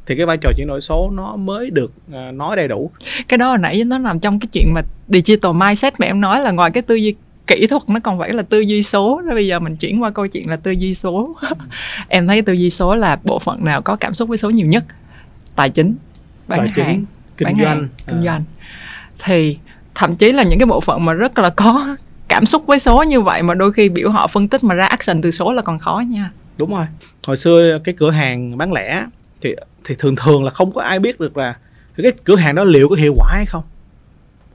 Thì 0.06 0.16
cái 0.16 0.26
vai 0.26 0.38
trò 0.38 0.52
chuyển 0.58 0.68
đổi 0.68 0.82
số 0.82 1.10
nó 1.14 1.36
mới 1.36 1.70
được 1.70 1.94
uh, 2.08 2.34
nói 2.34 2.56
đầy 2.56 2.68
đủ. 2.68 2.92
Cái 3.28 3.38
đó 3.38 3.50
hồi 3.50 3.58
nãy 3.58 3.84
nó 3.84 3.98
nằm 3.98 4.20
trong 4.20 4.40
cái 4.40 4.48
chuyện 4.52 4.74
mà 4.74 4.82
digital 5.08 5.52
mindset 5.54 6.00
mà 6.00 6.06
em 6.06 6.22
nói 6.22 6.40
là 6.40 6.52
ngoài 6.52 6.72
cái 6.72 6.84
tư 6.84 6.96
duy 6.96 7.16
kỹ 7.48 7.68
thuật 7.68 7.90
nó 7.90 8.00
còn 8.04 8.20
phải 8.20 8.34
là 8.34 8.44
tư 8.44 8.60
duy 8.60 8.84
số. 8.84 9.22
Đó 9.22 9.34
bây 9.34 9.48
giờ 9.48 9.60
mình 9.60 9.76
chuyển 9.76 10.04
qua 10.04 10.10
câu 10.10 10.28
chuyện 10.28 10.50
là 10.50 10.56
tư 10.56 10.72
duy 10.72 10.96
số. 10.96 11.36
Em 12.08 12.28
thấy 12.28 12.42
tư 12.42 12.54
duy 12.54 12.70
số 12.70 12.96
là 12.96 13.20
bộ 13.24 13.40
phận 13.40 13.66
nào 13.66 13.82
có 13.82 13.96
cảm 13.96 14.14
xúc 14.14 14.30
với 14.30 14.38
số 14.38 14.50
nhiều 14.50 14.68
nhất? 14.68 14.84
Tài 15.56 15.70
chính 15.70 15.96
bán 16.48 16.60
tài 16.60 16.86
hàng 16.86 16.96
chính, 16.96 17.06
kinh 17.38 17.46
bán 17.46 17.58
doanh 17.60 17.78
hàng, 17.78 17.88
kinh 18.08 18.18
à. 18.18 18.24
doanh. 18.26 18.44
Thì 19.24 19.58
thậm 19.96 20.16
chí 20.16 20.32
là 20.32 20.44
những 20.44 20.60
cái 20.60 20.66
bộ 20.66 20.80
phận 20.80 21.06
mà 21.06 21.14
rất 21.14 21.40
là 21.40 21.50
có 21.50 21.96
cảm 22.32 22.46
xúc 22.46 22.64
với 22.68 22.80
số 22.80 23.04
như 23.04 23.22
vậy 23.22 23.44
mà 23.44 23.54
đôi 23.54 23.74
khi 23.74 23.90
biểu 23.90 24.10
họ 24.10 24.28
phân 24.28 24.48
tích 24.48 24.64
mà 24.64 24.76
ra 24.76 24.86
action 24.86 25.22
từ 25.22 25.32
số 25.32 25.54
là 25.54 25.62
còn 25.62 25.80
khó 25.80 26.04
nha. 26.08 26.32
Đúng 26.58 26.72
rồi. 26.76 26.86
Hồi 27.28 27.38
xưa 27.38 27.80
cái 27.84 27.96
cửa 27.98 28.12
hàng 28.12 28.58
bán 28.58 28.74
lẻ 28.74 29.06
thì 29.42 29.56
thì 29.84 29.96
thường 30.00 30.16
thường 30.16 30.44
là 30.44 30.50
không 30.50 30.72
có 30.72 30.82
ai 30.82 31.00
biết 31.00 31.20
được 31.20 31.38
là 31.38 31.58
cái 31.98 32.12
cửa 32.24 32.36
hàng 32.36 32.56
đó 32.56 32.64
liệu 32.64 32.90
có 32.90 32.96
hiệu 32.96 33.14
quả 33.18 33.28
hay 33.32 33.46
không. 33.46 33.64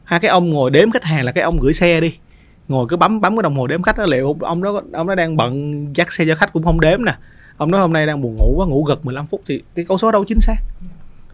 Hai 0.04 0.20
cái 0.20 0.30
ông 0.30 0.50
ngồi 0.50 0.70
đếm 0.70 0.90
khách 0.90 1.04
hàng 1.04 1.24
là 1.24 1.32
cái 1.32 1.44
ông 1.44 1.58
gửi 1.60 1.72
xe 1.72 2.00
đi. 2.00 2.14
Ngồi 2.68 2.86
cứ 2.88 2.96
bấm 2.96 3.20
bấm 3.20 3.36
cái 3.36 3.42
đồng 3.42 3.56
hồ 3.56 3.66
đếm 3.66 3.82
khách 3.82 3.98
đó, 3.98 4.04
liệu 4.06 4.36
ông 4.40 4.62
đó 4.62 4.82
ông 4.92 5.06
đó 5.06 5.14
đang 5.14 5.36
bận 5.36 5.86
dắt 5.96 6.12
xe 6.12 6.24
cho 6.28 6.34
khách 6.34 6.52
cũng 6.52 6.64
không 6.64 6.80
đếm 6.80 7.04
nè. 7.04 7.14
Ông 7.56 7.70
nói 7.70 7.80
hôm 7.80 7.92
nay 7.92 8.06
đang 8.06 8.22
buồn 8.22 8.36
ngủ 8.36 8.54
quá, 8.56 8.66
ngủ 8.66 8.84
gật 8.84 9.06
15 9.06 9.26
phút 9.26 9.42
thì 9.46 9.62
cái 9.74 9.84
con 9.84 9.98
số 9.98 10.12
đâu 10.12 10.24
chính 10.24 10.40
xác. 10.40 10.56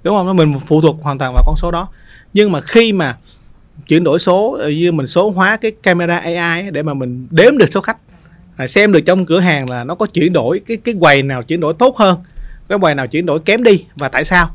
Đúng 0.02 0.16
không? 0.16 0.36
Mình 0.36 0.58
phụ 0.60 0.80
thuộc 0.80 1.02
hoàn 1.02 1.18
toàn 1.18 1.34
vào 1.34 1.42
con 1.46 1.56
số 1.56 1.70
đó. 1.70 1.88
Nhưng 2.32 2.52
mà 2.52 2.60
khi 2.60 2.92
mà 2.92 3.16
chuyển 3.88 4.04
đổi 4.04 4.18
số 4.18 4.52
ờ, 4.60 4.70
như 4.70 4.92
mình 4.92 5.06
số 5.06 5.30
hóa 5.30 5.56
cái 5.56 5.72
camera 5.82 6.18
AI 6.18 6.70
để 6.70 6.82
mà 6.82 6.94
mình 6.94 7.26
đếm 7.30 7.58
được 7.58 7.66
số 7.70 7.80
khách. 7.80 7.96
Xem 8.66 8.92
được 8.92 9.00
trong 9.00 9.26
cửa 9.26 9.40
hàng 9.40 9.70
là 9.70 9.84
nó 9.84 9.94
có 9.94 10.06
chuyển 10.06 10.32
đổi, 10.32 10.60
cái 10.66 10.76
cái 10.76 10.94
quầy 11.00 11.22
nào 11.22 11.42
chuyển 11.42 11.60
đổi 11.60 11.74
tốt 11.78 11.96
hơn, 11.96 12.18
cái 12.68 12.78
quầy 12.78 12.94
nào 12.94 13.06
chuyển 13.06 13.26
đổi 13.26 13.40
kém 13.40 13.62
đi 13.62 13.84
và 13.96 14.08
tại 14.08 14.24
sao. 14.24 14.50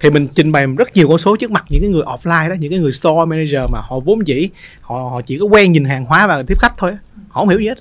Thì 0.00 0.10
mình 0.10 0.28
trình 0.34 0.52
bày 0.52 0.66
rất 0.66 0.96
nhiều 0.96 1.08
con 1.08 1.18
số 1.18 1.36
trước 1.36 1.50
mặt 1.50 1.64
những 1.68 1.80
cái 1.80 1.90
người 1.90 2.02
offline 2.02 2.48
đó, 2.48 2.54
những 2.58 2.70
cái 2.70 2.80
người 2.80 2.92
store 2.92 3.24
manager 3.26 3.70
mà 3.72 3.80
họ 3.82 4.00
vốn 4.00 4.26
dĩ, 4.26 4.48
họ 4.80 4.96
họ 4.96 5.22
chỉ 5.22 5.38
có 5.38 5.46
quen 5.46 5.72
nhìn 5.72 5.84
hàng 5.84 6.04
hóa 6.04 6.26
và 6.26 6.42
tiếp 6.46 6.58
khách 6.58 6.74
thôi 6.78 6.92
họ 7.28 7.40
không 7.40 7.48
hiểu 7.48 7.58
gì 7.58 7.68
hết. 7.68 7.78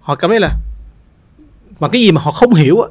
Họ 0.00 0.14
cảm 0.14 0.30
thấy 0.30 0.40
là, 0.40 0.56
mà 1.80 1.88
cái 1.88 2.02
gì 2.02 2.12
mà 2.12 2.20
họ 2.20 2.30
không 2.30 2.54
hiểu 2.54 2.84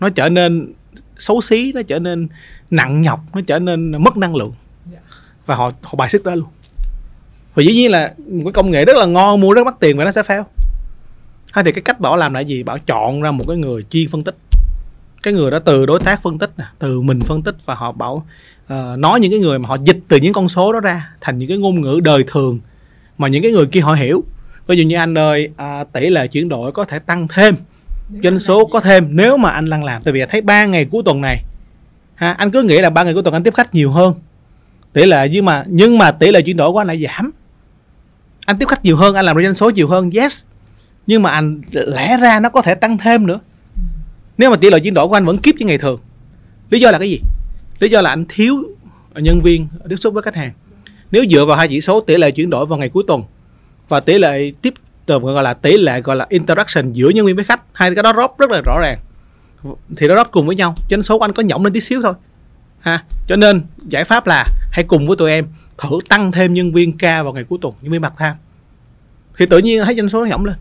nó 0.00 0.08
trở 0.08 0.28
nên 0.28 0.72
xấu 1.18 1.40
xí, 1.40 1.72
nó 1.74 1.82
trở 1.82 1.98
nên 1.98 2.28
nặng 2.70 3.00
nhọc, 3.00 3.20
nó 3.34 3.40
trở 3.46 3.58
nên 3.58 4.02
mất 4.02 4.16
năng 4.16 4.36
lượng 4.36 4.52
và 5.50 5.56
họ 5.56 5.70
họ 5.82 5.94
bài 5.96 6.08
xích 6.08 6.24
đó 6.24 6.34
luôn. 6.34 6.48
Và 7.54 7.62
dĩ 7.62 7.72
nhiên 7.72 7.90
là 7.90 8.14
một 8.28 8.42
cái 8.44 8.52
công 8.52 8.70
nghệ 8.70 8.84
rất 8.84 8.96
là 8.96 9.06
ngon 9.06 9.40
mua 9.40 9.52
rất 9.52 9.64
mắc 9.64 9.74
tiền 9.80 9.96
và 9.96 10.04
nó 10.04 10.10
sẽ 10.10 10.22
fail. 10.22 10.44
Hay 11.52 11.64
thì 11.64 11.72
cái 11.72 11.82
cách 11.82 12.00
bảo 12.00 12.16
làm 12.16 12.34
là 12.34 12.40
gì? 12.40 12.62
Bảo 12.62 12.78
chọn 12.78 13.22
ra 13.22 13.30
một 13.30 13.44
cái 13.48 13.56
người 13.56 13.84
chuyên 13.90 14.08
phân 14.08 14.24
tích. 14.24 14.36
Cái 15.22 15.34
người 15.34 15.50
đó 15.50 15.58
từ 15.58 15.86
đối 15.86 16.00
tác 16.00 16.22
phân 16.22 16.38
tích 16.38 16.50
nè 16.58 16.64
từ 16.78 17.00
mình 17.00 17.20
phân 17.20 17.42
tích 17.42 17.54
và 17.64 17.74
họ 17.74 17.92
bảo 17.92 18.26
uh, 18.72 18.98
nói 18.98 19.20
những 19.20 19.30
cái 19.30 19.40
người 19.40 19.58
mà 19.58 19.68
họ 19.68 19.76
dịch 19.84 19.98
từ 20.08 20.16
những 20.16 20.32
con 20.32 20.48
số 20.48 20.72
đó 20.72 20.80
ra 20.80 21.08
thành 21.20 21.38
những 21.38 21.48
cái 21.48 21.58
ngôn 21.58 21.80
ngữ 21.80 22.00
đời 22.04 22.24
thường 22.26 22.58
mà 23.18 23.28
những 23.28 23.42
cái 23.42 23.52
người 23.52 23.66
kia 23.66 23.80
họ 23.80 23.92
hiểu. 23.92 24.24
Ví 24.66 24.76
dụ 24.76 24.82
như 24.84 24.96
anh 24.96 25.18
ơi 25.18 25.48
uh, 25.62 25.92
tỷ 25.92 26.08
lệ 26.08 26.26
chuyển 26.26 26.48
đổi 26.48 26.72
có 26.72 26.84
thể 26.84 26.98
tăng 26.98 27.28
thêm 27.28 27.54
doanh 28.22 28.38
số 28.38 28.64
có 28.66 28.80
thêm 28.80 29.06
nếu 29.10 29.36
mà 29.36 29.50
anh 29.50 29.70
đang 29.70 29.84
làm. 29.84 30.02
Tại 30.02 30.12
vì 30.12 30.22
thấy 30.28 30.40
ba 30.40 30.64
ngày 30.64 30.84
cuối 30.84 31.02
tuần 31.04 31.20
này 31.20 31.42
ha 32.14 32.32
anh 32.32 32.50
cứ 32.50 32.62
nghĩ 32.62 32.78
là 32.78 32.90
ba 32.90 33.02
ngày 33.02 33.14
cuối 33.14 33.22
tuần 33.22 33.34
anh 33.34 33.42
tiếp 33.42 33.54
khách 33.54 33.74
nhiều 33.74 33.90
hơn 33.90 34.14
tỷ 34.92 35.04
lệ, 35.04 35.28
nhưng 35.28 35.44
mà 35.44 35.64
nhưng 35.66 35.98
mà 35.98 36.10
tỷ 36.10 36.30
lệ 36.30 36.42
chuyển 36.42 36.56
đổi 36.56 36.72
của 36.72 36.78
anh 36.78 36.86
lại 36.86 37.04
giảm. 37.04 37.30
Anh 38.46 38.58
tiếp 38.58 38.68
khách 38.68 38.84
nhiều 38.84 38.96
hơn, 38.96 39.14
anh 39.14 39.24
làm 39.24 39.36
ra 39.36 39.42
doanh 39.42 39.54
số 39.54 39.70
nhiều 39.70 39.88
hơn, 39.88 40.10
yes. 40.10 40.44
Nhưng 41.06 41.22
mà 41.22 41.30
anh 41.30 41.62
lẽ 41.72 42.16
ra 42.22 42.40
nó 42.40 42.48
có 42.48 42.62
thể 42.62 42.74
tăng 42.74 42.98
thêm 42.98 43.26
nữa. 43.26 43.40
Nếu 44.38 44.50
mà 44.50 44.56
tỷ 44.56 44.70
lệ 44.70 44.80
chuyển 44.80 44.94
đổi 44.94 45.08
của 45.08 45.14
anh 45.14 45.26
vẫn 45.26 45.38
kiếp 45.38 45.54
như 45.54 45.66
ngày 45.66 45.78
thường, 45.78 46.00
lý 46.70 46.80
do 46.80 46.90
là 46.90 46.98
cái 46.98 47.10
gì? 47.10 47.20
Lý 47.80 47.88
do 47.88 48.00
là 48.00 48.10
anh 48.10 48.24
thiếu 48.28 48.62
nhân 49.14 49.40
viên 49.42 49.68
tiếp 49.88 49.96
xúc 49.96 50.14
với 50.14 50.22
khách 50.22 50.34
hàng. 50.34 50.52
Nếu 51.10 51.24
dựa 51.30 51.44
vào 51.44 51.56
hai 51.56 51.68
chỉ 51.68 51.80
số 51.80 52.00
tỷ 52.00 52.16
lệ 52.16 52.30
chuyển 52.30 52.50
đổi 52.50 52.66
vào 52.66 52.78
ngày 52.78 52.88
cuối 52.88 53.04
tuần 53.06 53.22
và 53.88 54.00
tỷ 54.00 54.18
lệ 54.18 54.52
tiếp 54.62 54.74
gọi 55.06 55.42
là 55.42 55.54
tỷ 55.54 55.78
lệ, 55.78 56.00
gọi 56.00 56.16
là 56.16 56.26
interaction 56.28 56.92
giữa 56.92 57.08
nhân 57.08 57.26
viên 57.26 57.36
với 57.36 57.44
khách, 57.44 57.62
hai 57.72 57.94
cái 57.94 58.02
đó 58.02 58.12
rót 58.12 58.38
rất 58.38 58.50
là 58.50 58.60
rõ 58.64 58.80
ràng. 58.80 58.98
Thì 59.96 60.08
nó 60.08 60.14
drop 60.16 60.30
cùng 60.30 60.46
với 60.46 60.56
nhau, 60.56 60.74
doanh 60.90 61.02
số 61.02 61.18
của 61.18 61.24
anh 61.24 61.32
có 61.32 61.42
nhỏng 61.42 61.64
lên 61.64 61.72
tí 61.72 61.80
xíu 61.80 62.02
thôi 62.02 62.14
ha? 62.80 63.04
Cho 63.26 63.36
nên 63.36 63.62
giải 63.88 64.04
pháp 64.04 64.26
là 64.26 64.46
hãy 64.72 64.84
cùng 64.84 65.06
với 65.06 65.16
tụi 65.16 65.30
em 65.30 65.46
thử 65.78 65.98
tăng 66.08 66.32
thêm 66.32 66.54
nhân 66.54 66.72
viên 66.72 66.98
ca 66.98 67.22
vào 67.22 67.32
ngày 67.32 67.44
cuối 67.44 67.58
tuần 67.62 67.74
nhân 67.82 67.92
viên 67.92 68.02
mặt 68.02 68.12
tham 68.18 68.36
thì 69.38 69.46
tự 69.46 69.58
nhiên 69.58 69.84
thấy 69.84 69.96
doanh 69.96 70.08
số 70.08 70.20
nó 70.20 70.26
nhỏng 70.26 70.44
lên. 70.44 70.56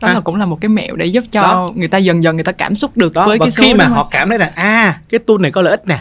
Đó 0.00 0.08
à. 0.08 0.14
là 0.14 0.20
cũng 0.20 0.36
là 0.36 0.46
một 0.46 0.58
cái 0.60 0.68
mẹo 0.68 0.96
để 0.96 1.06
giúp 1.06 1.24
cho 1.30 1.42
đó. 1.42 1.70
người 1.74 1.88
ta 1.88 1.98
dần 1.98 2.22
dần 2.22 2.36
người 2.36 2.44
ta 2.44 2.52
cảm 2.52 2.76
xúc 2.76 2.96
được 2.96 3.12
đó. 3.12 3.26
với 3.26 3.38
và 3.38 3.46
cái 3.46 3.50
số 3.50 3.62
khi 3.62 3.74
mà 3.74 3.84
họ 3.84 4.08
cảm 4.10 4.28
thấy 4.28 4.38
là 4.38 4.52
à 4.54 5.00
cái 5.08 5.18
tool 5.18 5.36
này 5.40 5.50
có 5.50 5.62
lợi 5.62 5.70
ích 5.70 5.86
nè. 5.86 5.98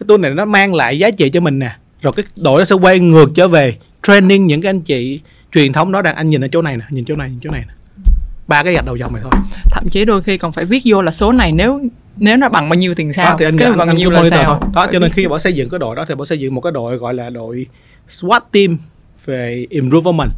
Cái 0.00 0.04
tool 0.08 0.18
này 0.18 0.34
nó 0.34 0.44
mang 0.44 0.74
lại 0.74 0.98
giá 0.98 1.10
trị 1.10 1.30
cho 1.30 1.40
mình 1.40 1.58
nè. 1.58 1.76
Rồi 2.02 2.12
cái 2.12 2.24
đội 2.36 2.60
nó 2.60 2.64
sẽ 2.64 2.74
quay 2.74 3.00
ngược 3.00 3.30
trở 3.34 3.48
về 3.48 3.78
training 4.02 4.46
những 4.46 4.62
cái 4.62 4.70
anh 4.70 4.80
chị 4.80 5.20
truyền 5.52 5.72
thống 5.72 5.92
đó 5.92 6.02
rằng 6.02 6.14
anh 6.14 6.30
nhìn 6.30 6.44
ở 6.44 6.48
chỗ 6.52 6.62
này 6.62 6.76
nè 6.76 6.84
nhìn 6.90 7.04
chỗ 7.04 7.16
này 7.16 7.30
nhìn 7.30 7.40
chỗ 7.42 7.50
này 7.50 7.64
nè. 7.68 7.74
Ba 8.48 8.62
cái 8.62 8.74
gạch 8.74 8.86
đầu 8.86 8.96
dòng 8.96 9.12
này 9.12 9.22
thôi. 9.22 9.32
Thậm 9.70 9.88
chí 9.90 10.04
đôi 10.04 10.22
khi 10.22 10.38
còn 10.38 10.52
phải 10.52 10.64
viết 10.64 10.82
vô 10.84 11.02
là 11.02 11.10
số 11.10 11.32
này 11.32 11.52
nếu 11.52 11.80
nếu 12.16 12.36
nó 12.36 12.48
bằng 12.48 12.68
bao 12.68 12.74
nhiêu 12.74 12.94
tiền 12.94 13.12
sao? 13.12 13.30
Đó, 13.30 13.36
thì 13.38 13.44
anh, 13.44 13.56
cái 13.58 13.68
anh, 13.68 13.78
bằng 13.78 13.88
anh 13.88 13.96
nhiêu 13.96 14.10
là 14.10 14.24
sao? 14.30 14.44
thôi. 14.44 14.70
đó 14.74 14.86
cho 14.92 14.98
nên 14.98 15.10
khi 15.10 15.28
bỏ 15.28 15.38
xây 15.38 15.52
dựng 15.52 15.70
cái 15.70 15.78
đội 15.78 15.96
đó 15.96 16.04
thì 16.08 16.14
bỏ 16.14 16.24
xây 16.24 16.38
dựng 16.38 16.54
một 16.54 16.60
cái 16.60 16.72
đội 16.72 16.96
gọi 16.96 17.14
là 17.14 17.30
đội 17.30 17.66
SWAT 18.08 18.40
team 18.52 18.78
về 19.24 19.66
improvement. 19.70 20.30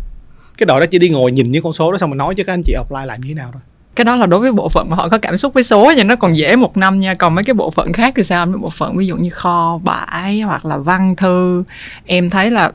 Cái 0.58 0.66
đội 0.66 0.80
đó 0.80 0.86
chỉ 0.86 0.98
đi 0.98 1.08
ngồi 1.08 1.32
nhìn 1.32 1.50
những 1.50 1.62
con 1.62 1.72
số 1.72 1.92
đó 1.92 1.98
xong 1.98 2.10
rồi 2.10 2.16
nói 2.16 2.34
cho 2.34 2.44
các 2.44 2.52
anh 2.52 2.62
chị 2.62 2.72
apply 2.72 3.06
lại 3.06 3.18
như 3.22 3.28
thế 3.28 3.34
nào 3.34 3.50
thôi. 3.52 3.62
Cái 3.94 4.04
đó 4.04 4.16
là 4.16 4.26
đối 4.26 4.40
với 4.40 4.52
bộ 4.52 4.68
phận 4.68 4.90
mà 4.90 4.96
họ 4.96 5.08
có 5.08 5.18
cảm 5.18 5.36
xúc 5.36 5.54
với 5.54 5.62
số 5.62 5.92
thì 5.96 6.02
nó 6.04 6.16
còn 6.16 6.36
dễ 6.36 6.56
một 6.56 6.76
năm 6.76 6.98
nha. 6.98 7.14
Còn 7.14 7.34
mấy 7.34 7.44
cái 7.44 7.54
bộ 7.54 7.70
phận 7.70 7.92
khác 7.92 8.12
thì 8.16 8.24
sao? 8.24 8.46
Mấy 8.46 8.58
bộ 8.58 8.70
phận 8.70 8.96
ví 8.96 9.06
dụ 9.06 9.16
như 9.16 9.30
kho 9.30 9.80
bãi 9.84 10.40
hoặc 10.40 10.64
là 10.64 10.76
văn 10.76 11.16
thư. 11.16 11.64
Em 12.04 12.30
thấy 12.30 12.50
là 12.50 12.72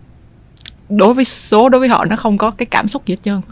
đối 0.89 1.13
với 1.13 1.25
số 1.25 1.69
đối 1.69 1.79
với 1.79 1.89
họ 1.89 2.05
nó 2.05 2.15
không 2.15 2.37
có 2.37 2.51
cái 2.51 2.65
cảm 2.65 2.87
xúc 2.87 3.05
gì 3.05 3.13
hết 3.13 3.19
trơn. 3.23 3.41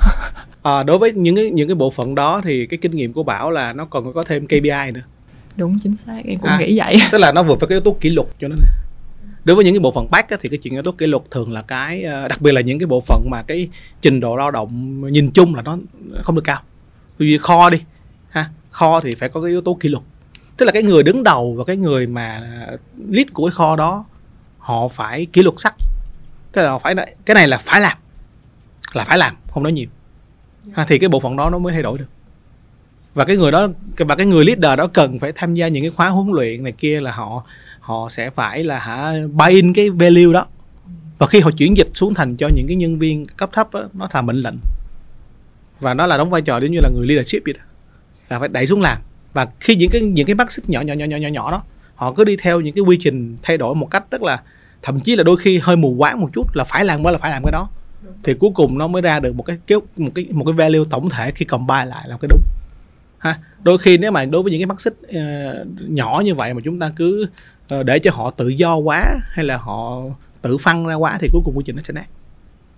À, 0.66 0.84
đối 0.84 0.98
với 0.98 1.12
những 1.12 1.36
cái 1.36 1.50
những 1.50 1.68
cái 1.68 1.76
bộ 1.76 1.90
phận 1.90 2.16
đó 2.16 2.42
thì 2.44 2.66
cái 2.66 2.78
kinh 2.82 2.92
nghiệm 2.92 3.14
của 3.14 3.24
bảo 3.24 3.52
là 3.52 3.74
nó 3.74 3.86
còn 3.86 4.14
có 4.14 4.24
thêm 4.24 4.48
KPI 4.48 4.92
nữa 4.94 5.02
đúng 5.58 5.80
chính 5.80 5.96
xác 6.06 6.22
em 6.26 6.40
cũng 6.40 6.50
à, 6.50 6.58
nghĩ 6.60 6.78
vậy. 6.78 6.98
Tức 7.12 7.18
là 7.18 7.32
nó 7.32 7.44
vượt 7.44 7.60
phải 7.60 7.68
cái 7.68 7.76
yếu 7.76 7.82
tố 7.82 7.98
kỷ 8.02 8.10
luật 8.10 8.28
cho 8.40 8.48
nên 8.48 8.60
đối 9.46 9.56
với 9.56 9.66
những 9.66 9.74
cái 9.74 9.80
bộ 9.80 9.92
phận 9.92 10.08
back 10.12 10.30
á, 10.30 10.38
thì 10.42 10.50
cái 10.50 10.58
chuyện 10.58 10.74
yếu 10.74 10.84
tố 10.84 10.92
kỷ 10.92 11.08
luật 11.08 11.24
thường 11.32 11.52
là 11.52 11.62
cái 11.62 12.04
ờ, 12.04 12.28
đặc 12.28 12.42
biệt 12.42 12.52
là 12.52 12.62
những 12.62 12.80
cái 12.80 12.88
bộ 12.88 13.02
phận 13.02 13.30
mà 13.30 13.42
cái 13.42 13.70
trình 14.02 14.20
độ 14.20 14.36
lao 14.36 14.52
động 14.52 15.02
nhìn 15.12 15.32
chung 15.32 15.56
là 15.56 15.62
nó 15.62 15.78
không 16.24 16.36
được 16.36 16.44
cao. 16.46 16.62
Vì 17.18 17.38
kho 17.38 17.70
đi 17.70 17.82
ha 18.30 18.50
kho 18.70 19.02
thì 19.02 19.12
phải 19.20 19.30
có 19.30 19.42
cái 19.42 19.50
yếu 19.50 19.62
tố 19.62 19.78
kỷ 19.80 19.90
luật. 19.90 20.04
Tức 20.58 20.66
là 20.66 20.72
cái 20.72 20.84
người 20.84 21.04
đứng 21.04 21.24
đầu 21.24 21.54
và 21.58 21.64
cái 21.64 21.78
người 21.78 22.08
mà 22.08 22.42
lead 23.10 23.28
của 23.34 23.48
cái 23.48 23.52
kho 23.52 23.76
đó 23.76 24.06
họ 24.60 24.88
phải 24.88 25.26
kỷ 25.26 25.44
luật 25.44 25.56
sắc. 25.58 25.76
Tức 26.52 26.62
là 26.62 26.70
họ 26.70 26.80
phải 26.80 26.96
cái 27.26 27.36
này 27.36 27.48
là 27.48 27.58
phải 27.58 27.82
làm 27.82 27.98
là 28.94 29.04
phải 29.04 29.18
làm 29.18 29.36
không 29.48 29.64
nói 29.64 29.72
nhiều. 29.72 29.88
Ha, 30.74 30.86
thì 30.88 31.00
cái 31.00 31.10
bộ 31.10 31.20
phận 31.20 31.38
đó 31.38 31.50
nó 31.50 31.60
mới 31.60 31.74
thay 31.74 31.84
đổi 31.84 31.98
được 31.98 32.06
và 33.16 33.26
cái 33.26 33.38
người 33.38 33.52
đó 33.52 33.68
và 33.98 34.16
cái 34.16 34.26
người 34.26 34.46
leader 34.46 34.78
đó 34.78 34.88
cần 34.88 35.20
phải 35.20 35.32
tham 35.36 35.54
gia 35.54 35.68
những 35.68 35.84
cái 35.84 35.92
khóa 35.92 36.10
huấn 36.10 36.28
luyện 36.32 36.64
này 36.64 36.72
kia 36.72 37.02
là 37.02 37.12
họ 37.12 37.44
họ 37.80 38.08
sẽ 38.10 38.30
phải 38.30 38.64
là 38.64 38.80
hả 38.80 39.14
buy 39.32 39.50
in 39.50 39.74
cái 39.74 39.90
value 39.90 40.34
đó. 40.34 40.46
Và 41.18 41.28
khi 41.28 41.40
họ 41.40 41.52
chuyển 41.58 41.78
dịch 41.78 41.90
xuống 41.94 42.14
thành 42.14 42.36
cho 42.36 42.50
những 42.56 42.68
cái 42.68 42.76
nhân 42.76 43.00
viên 43.00 43.26
cấp 43.26 43.50
thấp 43.54 43.74
đó, 43.74 43.84
nó 43.94 44.08
thà 44.08 44.22
mệnh 44.22 44.36
lệnh. 44.36 44.56
Và 45.80 45.94
nó 45.94 46.06
là 46.06 46.18
đóng 46.18 46.30
vai 46.30 46.42
trò 46.42 46.58
giống 46.58 46.72
như 46.72 46.80
là 46.84 46.90
người 46.90 47.08
leadership 47.08 47.42
vậy 47.46 47.54
đó. 47.54 47.64
Là 48.30 48.40
phải 48.40 48.48
đẩy 48.48 48.68
xuống 48.68 48.82
làm. 48.82 48.98
Và 49.34 49.48
khi 49.60 49.76
những 49.76 49.90
cái 49.90 50.02
những 50.02 50.26
cái 50.26 50.36
mắt 50.36 50.52
xích 50.52 50.70
nhỏ 50.70 50.82
nhỏ 50.82 50.94
nhỏ 50.94 51.06
nhỏ 51.06 51.18
nhỏ 51.18 51.28
nhỏ 51.28 51.52
đó 51.52 51.64
họ 51.96 52.14
cứ 52.14 52.24
đi 52.24 52.38
theo 52.38 52.62
những 52.62 52.76
cái 52.76 52.82
quy 52.82 52.98
trình 53.02 53.38
thay 53.44 53.58
đổi 53.58 53.76
một 53.76 53.92
cách 53.92 54.04
rất 54.12 54.22
là 54.22 54.42
thậm 54.82 55.00
chí 55.00 55.16
là 55.16 55.24
đôi 55.24 55.38
khi 55.38 55.60
hơi 55.64 55.76
mù 55.76 55.96
quáng 55.98 56.22
một 56.22 56.30
chút 56.34 56.56
là 56.56 56.64
phải 56.64 56.86
làm 56.86 57.04
mới 57.04 57.14
là 57.14 57.20
phải 57.20 57.32
làm 57.32 57.44
cái 57.44 57.52
đó. 57.52 57.70
Thì 58.24 58.34
cuối 58.34 58.52
cùng 58.56 58.78
nó 58.78 58.88
mới 58.88 59.02
ra 59.02 59.20
được 59.20 59.36
một 59.36 59.44
cái 59.44 59.58
một 59.98 60.12
cái 60.16 60.26
một 60.32 60.44
cái 60.46 60.54
value 60.54 60.84
tổng 60.90 61.10
thể 61.10 61.32
khi 61.32 61.46
combine 61.46 61.86
lại 61.86 62.08
là 62.08 62.18
cái 62.22 62.28
đúng 62.30 62.42
ha? 63.26 63.40
Đôi 63.64 63.78
khi 63.78 63.98
nếu 63.98 64.12
mà 64.12 64.26
đối 64.26 64.44
với 64.44 64.52
những 64.52 64.62
cái 64.62 64.66
mắt 64.66 64.82
xích 64.82 64.94
uh, 65.04 65.68
nhỏ 65.90 66.22
như 66.26 66.36
vậy 66.36 66.54
mà 66.54 66.62
chúng 66.66 66.80
ta 66.80 66.92
cứ 66.96 67.28
uh, 67.76 67.86
để 67.86 68.00
cho 68.00 68.12
họ 68.14 68.30
tự 68.30 68.48
do 68.48 68.76
quá 68.76 69.04
hay 69.30 69.46
là 69.46 69.58
họ 69.58 70.02
tự 70.42 70.58
phân 70.58 70.86
ra 70.86 70.96
quá 70.96 71.18
thì 71.20 71.28
cuối 71.34 71.42
cùng 71.46 71.58
quy 71.58 71.64
trình 71.66 71.76
nó 71.76 71.82
sẽ 71.82 71.94
nát. 71.94 72.06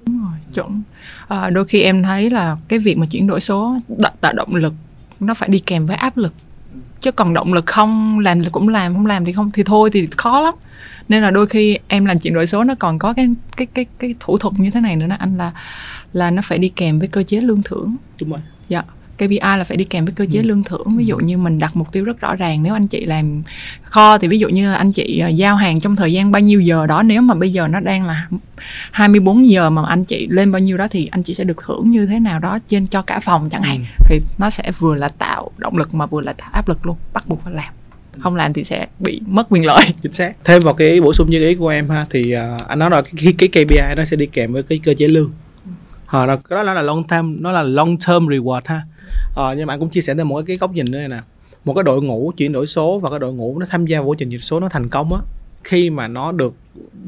Đúng 0.05 0.21
rồi 0.21 0.39
chuẩn. 0.53 0.81
À, 1.27 1.49
đôi 1.49 1.65
khi 1.65 1.81
em 1.81 2.03
thấy 2.03 2.29
là 2.29 2.57
cái 2.67 2.79
việc 2.79 2.97
mà 2.97 3.05
chuyển 3.05 3.27
đổi 3.27 3.41
số 3.41 3.75
tạo 4.21 4.33
động 4.33 4.55
lực 4.55 4.73
nó 5.19 5.33
phải 5.33 5.49
đi 5.49 5.59
kèm 5.59 5.85
với 5.85 5.95
áp 5.95 6.17
lực. 6.17 6.33
Chứ 7.01 7.11
còn 7.11 7.33
động 7.33 7.53
lực 7.53 7.65
không 7.65 8.19
làm 8.19 8.43
thì 8.43 8.49
cũng 8.51 8.69
làm 8.69 8.93
không 8.93 9.05
làm 9.05 9.25
thì 9.25 9.33
không 9.33 9.51
thì 9.51 9.63
thôi 9.63 9.89
thì 9.93 10.07
khó 10.17 10.41
lắm. 10.41 10.53
Nên 11.09 11.23
là 11.23 11.31
đôi 11.31 11.47
khi 11.47 11.77
em 11.87 12.05
làm 12.05 12.19
chuyển 12.19 12.33
đổi 12.33 12.47
số 12.47 12.63
nó 12.63 12.75
còn 12.79 12.99
có 12.99 13.13
cái 13.13 13.27
cái 13.57 13.67
cái 13.73 13.85
cái 13.99 14.15
thủ 14.19 14.37
thuật 14.37 14.53
như 14.57 14.71
thế 14.71 14.81
này 14.81 14.95
nữa 14.95 15.07
nè 15.07 15.15
anh 15.19 15.37
là 15.37 15.51
là 16.13 16.31
nó 16.31 16.41
phải 16.45 16.57
đi 16.57 16.69
kèm 16.69 16.99
với 16.99 17.07
cơ 17.07 17.23
chế 17.23 17.41
lương 17.41 17.63
thưởng. 17.63 17.95
Đúng 18.21 18.29
rồi. 18.29 18.39
Dạ 18.69 18.83
KPI 19.17 19.39
là 19.39 19.63
phải 19.63 19.77
đi 19.77 19.83
kèm 19.83 20.05
với 20.05 20.13
cơ 20.13 20.25
chế 20.31 20.39
ừ. 20.39 20.47
lương 20.47 20.63
thưởng. 20.63 20.97
Ví 20.97 21.05
dụ 21.05 21.17
như 21.17 21.37
mình 21.37 21.59
đặt 21.59 21.75
mục 21.75 21.91
tiêu 21.91 22.03
rất 22.03 22.19
rõ 22.19 22.35
ràng 22.35 22.63
nếu 22.63 22.73
anh 22.73 22.87
chị 22.87 23.05
làm 23.05 23.43
kho 23.83 24.17
thì 24.17 24.27
ví 24.27 24.39
dụ 24.39 24.49
như 24.49 24.73
anh 24.73 24.91
chị 24.91 25.19
ờ, 25.19 25.27
giao 25.27 25.55
hàng 25.55 25.79
trong 25.79 25.95
thời 25.95 26.13
gian 26.13 26.31
bao 26.31 26.39
nhiêu 26.39 26.59
giờ 26.59 26.87
đó 26.87 27.03
nếu 27.03 27.21
mà 27.21 27.33
bây 27.33 27.51
giờ 27.51 27.67
nó 27.67 27.79
đang 27.79 28.05
là 28.05 28.27
24 28.91 29.49
giờ 29.49 29.69
mà 29.69 29.83
anh 29.87 30.05
chị 30.05 30.27
lên 30.27 30.51
bao 30.51 30.59
nhiêu 30.59 30.77
đó 30.77 30.87
thì 30.91 31.09
anh 31.11 31.23
chị 31.23 31.33
sẽ 31.33 31.43
được 31.43 31.63
thưởng 31.65 31.91
như 31.91 32.05
thế 32.05 32.19
nào 32.19 32.39
đó 32.39 32.59
trên 32.67 32.87
cho 32.87 33.01
cả 33.01 33.19
phòng 33.19 33.49
chẳng 33.49 33.63
hạn. 33.63 33.77
Ừ. 33.99 34.05
thì 34.09 34.21
nó 34.37 34.49
sẽ 34.49 34.71
vừa 34.79 34.95
là 34.95 35.07
tạo 35.07 35.51
động 35.57 35.77
lực 35.77 35.93
mà 35.93 36.05
vừa 36.05 36.21
là 36.21 36.33
tạo 36.33 36.49
áp 36.53 36.69
lực 36.69 36.85
luôn 36.85 36.97
bắt 37.13 37.27
buộc 37.27 37.43
phải 37.43 37.53
làm. 37.53 37.73
Không 38.19 38.35
làm 38.35 38.53
thì 38.53 38.63
sẽ 38.63 38.87
bị 38.99 39.21
mất 39.27 39.47
quyền 39.49 39.65
lợi. 39.65 39.85
Chính 40.01 40.13
xác. 40.13 40.33
Thêm 40.43 40.61
vào 40.61 40.73
cái 40.73 41.01
bổ 41.01 41.13
sung 41.13 41.29
như 41.29 41.47
ý 41.47 41.55
của 41.55 41.67
em 41.67 41.89
ha 41.89 42.05
thì 42.09 42.35
uh, 42.35 42.67
anh 42.67 42.79
nói 42.79 42.89
là 42.89 43.01
cái, 43.23 43.33
cái 43.37 43.49
KPI 43.49 43.95
nó 43.97 44.05
sẽ 44.05 44.15
đi 44.15 44.25
kèm 44.25 44.53
với 44.53 44.63
cái 44.63 44.79
cơ 44.83 44.93
chế 44.97 45.07
lương. 45.07 45.31
À, 46.07 46.25
đó, 46.25 46.37
đó 46.49 46.63
là 46.63 46.81
long 46.81 47.03
term 47.03 47.41
nó 47.41 47.51
là 47.51 47.63
long 47.63 47.97
term 48.07 48.27
reward 48.27 48.61
ha 48.65 48.81
à, 49.35 49.53
nhưng 49.57 49.67
mà 49.67 49.73
anh 49.73 49.79
cũng 49.79 49.89
chia 49.89 50.01
sẻ 50.01 50.15
thêm 50.15 50.27
một 50.27 50.43
cái 50.47 50.55
góc 50.55 50.71
nhìn 50.71 50.85
nữa 50.91 50.99
này 50.99 51.07
nè. 51.07 51.19
Một 51.65 51.73
cái 51.73 51.83
đội 51.83 52.01
ngũ 52.01 52.31
chuyển 52.37 52.51
đổi 52.51 52.67
số 52.67 52.99
và 52.99 53.09
cái 53.09 53.19
đội 53.19 53.33
ngũ 53.33 53.59
nó 53.59 53.65
tham 53.69 53.85
gia 53.85 54.01
vô 54.01 54.07
quá 54.07 54.15
trình 54.19 54.29
chuyển 54.29 54.41
số 54.41 54.59
nó 54.59 54.69
thành 54.69 54.89
công 54.89 55.13
á 55.13 55.21
khi 55.63 55.89
mà 55.89 56.07
nó 56.07 56.31
được 56.31 56.53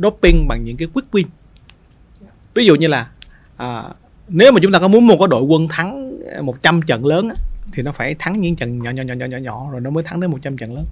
doping 0.04 0.48
bằng 0.48 0.64
những 0.64 0.78
cái 0.78 0.88
quick 0.94 1.12
win. 1.12 1.26
Ví 2.56 2.66
dụ 2.66 2.76
như 2.76 2.88
là 2.88 3.08
à, 3.58 3.84
nếu 4.28 4.52
mà 4.52 4.60
chúng 4.62 4.72
ta 4.72 4.80
có 4.80 4.88
muốn 4.88 5.08
một 5.08 5.16
cái 5.20 5.28
đội 5.28 5.42
quân 5.42 5.68
thắng 5.68 6.20
100 6.42 6.82
trận 6.82 7.06
lớn 7.06 7.30
á, 7.30 7.36
thì 7.74 7.84
nó 7.84 7.92
phải 7.92 8.16
thắng 8.20 8.40
những 8.40 8.56
trận 8.56 8.80
nhỏ 8.80 8.92
nhỏ 8.92 9.04
nhỏ 9.04 9.14
nhỏ 9.14 9.26
nhỏ 9.26 9.38
nhỏ 9.38 9.68
rồi 9.72 9.82
nó 9.82 9.90
mới 9.90 10.04
thắng 10.04 10.20
đến 10.20 10.32
100 10.32 10.58
trận 10.58 10.76
lớn. 10.76 10.86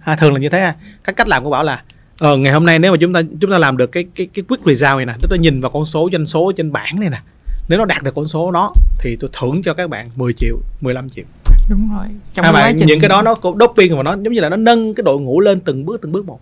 À, 0.00 0.16
thường 0.16 0.32
là 0.32 0.40
như 0.40 0.48
thế 0.48 0.72
các 1.04 1.16
cách 1.16 1.28
làm 1.28 1.44
của 1.44 1.50
bảo 1.50 1.64
là 1.64 1.82
ờ, 2.20 2.36
ngày 2.36 2.52
hôm 2.52 2.66
nay 2.66 2.78
nếu 2.78 2.92
mà 2.92 2.98
chúng 3.00 3.12
ta 3.12 3.20
chúng 3.40 3.50
ta 3.50 3.58
làm 3.58 3.76
được 3.76 3.92
cái 3.92 4.04
cái 4.14 4.26
cái 4.34 4.44
quick 4.48 4.66
result 4.66 4.96
này 4.96 5.06
nè 5.06 5.14
tức 5.20 5.30
là 5.30 5.36
nhìn 5.36 5.60
vào 5.60 5.70
con 5.70 5.84
số 5.84 6.08
doanh 6.12 6.26
số 6.26 6.52
trên 6.56 6.72
bảng 6.72 7.00
này 7.00 7.10
nè 7.10 7.20
nếu 7.68 7.78
nó 7.78 7.84
đạt 7.84 8.02
được 8.02 8.14
con 8.14 8.24
số 8.24 8.50
đó 8.50 8.72
thì 8.98 9.16
tôi 9.16 9.30
thưởng 9.40 9.62
cho 9.62 9.74
các 9.74 9.90
bạn 9.90 10.06
10 10.16 10.32
triệu 10.32 10.56
15 10.80 11.10
triệu. 11.10 11.24
Đúng 11.70 11.88
rồi. 11.96 12.06
Trong 12.32 12.44
à, 12.44 12.52
mà 12.52 12.72
trình... 12.78 12.88
những 12.88 13.00
cái 13.00 13.08
đó 13.08 13.22
nó 13.22 13.34
cũng 13.34 13.58
doping 13.58 13.96
và 13.96 14.02
nó 14.02 14.12
giống 14.12 14.32
như 14.32 14.40
là 14.40 14.48
nó 14.48 14.56
nâng 14.56 14.94
cái 14.94 15.02
đội 15.04 15.20
ngũ 15.20 15.40
lên 15.40 15.60
từng 15.60 15.86
bước 15.86 16.02
từng 16.02 16.12
bước 16.12 16.26
một. 16.26 16.40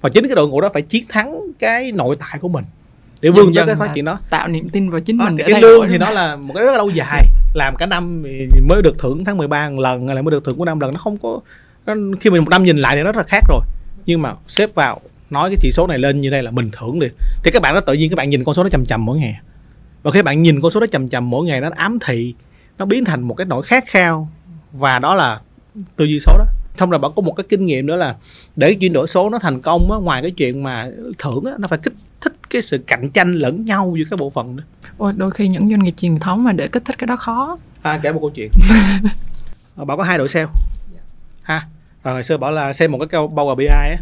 Và 0.00 0.08
chính 0.08 0.24
cái 0.24 0.34
đội 0.34 0.48
ngũ 0.48 0.60
đó 0.60 0.68
phải 0.72 0.82
chiến 0.82 1.04
thắng 1.08 1.40
cái 1.58 1.92
nội 1.92 2.16
tại 2.20 2.38
của 2.40 2.48
mình 2.48 2.64
để 3.20 3.30
vươn 3.30 3.54
tới 3.54 3.66
cái 3.66 3.74
phát 3.74 3.90
triển 3.94 4.04
đó. 4.04 4.18
Tạo 4.30 4.48
niềm 4.48 4.68
tin 4.68 4.90
vào 4.90 5.00
chính 5.00 5.18
à, 5.18 5.24
mình 5.24 5.36
để 5.36 5.44
cái 5.48 5.60
lương 5.60 5.88
thì 5.88 5.98
nó 5.98 6.10
là 6.10 6.36
một 6.36 6.54
cái 6.54 6.64
rất 6.64 6.70
là 6.70 6.78
lâu 6.78 6.90
dài. 6.90 7.26
Làm 7.54 7.76
cả 7.76 7.86
năm 7.86 8.22
mới 8.68 8.82
được 8.82 8.98
thưởng 8.98 9.24
tháng 9.24 9.36
13 9.36 9.70
một 9.70 9.80
lần 9.80 10.06
là 10.06 10.22
mới 10.22 10.30
được 10.30 10.44
thưởng 10.44 10.58
của 10.58 10.64
năm 10.64 10.80
lần. 10.80 10.90
Nó 10.94 10.98
không 10.98 11.18
có 11.18 11.40
nó, 11.86 11.94
khi 12.20 12.30
mình 12.30 12.44
một 12.44 12.50
năm 12.50 12.64
nhìn 12.64 12.76
lại 12.76 12.96
thì 12.96 13.02
nó 13.02 13.12
rất 13.12 13.16
là 13.16 13.24
khác 13.28 13.44
rồi. 13.48 13.60
Nhưng 14.06 14.22
mà 14.22 14.34
xếp 14.48 14.74
vào 14.74 15.00
nói 15.30 15.50
cái 15.50 15.56
chỉ 15.60 15.70
số 15.72 15.86
này 15.86 15.98
lên 15.98 16.20
như 16.20 16.30
đây 16.30 16.42
là 16.42 16.50
mình 16.50 16.70
thưởng 16.72 17.00
liền 17.00 17.12
thì 17.44 17.50
các 17.50 17.62
bạn 17.62 17.74
đó 17.74 17.80
tự 17.80 17.92
nhiên 17.92 18.10
các 18.10 18.16
bạn 18.16 18.28
nhìn 18.28 18.44
con 18.44 18.54
số 18.54 18.62
nó 18.62 18.68
chầm 18.68 18.86
chầm 18.86 19.04
mỗi 19.04 19.18
ngày 19.18 19.40
và 20.04 20.10
khi 20.10 20.22
bạn 20.22 20.42
nhìn 20.42 20.60
con 20.60 20.70
số 20.70 20.80
đó 20.80 20.86
chầm 20.86 21.08
chầm 21.08 21.30
mỗi 21.30 21.46
ngày 21.46 21.60
nó 21.60 21.70
ám 21.76 21.98
thị 22.06 22.34
nó 22.78 22.84
biến 22.84 23.04
thành 23.04 23.22
một 23.22 23.34
cái 23.34 23.44
nỗi 23.44 23.62
khát 23.62 23.84
khao. 23.86 24.28
Và 24.72 24.98
đó 24.98 25.14
là 25.14 25.40
tư 25.96 26.04
duy 26.04 26.18
số 26.20 26.32
đó. 26.38 26.44
Xong 26.76 26.90
rồi 26.90 26.98
bạn 26.98 27.10
có 27.16 27.22
một 27.22 27.32
cái 27.32 27.44
kinh 27.48 27.66
nghiệm 27.66 27.86
nữa 27.86 27.96
là 27.96 28.16
để 28.56 28.74
chuyển 28.74 28.92
đổi 28.92 29.06
số 29.06 29.30
nó 29.30 29.38
thành 29.38 29.60
công 29.60 29.92
á, 29.92 29.98
ngoài 29.98 30.22
cái 30.22 30.30
chuyện 30.30 30.62
mà 30.62 30.90
thưởng 31.18 31.44
á, 31.44 31.52
nó 31.58 31.68
phải 31.68 31.78
kích 31.78 31.92
thích 32.20 32.32
cái 32.50 32.62
sự 32.62 32.78
cạnh 32.86 33.10
tranh 33.10 33.32
lẫn 33.32 33.64
nhau 33.64 33.94
giữa 33.98 34.04
các 34.10 34.18
bộ 34.18 34.30
phận 34.30 34.56
nữa 34.56 34.62
Ôi, 34.98 35.12
đôi 35.16 35.30
khi 35.30 35.48
những 35.48 35.70
doanh 35.70 35.84
nghiệp 35.84 35.94
truyền 35.96 36.18
thống 36.18 36.44
mà 36.44 36.52
để 36.52 36.66
kích 36.66 36.84
thích 36.84 36.98
cái 36.98 37.06
đó 37.06 37.16
khó. 37.16 37.58
À 37.82 38.00
kể 38.02 38.12
một 38.12 38.20
câu 38.20 38.30
chuyện. 38.30 38.50
Bảo 39.76 39.96
có 39.96 40.02
hai 40.02 40.18
đội 40.18 40.28
sale. 40.28 40.46
Ha 41.42 41.62
rồi 42.04 42.14
hồi 42.14 42.22
xưa 42.22 42.36
bảo 42.36 42.50
là 42.50 42.72
xem 42.72 42.92
một 42.92 42.98
cái 42.98 43.08
câu 43.08 43.28
bao 43.28 43.54
BI 43.54 43.66
á. 43.66 43.96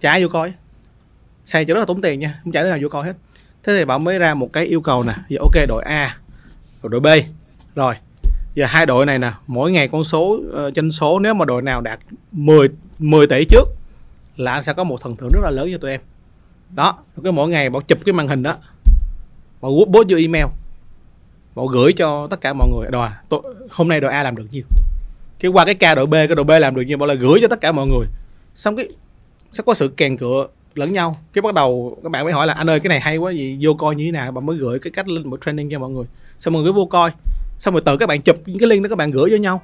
Trả 0.00 0.18
vô 0.20 0.28
coi. 0.28 0.52
Xe 1.44 1.64
cho 1.64 1.74
rất 1.74 1.80
là 1.80 1.86
tốn 1.86 2.02
tiền 2.02 2.20
nha 2.20 2.40
không 2.44 2.52
trả 2.52 2.62
đứa 2.62 2.68
nào 2.68 2.78
vô 2.82 2.88
coi 2.88 3.06
hết 3.06 3.12
thế 3.64 3.76
thì 3.76 3.84
bảo 3.84 3.98
mới 3.98 4.18
ra 4.18 4.34
một 4.34 4.52
cái 4.52 4.64
yêu 4.64 4.80
cầu 4.80 5.02
nè. 5.02 5.14
Giờ 5.28 5.38
ok 5.40 5.68
đội 5.68 5.82
A 5.82 6.16
rồi 6.82 6.90
đội 6.90 7.00
B. 7.00 7.06
Rồi 7.74 7.94
giờ 8.54 8.66
hai 8.66 8.86
đội 8.86 9.06
này 9.06 9.18
nè 9.18 9.32
mỗi 9.46 9.72
ngày 9.72 9.88
con 9.88 10.04
số 10.04 10.40
uh, 10.66 10.74
doanh 10.76 10.90
số 10.90 11.18
nếu 11.18 11.34
mà 11.34 11.44
đội 11.44 11.62
nào 11.62 11.80
đạt 11.80 11.98
10 12.32 12.68
10 12.98 13.26
tỷ 13.26 13.44
trước 13.44 13.64
là 14.36 14.52
anh 14.52 14.64
sẽ 14.64 14.72
có 14.72 14.84
một 14.84 15.00
phần 15.00 15.16
thưởng 15.16 15.30
rất 15.32 15.40
là 15.42 15.50
lớn 15.50 15.68
cho 15.72 15.78
tụi 15.78 15.90
em. 15.90 16.00
Đó 16.74 16.98
cái 17.22 17.32
mỗi 17.32 17.48
ngày 17.48 17.70
bảo 17.70 17.82
chụp 17.82 17.98
cái 18.06 18.12
màn 18.12 18.28
hình 18.28 18.42
đó 18.42 18.56
bảo 19.60 19.72
post 19.92 20.08
vô 20.08 20.16
email 20.16 20.46
bảo 21.54 21.66
gửi 21.66 21.92
cho 21.92 22.26
tất 22.30 22.40
cả 22.40 22.52
mọi 22.52 22.68
người. 22.70 22.88
Rồi 22.90 23.08
hôm 23.70 23.88
nay 23.88 24.00
đội 24.00 24.12
A 24.12 24.22
làm 24.22 24.36
được 24.36 24.46
nhiêu? 24.50 24.62
Cái 25.38 25.50
qua 25.50 25.64
cái 25.64 25.74
ca 25.74 25.94
đội 25.94 26.06
B 26.06 26.12
cái 26.12 26.26
đội 26.26 26.44
B 26.44 26.50
làm 26.50 26.74
được 26.74 26.82
nhiêu 26.82 26.98
bảo 26.98 27.06
là 27.06 27.14
gửi 27.14 27.38
cho 27.42 27.48
tất 27.48 27.60
cả 27.60 27.72
mọi 27.72 27.86
người. 27.86 28.06
Xong 28.54 28.76
cái 28.76 28.88
sẽ 29.52 29.62
có 29.66 29.74
sự 29.74 29.88
kèn 29.96 30.16
cựa 30.16 30.46
lẫn 30.74 30.92
nhau. 30.92 31.14
Cái 31.32 31.42
bắt 31.42 31.54
đầu 31.54 31.98
các 32.02 32.12
bạn 32.12 32.24
mới 32.24 32.32
hỏi 32.32 32.46
là 32.46 32.54
anh 32.54 32.70
ơi 32.70 32.80
cái 32.80 32.88
này 32.88 33.00
hay 33.00 33.16
quá 33.16 33.32
gì 33.32 33.58
vô 33.60 33.74
coi 33.74 33.96
như 33.96 34.04
thế 34.04 34.10
nào? 34.10 34.32
Bạn 34.32 34.46
mới 34.46 34.56
gửi 34.56 34.78
cái 34.78 34.90
cách 34.90 35.08
lên 35.08 35.30
một 35.30 35.40
training 35.44 35.70
cho 35.70 35.78
mọi 35.78 35.90
người. 35.90 36.04
Xong 36.40 36.54
mọi 36.54 36.62
người 36.62 36.72
vô 36.72 36.84
coi. 36.84 37.10
Xong 37.58 37.74
rồi 37.74 37.82
từ 37.86 37.96
các 37.96 38.08
bạn 38.08 38.22
chụp 38.22 38.36
những 38.46 38.58
cái 38.58 38.68
link 38.68 38.82
đó 38.82 38.88
các 38.88 38.98
bạn 38.98 39.10
gửi 39.10 39.30
cho 39.30 39.36
nhau. 39.36 39.60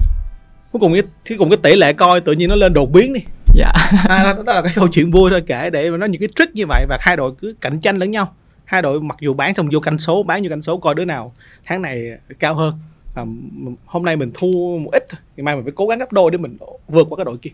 Cuối 0.73 0.81
cùng 0.81 0.92
cái 0.92 1.03
cuối 1.29 1.38
cùng 1.38 1.51
cái 1.51 1.57
tỷ 1.62 1.77
lệ 1.77 1.92
coi 1.92 2.21
tự 2.21 2.33
nhiên 2.33 2.49
nó 2.49 2.55
lên 2.55 2.73
đột 2.73 2.92
biến 2.92 3.12
đi. 3.12 3.21
Dạ. 3.55 3.73
À, 4.09 4.23
đó, 4.23 4.42
đó 4.47 4.53
là 4.53 4.62
cái 4.62 4.73
câu 4.75 4.88
chuyện 4.88 5.11
vui 5.11 5.31
thôi 5.31 5.42
kể 5.47 5.71
để 5.71 5.90
mà 5.90 5.97
nói 5.97 6.09
những 6.09 6.21
cái 6.21 6.29
trick 6.37 6.55
như 6.55 6.64
vậy 6.69 6.87
và 6.88 6.99
hai 7.01 7.16
đội 7.16 7.33
cứ 7.38 7.55
cạnh 7.61 7.81
tranh 7.81 7.97
lẫn 7.97 8.11
nhau. 8.11 8.33
Hai 8.64 8.83
đội 8.83 9.01
mặc 9.01 9.16
dù 9.21 9.35
bán 9.35 9.55
xong 9.55 9.69
vô 9.73 9.81
canh 9.81 9.99
số 9.99 10.23
bán 10.23 10.42
vô 10.42 10.49
canh 10.49 10.62
số 10.62 10.77
coi 10.77 10.95
đứa 10.95 11.05
nào 11.05 11.33
tháng 11.64 11.83
này 11.83 12.03
cao 12.38 12.55
hơn. 12.55 12.75
À, 13.14 13.25
hôm 13.87 14.05
nay 14.05 14.16
mình 14.16 14.31
thu 14.35 14.79
một 14.85 14.90
ít 14.92 15.07
ngày 15.37 15.45
mai 15.45 15.55
mình 15.55 15.64
phải 15.64 15.73
cố 15.77 15.87
gắng 15.87 15.99
gấp 15.99 16.12
đôi 16.12 16.31
để 16.31 16.38
mình 16.38 16.57
vượt 16.88 17.07
qua 17.11 17.16
cái 17.16 17.25
đội 17.25 17.37
kia 17.42 17.51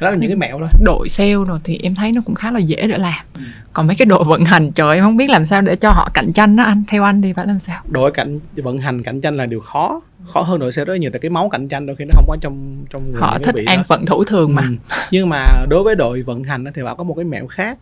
đó 0.00 0.10
là 0.10 0.16
những 0.16 0.30
cái 0.30 0.36
mẹo 0.36 0.58
thôi. 0.58 0.68
đội 0.80 1.08
sale 1.08 1.32
rồi 1.32 1.58
thì 1.64 1.78
em 1.82 1.94
thấy 1.94 2.12
nó 2.12 2.20
cũng 2.24 2.34
khá 2.34 2.50
là 2.50 2.58
dễ 2.58 2.86
để 2.86 2.98
làm. 2.98 3.24
Còn 3.72 3.86
mấy 3.86 3.96
cái 3.96 4.06
đội 4.06 4.24
vận 4.24 4.44
hành 4.44 4.72
trời 4.72 4.96
em 4.96 5.04
không 5.04 5.16
biết 5.16 5.30
làm 5.30 5.44
sao 5.44 5.60
để 5.60 5.76
cho 5.76 5.90
họ 5.90 6.10
cạnh 6.14 6.32
tranh 6.32 6.56
đó 6.56 6.64
anh. 6.64 6.84
Theo 6.88 7.04
anh 7.04 7.20
đi 7.20 7.32
phải 7.32 7.46
làm 7.46 7.58
sao? 7.58 7.82
Đội 7.88 8.10
cạnh 8.10 8.40
vận 8.56 8.78
hành 8.78 9.02
cạnh 9.02 9.20
tranh 9.20 9.36
là 9.36 9.46
điều 9.46 9.60
khó. 9.60 10.00
Khó 10.26 10.40
hơn 10.40 10.60
đội 10.60 10.72
sale 10.72 10.84
rất 10.84 10.96
nhiều 10.96 11.10
tại 11.10 11.20
cái 11.20 11.30
máu 11.30 11.48
cạnh 11.48 11.68
tranh 11.68 11.86
đôi 11.86 11.96
khi 11.96 12.04
nó 12.04 12.12
không 12.14 12.24
có 12.28 12.36
trong 12.40 12.84
trong 12.90 13.06
người 13.06 13.20
họ 13.20 13.38
thích 13.38 13.54
an 13.66 13.78
đó. 13.78 13.84
phận 13.88 14.06
thủ 14.06 14.24
thường 14.24 14.54
mà. 14.54 14.62
Ừ. 14.62 14.96
nhưng 15.10 15.28
mà 15.28 15.46
đối 15.68 15.82
với 15.82 15.94
đội 15.94 16.22
vận 16.22 16.44
hành 16.44 16.64
thì 16.74 16.82
bảo 16.82 16.96
có 16.96 17.04
một 17.04 17.14
cái 17.14 17.24
mẹo 17.24 17.46
khác. 17.46 17.78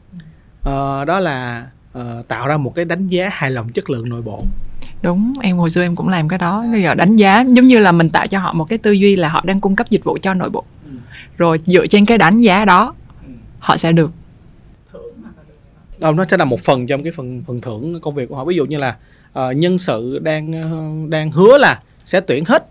Ờ, 0.62 1.04
đó 1.04 1.20
là 1.20 1.66
ờ, 1.92 2.22
tạo 2.28 2.48
ra 2.48 2.56
một 2.56 2.74
cái 2.74 2.84
đánh 2.84 3.08
giá 3.08 3.28
hài 3.32 3.50
lòng 3.50 3.68
chất 3.68 3.90
lượng 3.90 4.08
nội 4.08 4.22
bộ. 4.22 4.44
Đúng 5.02 5.32
em 5.42 5.56
hồi 5.56 5.70
xưa 5.70 5.82
em 5.82 5.96
cũng 5.96 6.08
làm 6.08 6.28
cái 6.28 6.38
đó. 6.38 6.64
Bây 6.72 6.82
giờ 6.82 6.94
đánh 6.94 7.16
giá 7.16 7.44
giống 7.48 7.66
như 7.66 7.78
là 7.78 7.92
mình 7.92 8.10
tạo 8.10 8.26
cho 8.26 8.38
họ 8.38 8.52
một 8.52 8.64
cái 8.64 8.78
tư 8.78 8.92
duy 8.92 9.16
là 9.16 9.28
họ 9.28 9.42
đang 9.44 9.60
cung 9.60 9.76
cấp 9.76 9.90
dịch 9.90 10.04
vụ 10.04 10.18
cho 10.22 10.34
nội 10.34 10.50
bộ 10.50 10.64
rồi 11.36 11.60
dựa 11.66 11.86
trên 11.86 12.06
cái 12.06 12.18
đánh 12.18 12.40
giá 12.40 12.64
đó 12.64 12.94
họ 13.58 13.76
sẽ 13.76 13.92
được. 13.92 14.10
Đâu, 15.98 16.12
nó 16.12 16.24
sẽ 16.28 16.36
là 16.36 16.44
một 16.44 16.60
phần 16.60 16.86
trong 16.86 17.02
cái 17.02 17.12
phần 17.12 17.42
phần 17.46 17.60
thưởng 17.60 18.00
công 18.00 18.14
việc 18.14 18.28
của 18.28 18.36
họ. 18.36 18.44
Ví 18.44 18.56
dụ 18.56 18.64
như 18.64 18.78
là 18.78 18.96
uh, 19.38 19.56
nhân 19.56 19.78
sự 19.78 20.18
đang 20.18 20.50
uh, 20.50 21.10
đang 21.10 21.30
hứa 21.30 21.58
là 21.58 21.80
sẽ 22.04 22.20
tuyển 22.20 22.44
hết 22.44 22.66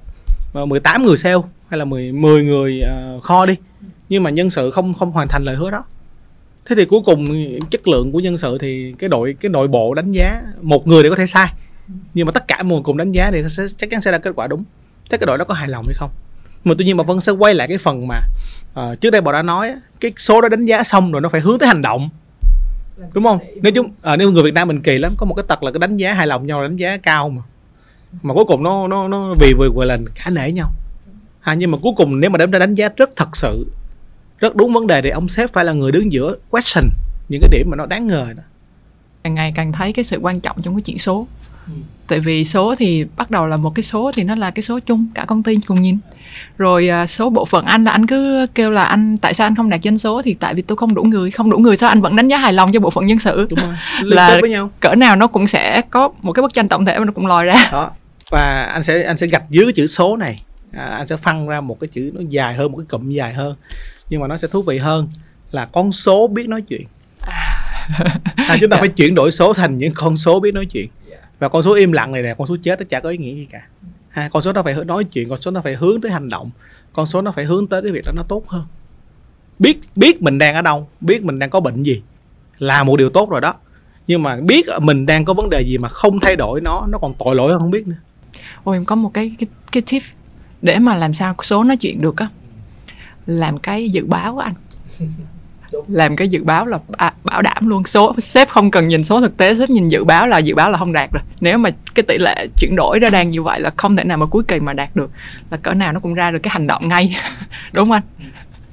ờ, 0.53 0.65
18 0.65 1.05
người 1.05 1.17
sale 1.17 1.35
hay 1.69 1.77
là 1.77 1.85
10 1.85 2.11
10 2.11 2.43
người 2.43 2.81
uh, 3.15 3.23
kho 3.23 3.45
đi. 3.45 3.55
Nhưng 4.09 4.23
mà 4.23 4.29
nhân 4.29 4.49
sự 4.49 4.71
không 4.71 4.93
không 4.93 5.11
hoàn 5.11 5.27
thành 5.27 5.43
lời 5.43 5.55
hứa 5.55 5.71
đó. 5.71 5.83
Thế 6.65 6.75
thì 6.75 6.85
cuối 6.85 7.01
cùng 7.05 7.25
chất 7.71 7.87
lượng 7.87 8.11
của 8.11 8.19
nhân 8.19 8.37
sự 8.37 8.57
thì 8.57 8.93
cái 8.99 9.09
đội 9.09 9.35
cái 9.41 9.49
nội 9.49 9.67
bộ 9.67 9.93
đánh 9.93 10.11
giá 10.11 10.41
một 10.61 10.87
người 10.87 11.03
để 11.03 11.09
có 11.09 11.15
thể 11.15 11.25
sai. 11.25 11.47
Nhưng 12.13 12.25
mà 12.25 12.31
tất 12.31 12.47
cả 12.47 12.63
mọi 12.63 12.73
người 12.73 12.83
cùng 12.83 12.97
đánh 12.97 13.11
giá 13.11 13.31
thì 13.31 13.43
sẽ, 13.49 13.63
chắc 13.77 13.89
chắn 13.89 14.01
sẽ 14.01 14.11
ra 14.11 14.17
kết 14.17 14.31
quả 14.35 14.47
đúng. 14.47 14.63
Thế 15.09 15.17
cái 15.17 15.25
đội 15.25 15.37
đó 15.37 15.45
có 15.45 15.53
hài 15.53 15.67
lòng 15.67 15.85
hay 15.87 15.93
không? 15.93 16.09
Mà 16.65 16.75
tuy 16.77 16.85
nhiên 16.85 16.97
mà 16.97 17.03
vẫn 17.03 17.21
sẽ 17.21 17.31
quay 17.31 17.53
lại 17.53 17.67
cái 17.67 17.77
phần 17.77 18.07
mà 18.07 18.21
ờ, 18.73 18.95
trước 18.95 19.09
đây 19.09 19.21
bọn 19.21 19.33
đã 19.33 19.41
nói 19.41 19.73
cái 19.99 20.11
số 20.17 20.41
đó 20.41 20.49
đánh 20.49 20.65
giá 20.65 20.83
xong 20.83 21.11
rồi 21.11 21.21
nó 21.21 21.29
phải 21.29 21.41
hướng 21.41 21.59
tới 21.59 21.67
hành 21.67 21.81
động. 21.81 22.09
Đúng 23.13 23.23
không? 23.23 23.39
nếu 23.61 23.73
chúng 23.75 23.91
à, 24.01 24.15
nếu 24.15 24.31
người 24.31 24.43
Việt 24.43 24.53
Nam 24.53 24.67
mình 24.67 24.81
kỳ 24.81 24.97
lắm 24.97 25.13
có 25.17 25.25
một 25.25 25.33
cái 25.33 25.43
tật 25.47 25.63
là 25.63 25.71
cái 25.71 25.79
đánh 25.79 25.97
giá 25.97 26.13
hài 26.13 26.27
lòng 26.27 26.47
nhau 26.47 26.61
là 26.61 26.67
đánh 26.67 26.77
giá 26.77 26.97
cao 26.97 27.29
mà. 27.29 27.41
Mà 28.21 28.33
cuối 28.33 28.45
cùng 28.45 28.63
nó 28.63 28.87
nó 28.87 29.07
nó 29.07 29.35
vì 29.39 29.53
vừa 29.57 29.69
gọi 29.75 29.85
là 29.85 29.97
cả 30.15 30.29
nể 30.29 30.51
nhau. 30.51 30.71
Ha 31.39 31.53
nhưng 31.53 31.71
mà 31.71 31.77
cuối 31.81 31.93
cùng 31.95 32.19
nếu 32.19 32.29
mà 32.29 32.37
đem 32.37 32.51
ra 32.51 32.59
đánh 32.59 32.75
giá 32.75 32.89
rất 32.97 33.09
thật 33.15 33.35
sự 33.37 33.67
rất 34.39 34.55
đúng 34.55 34.73
vấn 34.73 34.87
đề 34.87 35.01
thì 35.01 35.09
ông 35.09 35.27
sếp 35.27 35.53
phải 35.53 35.65
là 35.65 35.73
người 35.73 35.91
đứng 35.91 36.11
giữa 36.11 36.35
question 36.49 36.85
những 37.29 37.41
cái 37.41 37.49
điểm 37.51 37.69
mà 37.69 37.75
nó 37.75 37.85
đáng 37.85 38.07
ngờ 38.07 38.33
đó. 38.37 38.43
Càng 39.23 39.33
ngày 39.33 39.53
càng 39.55 39.71
thấy 39.71 39.93
cái 39.93 40.05
sự 40.05 40.17
quan 40.21 40.39
trọng 40.39 40.61
trong 40.61 40.75
cái 40.75 40.81
chỉ 40.81 40.97
số. 40.97 41.27
Ừ. 41.67 41.73
tại 42.07 42.19
vì 42.19 42.45
số 42.45 42.75
thì 42.75 43.05
bắt 43.17 43.31
đầu 43.31 43.45
là 43.45 43.57
một 43.57 43.75
cái 43.75 43.83
số 43.83 44.11
thì 44.15 44.23
nó 44.23 44.35
là 44.35 44.51
cái 44.51 44.63
số 44.63 44.79
chung 44.79 45.07
cả 45.13 45.25
công 45.25 45.43
ty 45.43 45.57
cùng 45.67 45.81
nhìn. 45.81 45.97
Rồi 46.57 46.89
à, 46.89 47.07
số 47.07 47.29
bộ 47.29 47.45
phận 47.45 47.65
anh 47.65 47.83
là 47.83 47.91
anh 47.91 48.07
cứ 48.07 48.47
kêu 48.55 48.71
là 48.71 48.83
anh 48.83 49.17
tại 49.17 49.33
sao 49.33 49.47
anh 49.47 49.55
không 49.55 49.69
đạt 49.69 49.81
doanh 49.83 49.97
số? 49.97 50.21
Thì 50.21 50.33
tại 50.33 50.53
vì 50.53 50.61
tôi 50.61 50.77
không 50.77 50.95
đủ 50.95 51.03
người 51.03 51.31
không 51.31 51.49
đủ 51.49 51.57
người 51.57 51.77
sao 51.77 51.89
anh 51.89 52.01
vẫn 52.01 52.15
đánh 52.15 52.27
giá 52.27 52.37
hài 52.37 52.53
lòng 52.53 52.71
cho 52.71 52.79
bộ 52.79 52.89
phận 52.89 53.05
nhân 53.05 53.19
sự? 53.19 53.47
Đúng 53.49 53.59
rồi. 53.59 53.75
Là- 54.03 54.37
với 54.41 54.49
nhau. 54.49 54.71
cỡ 54.79 54.95
nào 54.95 55.15
nó 55.15 55.27
cũng 55.27 55.47
sẽ 55.47 55.81
có 55.89 56.09
một 56.21 56.31
cái 56.33 56.41
bức 56.41 56.53
tranh 56.53 56.69
tổng 56.69 56.85
thể 56.85 56.99
mà 56.99 57.05
nó 57.05 57.11
cũng 57.11 57.27
lòi 57.27 57.45
ra. 57.45 57.69
Đó. 57.71 57.91
Và 58.31 58.63
anh 58.63 58.83
sẽ 58.83 59.03
anh 59.03 59.17
sẽ 59.17 59.27
gạch 59.27 59.43
dưới 59.49 59.65
cái 59.65 59.73
chữ 59.73 59.87
số 59.87 60.17
này. 60.17 60.43
À, 60.71 60.85
anh 60.85 61.07
sẽ 61.07 61.17
phân 61.17 61.47
ra 61.47 61.61
một 61.61 61.79
cái 61.79 61.87
chữ 61.87 62.11
nó 62.13 62.21
dài 62.29 62.55
hơn 62.55 62.71
một 62.71 62.77
cái 62.77 62.85
cụm 62.89 63.09
dài 63.09 63.33
hơn. 63.33 63.55
Nhưng 64.09 64.21
mà 64.21 64.27
nó 64.27 64.37
sẽ 64.37 64.47
thú 64.47 64.61
vị 64.61 64.77
hơn 64.77 65.07
là 65.51 65.65
con 65.65 65.91
số 65.91 66.27
biết 66.27 66.49
nói 66.49 66.61
chuyện. 66.61 66.83
À, 68.35 68.57
chúng 68.61 68.69
ta 68.69 68.77
phải 68.79 68.89
chuyển 68.89 69.15
đổi 69.15 69.31
số 69.31 69.53
thành 69.53 69.77
những 69.77 69.91
con 69.95 70.17
số 70.17 70.39
biết 70.39 70.53
nói 70.53 70.65
chuyện 70.65 70.87
và 71.39 71.49
con 71.49 71.63
số 71.63 71.73
im 71.73 71.91
lặng 71.91 72.11
này 72.11 72.21
nè 72.21 72.35
con 72.37 72.47
số 72.47 72.57
chết 72.63 72.79
nó 72.79 72.85
chả 72.89 72.99
có 72.99 73.09
ý 73.09 73.17
nghĩa 73.17 73.33
gì 73.33 73.45
cả. 73.45 73.67
Ha, 74.09 74.29
con 74.29 74.41
số 74.41 74.53
nó 74.53 74.63
phải 74.63 74.73
hướng- 74.73 74.87
nói 74.87 75.03
chuyện 75.03 75.29
con 75.29 75.41
số 75.41 75.51
nó 75.51 75.61
phải 75.61 75.75
hướng 75.75 76.01
tới 76.01 76.11
hành 76.11 76.29
động. 76.29 76.49
Con 76.93 77.05
số 77.05 77.21
nó 77.21 77.31
phải 77.31 77.45
hướng 77.45 77.67
tới 77.67 77.81
cái 77.81 77.91
việc 77.91 78.01
đó 78.05 78.11
nó 78.15 78.23
tốt 78.27 78.43
hơn. 78.47 78.63
Biết 79.59 79.79
biết 79.95 80.21
mình 80.21 80.37
đang 80.37 80.55
ở 80.55 80.61
đâu 80.61 80.87
biết 81.01 81.23
mình 81.23 81.39
đang 81.39 81.49
có 81.49 81.59
bệnh 81.59 81.83
gì 81.83 82.01
là 82.59 82.83
một 82.83 82.95
điều 82.97 83.09
tốt 83.09 83.29
rồi 83.29 83.41
đó. 83.41 83.53
Nhưng 84.07 84.23
mà 84.23 84.35
biết 84.41 84.65
mình 84.81 85.05
đang 85.05 85.25
có 85.25 85.33
vấn 85.33 85.49
đề 85.49 85.61
gì 85.61 85.77
mà 85.77 85.89
không 85.89 86.19
thay 86.19 86.35
đổi 86.35 86.61
nó 86.61 86.85
nó 86.89 86.97
còn 86.97 87.13
tội 87.19 87.35
lỗi 87.35 87.51
hơn 87.51 87.59
không 87.59 87.71
biết 87.71 87.87
nữa. 87.87 87.95
Ôi 88.63 88.75
em 88.77 88.85
có 88.85 88.95
một 88.95 89.11
cái 89.13 89.35
cái, 89.39 89.47
cái 89.71 89.83
tip 89.91 90.01
để 90.61 90.79
mà 90.79 90.95
làm 90.95 91.13
sao 91.13 91.35
số 91.43 91.63
nói 91.63 91.77
chuyện 91.77 92.01
được 92.01 92.17
á. 92.17 92.29
Làm 93.25 93.57
cái 93.57 93.89
dự 93.89 94.05
báo 94.05 94.37
á 94.37 94.45
anh 94.47 94.55
làm 95.87 96.15
cái 96.15 96.27
dự 96.27 96.43
báo 96.43 96.65
là 96.65 96.79
à, 96.97 97.13
bảo 97.23 97.41
đảm 97.41 97.67
luôn 97.67 97.85
số 97.85 98.15
sếp 98.19 98.49
không 98.49 98.71
cần 98.71 98.87
nhìn 98.87 99.03
số 99.03 99.21
thực 99.21 99.37
tế 99.37 99.55
sếp 99.55 99.69
nhìn 99.69 99.89
dự 99.89 100.03
báo 100.03 100.27
là 100.27 100.37
dự 100.37 100.55
báo 100.55 100.71
là 100.71 100.77
không 100.77 100.93
đạt 100.93 101.09
rồi. 101.13 101.21
Nếu 101.41 101.57
mà 101.57 101.69
cái 101.95 102.03
tỷ 102.03 102.17
lệ 102.17 102.47
chuyển 102.57 102.75
đổi 102.75 102.99
nó 102.99 103.09
đang 103.09 103.31
như 103.31 103.43
vậy 103.43 103.59
là 103.59 103.71
không 103.77 103.95
thể 103.97 104.03
nào 104.03 104.17
mà 104.17 104.25
cuối 104.25 104.43
kỳ 104.47 104.59
mà 104.59 104.73
đạt 104.73 104.95
được 104.95 105.11
là 105.51 105.57
cỡ 105.57 105.73
nào 105.73 105.93
nó 105.93 105.99
cũng 105.99 106.13
ra 106.13 106.31
được 106.31 106.39
cái 106.43 106.51
hành 106.53 106.67
động 106.67 106.87
ngay. 106.87 107.15
Đúng 107.73 107.89
không 107.89 107.91
anh? 107.91 108.03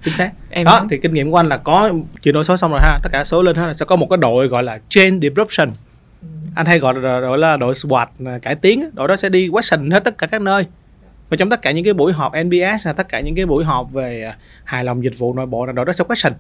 Chính 0.05 0.15
xác. 0.15 0.31
Em 0.51 0.65
đó 0.65 0.79
thấy- 0.79 0.89
thì 0.91 0.97
kinh 0.99 1.15
nghiệm 1.15 1.31
của 1.31 1.37
anh 1.37 1.49
là 1.49 1.57
có 1.57 1.93
chuyển 2.23 2.35
đổi 2.35 2.45
số 2.45 2.57
xong 2.57 2.71
rồi 2.71 2.81
ha 2.83 2.99
tất 3.03 3.09
cả 3.13 3.25
số 3.25 3.43
lên 3.43 3.57
hết 3.57 3.67
là 3.67 3.75
sẽ 3.75 3.85
có 3.85 3.97
một 3.97 4.07
cái 4.11 4.17
đội 4.17 4.49
gọi 4.49 4.63
là 4.63 4.79
chain 4.89 5.21
disruption. 5.21 5.69
Anh 6.55 6.67
hay 6.67 6.79
gọi 6.79 6.95
là 6.95 7.21
đội 7.21 7.39
là 7.39 7.57
đội 7.57 7.75
SWAT 7.75 8.07
à, 8.27 8.39
cải 8.43 8.55
tiến 8.55 8.91
đội 8.93 9.09
đó 9.09 9.17
sẽ 9.17 9.29
đi 9.29 9.49
question 9.49 9.91
hết 9.91 10.05
tất 10.05 10.19
cả 10.19 10.27
các 10.27 10.43
nơi. 10.43 10.67
Và 11.29 11.37
trong 11.37 11.51
tất 11.51 11.63
cả 11.63 11.71
những 11.71 11.85
cái 11.85 11.95
buổi 11.95 12.13
họp 12.13 12.33
NBS 12.45 12.89
tất 12.97 13.09
cả 13.09 13.21
những 13.21 13.35
cái 13.35 13.47
buổi 13.47 13.65
họp 13.65 13.93
về 13.93 14.23
à, 14.25 14.37
hài 14.65 14.85
lòng 14.85 15.05
dịch 15.05 15.19
vụ 15.19 15.35
nội 15.35 15.47
bộ 15.47 15.67
là 15.67 15.73
đội 15.73 15.85
đó 15.85 15.93
sẽ 15.93 16.05
question 16.05 16.33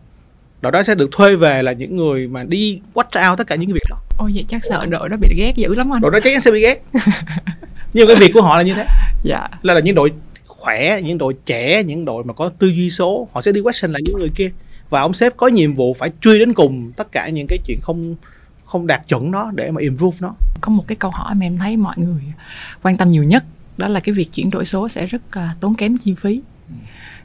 đội 0.62 0.72
đó 0.72 0.82
sẽ 0.82 0.94
được 0.94 1.12
thuê 1.12 1.36
về 1.36 1.62
là 1.62 1.72
những 1.72 1.96
người 1.96 2.28
mà 2.28 2.44
đi 2.44 2.80
watch 2.94 3.30
out 3.30 3.38
tất 3.38 3.46
cả 3.46 3.54
những 3.54 3.68
cái 3.68 3.74
việc 3.74 3.86
đó. 3.90 3.96
Ôi 4.18 4.32
vậy 4.34 4.44
chắc 4.48 4.64
sợ 4.64 4.86
đội 4.86 5.08
đó 5.08 5.16
bị 5.20 5.28
ghét 5.36 5.52
dữ 5.56 5.74
lắm 5.74 5.92
anh. 5.92 6.00
Đội 6.00 6.10
đó 6.10 6.18
chắc 6.24 6.30
chắn 6.32 6.40
sẽ 6.40 6.50
bị 6.50 6.60
ghét. 6.60 6.82
Nhưng 7.92 8.08
cái 8.08 8.16
việc 8.16 8.30
của 8.34 8.42
họ 8.42 8.56
là 8.56 8.62
như 8.62 8.74
thế. 8.74 8.86
Dạ. 9.22 9.48
Là, 9.62 9.74
là 9.74 9.80
những 9.80 9.94
đội 9.94 10.12
khỏe 10.46 11.00
những 11.02 11.18
đội 11.18 11.34
trẻ 11.46 11.82
những 11.82 12.04
đội 12.04 12.24
mà 12.24 12.34
có 12.34 12.50
tư 12.58 12.66
duy 12.66 12.90
số 12.90 13.28
họ 13.32 13.42
sẽ 13.42 13.52
đi 13.52 13.60
question 13.60 13.92
lại 13.92 14.02
những 14.04 14.18
người 14.18 14.30
kia. 14.34 14.50
Và 14.90 15.00
ông 15.00 15.14
sếp 15.14 15.36
có 15.36 15.48
nhiệm 15.48 15.74
vụ 15.74 15.94
phải 15.94 16.10
truy 16.20 16.38
đến 16.38 16.52
cùng 16.52 16.92
tất 16.96 17.12
cả 17.12 17.28
những 17.28 17.46
cái 17.46 17.58
chuyện 17.66 17.78
không 17.82 18.16
không 18.64 18.86
đạt 18.86 19.08
chuẩn 19.08 19.30
đó 19.30 19.50
để 19.54 19.70
mà 19.70 19.80
improve 19.80 20.16
nó. 20.20 20.34
Có 20.60 20.72
một 20.72 20.84
cái 20.86 20.96
câu 20.96 21.10
hỏi 21.10 21.34
mà 21.34 21.46
em 21.46 21.58
thấy 21.58 21.76
mọi 21.76 21.94
người 21.98 22.22
quan 22.82 22.96
tâm 22.96 23.10
nhiều 23.10 23.24
nhất 23.24 23.44
đó 23.76 23.88
là 23.88 24.00
cái 24.00 24.14
việc 24.14 24.32
chuyển 24.32 24.50
đổi 24.50 24.64
số 24.64 24.88
sẽ 24.88 25.06
rất 25.06 25.36
là 25.36 25.54
tốn 25.60 25.74
kém 25.74 25.96
chi 25.96 26.14
phí 26.14 26.40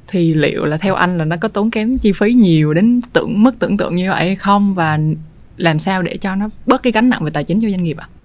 thì 0.08 0.34
liệu 0.34 0.66
là 0.66 0.78
theo 0.78 0.96
anh 0.96 1.18
là 1.18 1.26
nó 1.26 1.36
có 1.42 1.48
tốn 1.48 1.72
kém 1.72 1.98
chi 1.98 2.12
phí 2.12 2.34
nhiều 2.34 2.74
đến 2.74 3.02
tưởng 3.14 3.44
mức 3.44 3.60
tưởng 3.60 3.78
tượng 3.78 3.96
như 3.96 4.10
vậy 4.10 4.26
hay 4.26 4.36
không? 4.36 4.74
Và 4.74 5.00
làm 5.58 5.80
sao 5.80 6.02
để 6.02 6.18
cho 6.18 6.36
nó 6.36 6.50
bớt 6.66 6.84
cái 6.84 6.92
gánh 6.92 7.10
nặng 7.10 7.24
về 7.24 7.32
tài 7.32 7.44
chính 7.44 7.62
cho 7.62 7.70
doanh 7.70 7.84
nghiệp 7.84 7.98
ạ? 7.98 8.08
À? 8.12 8.18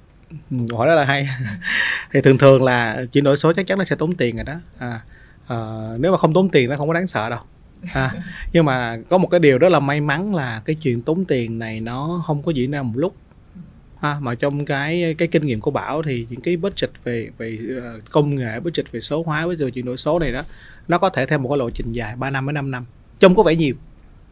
hỏi 0.72 0.86
rất 0.86 0.94
là 0.94 1.04
hay. 1.04 1.28
Thì 2.12 2.20
thường 2.20 2.38
thường 2.38 2.62
là 2.62 3.04
chuyển 3.12 3.24
đổi 3.24 3.36
số 3.36 3.52
chắc 3.52 3.66
chắn 3.66 3.78
nó 3.78 3.84
sẽ 3.84 3.96
tốn 3.96 4.14
tiền 4.14 4.36
rồi 4.36 4.44
đó. 4.44 4.54
À, 4.78 5.00
à, 5.46 5.56
nếu 5.98 6.12
mà 6.12 6.18
không 6.18 6.34
tốn 6.34 6.48
tiền 6.48 6.70
nó 6.70 6.76
không 6.76 6.88
có 6.88 6.94
đáng 6.94 7.06
sợ 7.06 7.30
đâu. 7.30 7.38
À, 7.92 8.12
nhưng 8.52 8.64
mà 8.64 8.96
có 9.10 9.18
một 9.18 9.28
cái 9.30 9.40
điều 9.40 9.58
rất 9.58 9.68
là 9.68 9.80
may 9.80 10.00
mắn 10.00 10.34
là 10.34 10.62
cái 10.64 10.76
chuyện 10.76 11.02
tốn 11.02 11.24
tiền 11.24 11.58
này 11.58 11.80
nó 11.80 12.22
không 12.26 12.42
có 12.42 12.52
diễn 12.52 12.70
ra 12.70 12.82
một 12.82 12.92
lúc 12.94 13.16
ha, 14.02 14.16
mà 14.20 14.34
trong 14.34 14.64
cái 14.64 15.14
cái 15.18 15.28
kinh 15.28 15.46
nghiệm 15.46 15.60
của 15.60 15.70
bảo 15.70 16.02
thì 16.02 16.26
những 16.30 16.40
cái 16.40 16.56
budget 16.56 16.90
về 17.04 17.30
về 17.38 17.58
ờ, 17.82 18.00
công 18.10 18.34
nghệ 18.34 18.60
budget 18.60 18.92
về 18.92 19.00
số 19.00 19.22
hóa 19.22 19.46
với 19.46 19.56
chuyển 19.56 19.84
đổi 19.84 19.96
số 19.96 20.18
này 20.18 20.32
đó 20.32 20.42
nó 20.88 20.98
có 20.98 21.08
thể 21.08 21.26
theo 21.26 21.38
một 21.38 21.48
cái 21.48 21.58
lộ 21.58 21.70
trình 21.70 21.92
dài 21.92 22.16
3 22.16 22.30
năm 22.30 22.46
đến 22.46 22.54
5 22.54 22.70
năm. 22.70 22.84
Trông 23.20 23.34
có 23.34 23.42
vẻ 23.42 23.54
nhiều 23.54 23.74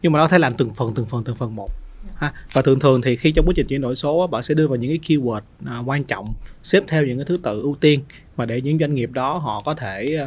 nhưng 0.02 0.12
mà 0.12 0.18
nó 0.18 0.24
có 0.24 0.28
thể 0.28 0.38
làm 0.38 0.52
từng 0.54 0.74
phần 0.74 0.92
từng 0.94 1.06
phần 1.06 1.24
từng 1.24 1.36
phần 1.36 1.56
một. 1.56 1.68
Ha. 2.16 2.32
và 2.52 2.62
thường 2.62 2.80
thường 2.80 3.02
thì 3.02 3.16
khi 3.16 3.32
trong 3.32 3.46
quá 3.46 3.52
trình 3.56 3.66
chuyển 3.66 3.80
đổi 3.80 3.96
số 3.96 4.26
bạn 4.26 4.42
sẽ 4.42 4.54
đưa 4.54 4.66
vào 4.66 4.76
những 4.76 4.90
cái 4.90 4.98
keyword 5.06 5.40
à, 5.66 5.78
quan 5.86 6.04
trọng 6.04 6.26
xếp 6.62 6.84
theo 6.88 7.04
những 7.04 7.18
cái 7.18 7.24
thứ 7.24 7.36
tự 7.42 7.60
ưu 7.60 7.76
tiên 7.80 8.00
mà 8.36 8.46
để 8.46 8.60
những 8.60 8.78
doanh 8.78 8.94
nghiệp 8.94 9.10
đó 9.12 9.38
họ 9.38 9.62
có 9.64 9.74
thể 9.74 10.18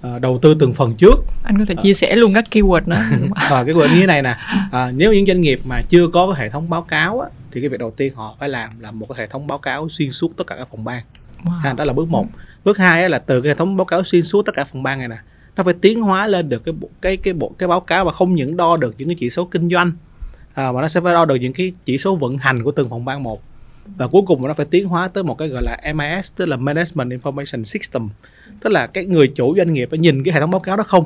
ờ, 0.00 0.18
đầu 0.18 0.38
tư 0.42 0.56
từng 0.58 0.74
phần 0.74 0.94
trước. 0.94 1.14
Anh 1.42 1.58
có 1.58 1.64
thể 1.68 1.74
chia 1.74 1.94
sẻ 1.94 2.16
luôn 2.16 2.34
các 2.34 2.44
keyword 2.50 2.82
nữa 2.86 2.96
à, 3.34 3.64
cái 3.64 3.74
word 3.74 3.94
như 3.94 4.00
thế 4.00 4.06
này 4.06 4.22
nè. 4.22 4.36
À, 4.72 4.92
nếu 4.96 5.12
những 5.12 5.26
doanh 5.26 5.40
nghiệp 5.40 5.60
mà 5.64 5.82
chưa 5.88 6.08
có 6.08 6.32
cái 6.32 6.44
hệ 6.44 6.50
thống 6.50 6.70
báo 6.70 6.82
cáo 6.82 7.20
á, 7.20 7.28
thì 7.52 7.60
cái 7.60 7.68
việc 7.68 7.80
đầu 7.80 7.90
tiên 7.90 8.14
họ 8.14 8.36
phải 8.40 8.48
làm 8.48 8.80
là 8.80 8.90
một 8.90 9.06
cái 9.08 9.18
hệ 9.18 9.26
thống 9.26 9.46
báo 9.46 9.58
cáo 9.58 9.88
xuyên 9.88 10.10
suốt 10.10 10.36
tất 10.36 10.46
cả 10.46 10.56
các 10.56 10.68
phòng 10.70 10.84
ban. 10.84 11.02
Wow. 11.44 11.76
đó 11.76 11.84
là 11.84 11.92
bước 11.92 12.08
một. 12.08 12.26
Bước 12.64 12.78
hai 12.78 13.08
là 13.08 13.18
từ 13.18 13.40
cái 13.40 13.48
hệ 13.48 13.54
thống 13.54 13.76
báo 13.76 13.84
cáo 13.84 14.04
xuyên 14.04 14.22
suốt 14.22 14.46
tất 14.46 14.52
cả 14.54 14.64
phòng 14.64 14.82
ban 14.82 14.98
này 14.98 15.08
nè 15.08 15.16
nó 15.56 15.64
phải 15.64 15.74
tiến 15.74 16.00
hóa 16.00 16.26
lên 16.26 16.48
được 16.48 16.64
cái 16.64 16.74
bộ 16.80 16.88
cái 17.00 17.16
cái 17.16 17.34
bộ 17.34 17.52
cái 17.58 17.68
báo 17.68 17.80
cáo 17.80 18.04
mà 18.04 18.12
không 18.12 18.34
những 18.34 18.56
đo 18.56 18.76
được 18.76 18.94
những 18.98 19.08
cái 19.08 19.16
chỉ 19.18 19.30
số 19.30 19.44
kinh 19.44 19.70
doanh 19.70 19.92
à, 20.54 20.72
mà 20.72 20.80
nó 20.80 20.88
sẽ 20.88 21.00
phải 21.00 21.14
đo 21.14 21.24
được 21.24 21.34
những 21.34 21.52
cái 21.52 21.72
chỉ 21.84 21.98
số 21.98 22.16
vận 22.16 22.38
hành 22.38 22.62
của 22.62 22.72
từng 22.72 22.88
phòng 22.88 23.04
ban 23.04 23.22
một. 23.22 23.42
Và 23.96 24.06
cuối 24.06 24.22
cùng 24.26 24.46
nó 24.46 24.54
phải 24.54 24.66
tiến 24.66 24.88
hóa 24.88 25.08
tới 25.08 25.24
một 25.24 25.38
cái 25.38 25.48
gọi 25.48 25.62
là 25.64 25.92
MIS 25.94 26.32
tức 26.36 26.44
là 26.44 26.56
Management 26.56 27.22
Information 27.22 27.62
System. 27.62 28.08
Tức 28.60 28.70
là 28.70 28.86
cái 28.86 29.04
người 29.04 29.28
chủ 29.28 29.54
doanh 29.56 29.74
nghiệp 29.74 29.88
phải 29.90 29.98
nhìn 29.98 30.24
cái 30.24 30.34
hệ 30.34 30.40
thống 30.40 30.50
báo 30.50 30.60
cáo 30.60 30.76
đó 30.76 30.82
không 30.82 31.04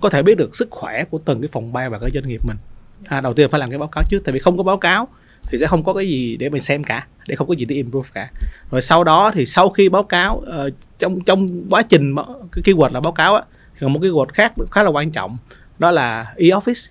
có 0.00 0.08
thể 0.08 0.22
biết 0.22 0.38
được 0.38 0.56
sức 0.56 0.68
khỏe 0.70 1.04
của 1.04 1.18
từng 1.24 1.40
cái 1.40 1.48
phòng 1.52 1.72
ban 1.72 1.90
và 1.90 1.98
cái 1.98 2.10
doanh 2.14 2.28
nghiệp 2.28 2.40
mình. 2.46 2.56
À, 3.04 3.20
đầu 3.20 3.34
tiên 3.34 3.50
phải 3.50 3.60
làm 3.60 3.70
cái 3.70 3.78
báo 3.78 3.88
cáo 3.88 4.04
trước 4.10 4.18
tại 4.24 4.32
vì 4.32 4.38
không 4.38 4.56
có 4.56 4.62
báo 4.62 4.76
cáo 4.76 5.08
thì 5.50 5.58
sẽ 5.58 5.66
không 5.66 5.84
có 5.84 5.92
cái 5.94 6.08
gì 6.08 6.36
để 6.36 6.48
mình 6.48 6.60
xem 6.60 6.84
cả 6.84 7.06
để 7.28 7.34
không 7.36 7.48
có 7.48 7.54
gì 7.54 7.64
để 7.64 7.76
improve 7.76 8.08
cả 8.14 8.30
rồi 8.70 8.82
sau 8.82 9.04
đó 9.04 9.30
thì 9.34 9.46
sau 9.46 9.68
khi 9.68 9.88
báo 9.88 10.02
cáo 10.02 10.42
ờ, 10.46 10.70
trong 10.98 11.20
trong 11.20 11.46
quá 11.70 11.82
trình 11.82 12.14
cái 12.52 12.62
keyword 12.64 12.92
là 12.92 13.00
báo 13.00 13.12
cáo 13.12 13.34
á 13.34 13.42
còn 13.80 13.92
một 13.92 13.98
cái 14.02 14.10
keyword 14.10 14.26
khác 14.26 14.52
khá 14.70 14.82
là 14.82 14.88
quan 14.90 15.10
trọng 15.10 15.36
đó 15.78 15.90
là 15.90 16.34
e-office 16.36 16.90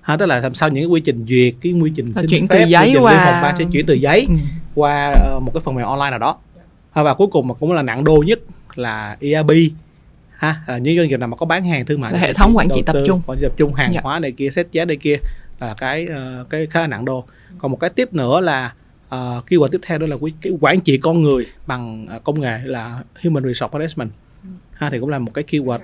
ha, 0.00 0.16
tức 0.16 0.26
là 0.26 0.40
làm 0.40 0.54
sao 0.54 0.68
những 0.68 0.82
cái 0.84 0.88
quy 0.88 1.00
trình 1.00 1.24
duyệt 1.28 1.54
cái 1.62 1.72
quy 1.72 1.92
trình 1.96 2.12
xin 2.14 2.26
chuyển 2.30 2.48
phép 2.48 2.58
từ 2.58 2.64
giấy 2.70 2.86
quy 2.88 2.92
trình 2.94 3.02
qua- 3.02 3.22
phòng 3.24 3.42
ban 3.42 3.56
sẽ 3.56 3.64
chuyển 3.72 3.86
từ 3.86 3.94
giấy 3.94 4.26
Ừ. 4.28 4.34
qua 4.74 5.12
ờ, 5.14 5.40
một 5.40 5.50
cái 5.54 5.60
phần 5.64 5.74
mềm 5.74 5.86
online 5.86 6.10
nào 6.10 6.18
đó 6.18 6.36
và 6.94 7.14
cuối 7.14 7.26
cùng 7.32 7.48
mà 7.48 7.54
cũng 7.54 7.72
là 7.72 7.82
nặng 7.82 8.04
đô 8.04 8.24
nhất 8.26 8.38
là 8.74 9.16
ERP 9.20 9.50
ha 10.36 10.56
à, 10.66 10.78
những 10.78 10.96
doanh 10.96 11.08
nghiệp 11.08 11.16
nào 11.16 11.28
mà 11.28 11.36
có 11.36 11.46
bán 11.46 11.64
hàng 11.64 11.86
thương 11.86 12.00
mại 12.00 12.12
thì 12.12 12.18
hệ 12.18 12.32
thống 12.32 12.56
quản 12.56 12.68
trị 12.74 12.82
tập 12.82 12.96
trung. 13.06 13.20
quản 13.26 13.38
trị 13.38 13.42
tập 13.48 13.52
trung 13.56 13.74
hàng 13.74 13.92
Dạ. 13.92 14.00
hóa 14.02 14.18
này 14.18 14.32
kia 14.32 14.50
xét 14.50 14.66
giá 14.72 14.84
này 14.84 14.96
kia 14.96 15.16
là 15.60 15.74
cái 15.74 16.04
ờ, 16.10 16.44
cái 16.50 16.66
khá 16.66 16.80
là 16.80 16.86
nặng 16.86 17.04
đô. 17.04 17.24
Còn 17.58 17.70
một 17.70 17.80
cái 17.80 17.90
tiếp 17.90 18.14
nữa 18.14 18.40
là 18.40 18.74
uh, 19.06 19.46
keyword 19.46 19.68
tiếp 19.68 19.80
theo 19.82 19.98
đó 19.98 20.06
là 20.06 20.16
cái 20.40 20.52
quản 20.60 20.80
trị 20.80 20.98
con 20.98 21.22
người 21.22 21.46
bằng 21.66 22.06
ờ, 22.08 22.18
công 22.24 22.40
nghệ 22.40 22.58
là 22.64 23.02
human 23.22 23.44
resource 23.44 23.78
management. 23.78 24.10
Ha 24.72 24.90
thì 24.90 24.98
cũng 24.98 25.08
là 25.08 25.18
một 25.18 25.34
cái 25.34 25.44
keyword 25.48 25.80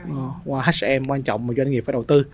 uh, 0.50 0.64
HCM 0.64 1.10
quan 1.10 1.22
trọng 1.22 1.46
mà 1.46 1.54
doanh 1.56 1.70
nghiệp 1.70 1.84
phải 1.86 1.92
đầu 1.92 2.04
tư. 2.04 2.24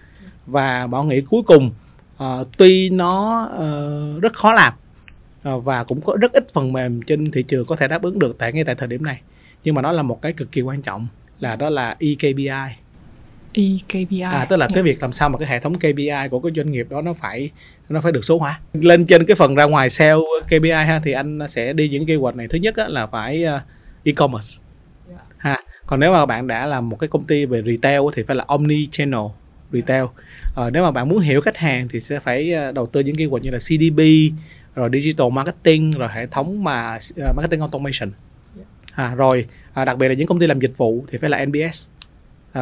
Và 0.46 0.86
bảo 0.86 1.04
nghĩ 1.04 1.20
cuối 1.20 1.42
cùng 1.42 1.70
ờ, 2.16 2.44
tuy 2.58 2.90
nó 2.90 3.44
ờ, 3.52 4.20
rất 4.20 4.32
khó 4.32 4.52
làm 4.52 4.72
ờ, 5.42 5.58
và 5.58 5.84
cũng 5.84 6.00
có 6.00 6.16
rất 6.20 6.32
ít 6.32 6.46
phần 6.52 6.72
mềm 6.72 7.02
trên 7.02 7.30
thị 7.30 7.42
trường 7.42 7.66
có 7.66 7.76
thể 7.76 7.88
đáp 7.88 8.02
ứng 8.02 8.18
được 8.18 8.38
tại 8.38 8.52
ngay 8.52 8.64
tại 8.64 8.74
thời 8.74 8.88
điểm 8.88 9.04
này 9.04 9.20
nhưng 9.64 9.74
mà 9.74 9.82
nó 9.82 9.92
là 9.92 10.02
một 10.02 10.22
cái 10.22 10.32
cực 10.32 10.52
kỳ 10.52 10.60
quan 10.60 10.82
trọng 10.82 11.06
là 11.40 11.56
đó 11.56 11.70
là 11.70 11.96
E 12.00 12.08
EKPI 13.52 14.20
à 14.20 14.46
tức 14.48 14.56
là 14.56 14.68
cái 14.74 14.82
việc 14.82 15.02
làm 15.02 15.12
sao 15.12 15.28
mà 15.28 15.38
cái 15.38 15.48
hệ 15.48 15.60
thống 15.60 15.74
KPI 15.78 16.28
của 16.30 16.40
cái 16.40 16.52
doanh 16.56 16.72
nghiệp 16.72 16.86
đó 16.90 17.02
nó 17.02 17.14
phải 17.14 17.50
nó 17.88 18.00
phải 18.00 18.12
được 18.12 18.24
số 18.24 18.38
hóa. 18.38 18.60
Lên 18.72 19.06
trên 19.06 19.24
cái 19.24 19.34
phần 19.34 19.54
ra 19.54 19.64
ngoài 19.64 19.90
sale 19.90 20.20
KPI 20.46 20.70
ha 20.70 21.00
thì 21.04 21.12
anh 21.12 21.38
sẽ 21.48 21.72
đi 21.72 21.88
những 21.88 22.04
keyword 22.04 22.36
này. 22.36 22.48
Thứ 22.48 22.58
nhất 22.58 22.76
á, 22.76 22.88
là 22.88 23.06
phải 23.06 23.44
ờ, 23.44 23.60
e-commerce. 24.04 24.60
Ha 25.38 25.56
còn 25.86 26.00
nếu 26.00 26.12
mà 26.12 26.26
bạn 26.26 26.46
đã 26.46 26.66
là 26.66 26.80
một 26.80 26.96
cái 26.96 27.08
công 27.08 27.24
ty 27.24 27.44
về 27.44 27.62
retail 27.62 28.00
thì 28.14 28.22
phải 28.22 28.36
là 28.36 28.44
omni 28.46 28.88
channel 28.90 29.20
retail. 29.72 30.04
Ờ, 30.54 30.70
nếu 30.70 30.82
mà 30.82 30.90
bạn 30.90 31.08
muốn 31.08 31.18
hiểu 31.18 31.40
khách 31.40 31.56
hàng 31.56 31.88
thì 31.88 32.00
sẽ 32.00 32.20
phải 32.20 32.52
ờ, 32.52 32.72
đầu 32.72 32.86
tư 32.86 33.00
những 33.00 33.14
keyword 33.14 33.38
như 33.38 33.50
là 33.50 33.58
CDP 33.58 34.32
rồi 34.74 34.90
digital 34.92 35.30
marketing 35.32 35.90
rồi 35.90 36.08
hệ 36.12 36.26
thống 36.26 36.64
mà 36.64 36.98
marketing 37.36 37.60
automation. 37.60 38.10
À, 38.94 39.14
rồi 39.14 39.46
à, 39.74 39.84
đặc 39.84 39.98
biệt 39.98 40.08
là 40.08 40.14
những 40.14 40.26
công 40.26 40.38
ty 40.38 40.46
làm 40.46 40.60
dịch 40.60 40.76
vụ 40.76 41.04
thì 41.10 41.18
phải 41.18 41.30
là 41.30 41.44
NPS 41.46 41.88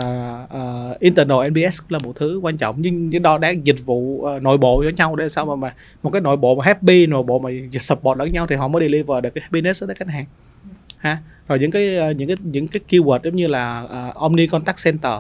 à, 0.01 0.95
internal 1.01 1.49
NPS 1.51 1.81
là 1.89 1.99
một 2.05 2.13
thứ 2.17 2.39
quan 2.43 2.57
trọng 2.57 2.77
nhưng 2.79 3.09
những 3.11 3.23
đo 3.23 3.39
đạc 3.39 3.65
dịch 3.65 3.87
vụ 3.87 4.23
ờ, 4.25 4.39
nội 4.41 4.59
bộ 4.59 4.79
với 4.79 4.93
nhau 4.93 5.17
để 5.17 5.29
sao 5.29 5.47
mà, 5.47 5.57
mà 5.57 5.75
một 6.03 6.11
cái 6.11 6.21
nội 6.21 6.37
bộ 6.37 6.55
mà 6.55 6.65
happy 6.65 7.07
nội 7.07 7.23
bộ 7.23 7.39
mà 7.39 7.51
support 7.81 8.19
lẫn 8.19 8.33
nhau 8.33 8.47
thì 8.47 8.57
họ 8.57 8.69
mới 8.69 8.83
deliver 8.89 9.23
được 9.23 9.31
cái 9.35 9.43
happiness 9.43 9.85
tới 9.87 9.95
khách 9.95 10.09
hàng. 10.09 10.25
Ha? 10.99 11.19
Rồi 11.49 11.59
những 11.59 11.71
cái 11.71 11.97
ờ, 11.97 12.11
những 12.11 12.29
cái 12.29 12.37
những 12.43 12.69
cái 12.69 12.81
keyword 12.89 13.19
giống 13.25 13.37
như 13.37 13.47
là 13.47 13.85
ờ, 13.89 14.13
omni 14.15 14.47
contact 14.47 14.85
center 14.85 15.13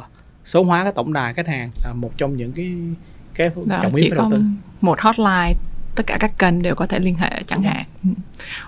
số 0.45 0.62
hóa 0.62 0.83
cái 0.83 0.93
tổng 0.93 1.12
đài 1.12 1.35
khách 1.35 1.47
hàng 1.47 1.70
là 1.85 1.93
một 1.93 2.11
trong 2.16 2.37
những 2.37 2.53
cái 2.53 2.72
cái 3.35 3.51
Đó, 3.66 3.79
trọng 3.83 3.95
yếu 3.95 4.14
đầu 4.14 4.31
tư. 4.37 4.43
một 4.81 5.01
hotline 5.01 5.55
tất 5.95 6.07
cả 6.07 6.16
các 6.20 6.39
kênh 6.39 6.62
đều 6.62 6.75
có 6.75 6.87
thể 6.87 6.99
liên 6.99 7.14
hệ 7.14 7.43
chẳng 7.47 7.62
hạn. 7.62 7.85
Ừ. 8.05 8.11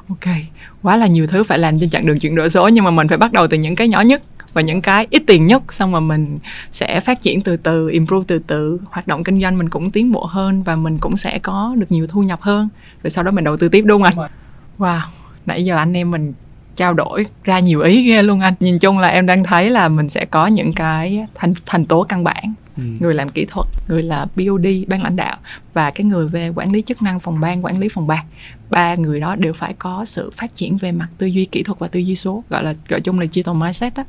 ok 0.08 0.34
quá 0.82 0.96
là 0.96 1.06
nhiều 1.06 1.26
thứ 1.26 1.44
phải 1.44 1.58
làm 1.58 1.80
trên 1.80 1.90
chặng 1.90 2.06
đường 2.06 2.18
chuyển 2.18 2.34
đổi 2.34 2.50
số 2.50 2.68
nhưng 2.68 2.84
mà 2.84 2.90
mình 2.90 3.08
phải 3.08 3.18
bắt 3.18 3.32
đầu 3.32 3.46
từ 3.46 3.56
những 3.58 3.76
cái 3.76 3.88
nhỏ 3.88 4.00
nhất 4.00 4.22
và 4.52 4.62
những 4.62 4.82
cái 4.82 5.06
ít 5.10 5.22
tiền 5.26 5.46
nhất 5.46 5.72
xong 5.72 5.92
mà 5.92 6.00
mình 6.00 6.38
sẽ 6.72 7.00
phát 7.00 7.20
triển 7.20 7.40
từ 7.40 7.56
từ 7.56 7.88
improve 7.88 8.24
từ 8.28 8.38
từ 8.46 8.80
hoạt 8.90 9.06
động 9.06 9.24
kinh 9.24 9.40
doanh 9.40 9.58
mình 9.58 9.68
cũng 9.68 9.90
tiến 9.90 10.12
bộ 10.12 10.24
hơn 10.24 10.62
và 10.62 10.76
mình 10.76 10.98
cũng 10.98 11.16
sẽ 11.16 11.38
có 11.38 11.74
được 11.78 11.92
nhiều 11.92 12.06
thu 12.06 12.22
nhập 12.22 12.40
hơn. 12.42 12.68
Rồi 13.02 13.10
sau 13.10 13.24
đó 13.24 13.30
mình 13.30 13.44
đầu 13.44 13.56
tư 13.56 13.68
tiếp 13.68 13.82
đúng 13.86 14.02
không 14.02 14.18
anh? 14.22 14.30
Wow 14.78 15.00
nãy 15.46 15.64
giờ 15.64 15.76
anh 15.76 15.96
em 15.96 16.10
mình 16.10 16.32
trao 16.76 16.94
đổi 16.94 17.26
ra 17.44 17.58
nhiều 17.58 17.80
ý 17.80 18.08
ghê 18.08 18.22
luôn 18.22 18.40
anh. 18.40 18.54
Nhìn 18.60 18.78
chung 18.78 18.98
là 18.98 19.08
em 19.08 19.26
đang 19.26 19.44
thấy 19.44 19.70
là 19.70 19.88
mình 19.88 20.08
sẽ 20.08 20.24
có 20.24 20.46
những 20.46 20.72
cái 20.72 21.26
thành 21.34 21.54
thành 21.66 21.86
tố 21.86 22.02
căn 22.02 22.24
bản. 22.24 22.54
Ừ. 22.76 22.82
người 23.00 23.14
làm 23.14 23.28
kỹ 23.28 23.44
thuật 23.44 23.66
người 23.88 24.02
là 24.02 24.26
BOD 24.36 24.66
ban 24.86 25.02
lãnh 25.02 25.16
đạo 25.16 25.36
và 25.72 25.90
cái 25.90 26.04
người 26.04 26.28
về 26.28 26.48
quản 26.48 26.72
lý 26.72 26.82
chức 26.82 27.02
năng 27.02 27.20
phòng 27.20 27.40
ban 27.40 27.64
quản 27.64 27.78
lý 27.78 27.88
phòng 27.88 28.06
ban. 28.06 28.24
Ba 28.70 28.94
người 28.94 29.20
đó 29.20 29.36
đều 29.36 29.52
phải 29.52 29.74
có 29.78 30.04
sự 30.04 30.32
phát 30.36 30.54
triển 30.54 30.76
về 30.76 30.92
mặt 30.92 31.08
tư 31.18 31.26
duy 31.26 31.44
kỹ 31.44 31.62
thuật 31.62 31.78
và 31.78 31.88
tư 31.88 32.00
duy 32.00 32.16
số 32.16 32.42
gọi 32.50 32.64
là 32.64 32.74
gọi 32.88 33.00
chung 33.00 33.20
là 33.20 33.26
digital 33.26 33.54
mindset 33.54 33.94
đó. 33.94 34.04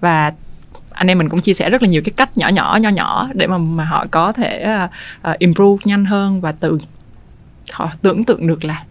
Và 0.00 0.32
anh 0.92 1.06
em 1.06 1.18
mình 1.18 1.28
cũng 1.28 1.40
chia 1.40 1.54
sẻ 1.54 1.70
rất 1.70 1.82
là 1.82 1.88
nhiều 1.88 2.02
cái 2.04 2.12
cách 2.16 2.38
nhỏ 2.38 2.48
nhỏ 2.48 2.78
nhỏ 2.80 2.88
nhỏ 2.88 3.28
để 3.34 3.46
mà 3.46 3.58
mà 3.58 3.84
họ 3.84 4.06
có 4.10 4.32
thể 4.32 4.78
uh, 5.28 5.38
improve 5.38 5.82
nhanh 5.84 6.04
hơn 6.04 6.40
và 6.40 6.52
tự 6.52 6.78
họ 7.72 7.90
tưởng 8.02 8.24
tượng 8.24 8.46
được 8.46 8.64
là 8.64 8.84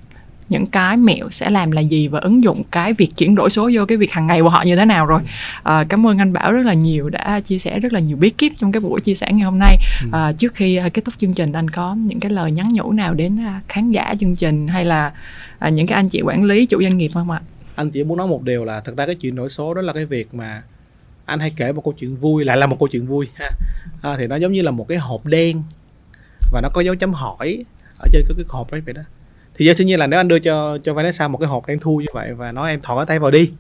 những 0.52 0.68
cái 0.68 0.98
mẹo 0.98 1.30
sẽ 1.30 1.50
làm 1.50 1.72
là 1.72 1.82
gì 1.82 2.08
và 2.08 2.20
ứng 2.20 2.44
dụng 2.44 2.64
cái 2.72 2.94
việc 2.94 3.10
chuyển 3.18 3.36
đổi 3.36 3.50
số 3.50 3.70
vô 3.74 3.86
cái 3.86 3.98
việc 3.98 4.12
hàng 4.12 4.28
ngày 4.28 4.42
của 4.42 4.50
họ 4.50 4.64
như 4.66 4.76
thế 4.76 4.86
nào 4.86 5.06
rồi. 5.06 5.22
À, 5.64 5.84
cảm 5.90 6.08
ơn 6.08 6.18
anh 6.18 6.34
Bảo 6.34 6.52
rất 6.52 6.66
là 6.66 6.74
nhiều 6.74 7.10
đã 7.10 7.40
chia 7.40 7.58
sẻ 7.58 7.80
rất 7.80 7.94
là 7.94 8.00
nhiều 8.00 8.18
bí 8.18 8.30
kíp 8.30 8.52
trong 8.58 8.72
cái 8.72 8.80
buổi 8.80 9.02
chia 9.02 9.14
sẻ 9.14 9.28
ngày 9.32 9.46
hôm 9.46 9.60
nay. 9.60 9.78
À, 10.12 10.32
trước 10.32 10.56
khi 10.56 10.76
à, 10.76 10.90
kết 10.90 11.06
thúc 11.06 11.14
chương 11.18 11.34
trình 11.34 11.52
anh 11.52 11.70
có 11.70 11.96
những 11.96 12.20
cái 12.20 12.32
lời 12.32 12.52
nhắn 12.52 12.70
nhủ 12.74 12.92
nào 12.92 13.14
đến 13.14 13.40
khán 13.68 13.92
giả 13.92 14.14
chương 14.20 14.36
trình 14.36 14.68
hay 14.68 14.86
là 14.86 15.12
những 15.72 15.88
cái 15.88 15.96
anh 15.96 16.10
chị 16.10 16.22
quản 16.22 16.44
lý 16.44 16.66
chủ 16.66 16.82
doanh 16.82 16.98
nghiệp 16.98 17.12
không 17.14 17.32
ạ? 17.32 17.42
Anh 17.76 17.92
chỉ 17.92 18.04
muốn 18.04 18.18
nói 18.18 18.28
một 18.28 18.44
điều 18.44 18.66
là 18.66 18.82
thật 18.82 18.98
ra 18.98 19.06
cái 19.06 19.16
chuyển 19.16 19.36
đổi 19.36 19.50
số 19.50 19.74
đó 19.74 19.82
là 19.82 19.94
cái 19.94 20.06
việc 20.06 20.34
mà 20.34 20.64
anh 21.26 21.40
hay 21.40 21.52
kể 21.56 21.72
một 21.72 21.84
câu 21.84 21.94
chuyện 22.00 22.16
vui 22.16 22.46
lại 22.46 22.58
là 22.58 22.68
một 22.68 22.80
câu 22.80 22.88
chuyện 22.88 23.06
vui 23.06 23.28
ha. 23.36 23.50
À, 24.02 24.18
thì 24.20 24.28
nó 24.28 24.36
giống 24.36 24.52
như 24.52 24.62
là 24.62 24.72
một 24.72 24.88
cái 24.88 24.98
hộp 24.98 25.26
đen 25.26 25.64
và 26.52 26.62
nó 26.62 26.70
có 26.74 26.82
dấu 26.82 26.96
chấm 26.96 27.14
hỏi 27.14 27.66
ở 28.00 28.08
trên 28.12 28.22
cái, 28.28 28.36
cái 28.38 28.46
hộp 28.50 28.72
đấy 28.72 28.82
vậy 28.86 28.94
đó 28.94 29.02
thì 29.62 29.68
do 29.68 29.74
dĩ 29.74 29.86
nhiên 29.86 30.00
là 30.00 30.08
nếu 30.08 30.20
anh 30.20 30.28
đưa 30.28 30.40
cho 30.40 30.78
cho 30.84 30.94
Vanessa 30.94 31.28
một 31.28 31.38
cái 31.38 31.48
hộp 31.48 31.68
đen 31.68 31.80
thui 31.80 32.04
như 32.04 32.08
vậy 32.14 32.34
và 32.34 32.52
nói 32.52 32.70
em 32.70 32.82
thò 32.82 32.96
cái 32.96 33.06
tay 33.06 33.20
vào 33.20 33.32
đi. 33.32 33.52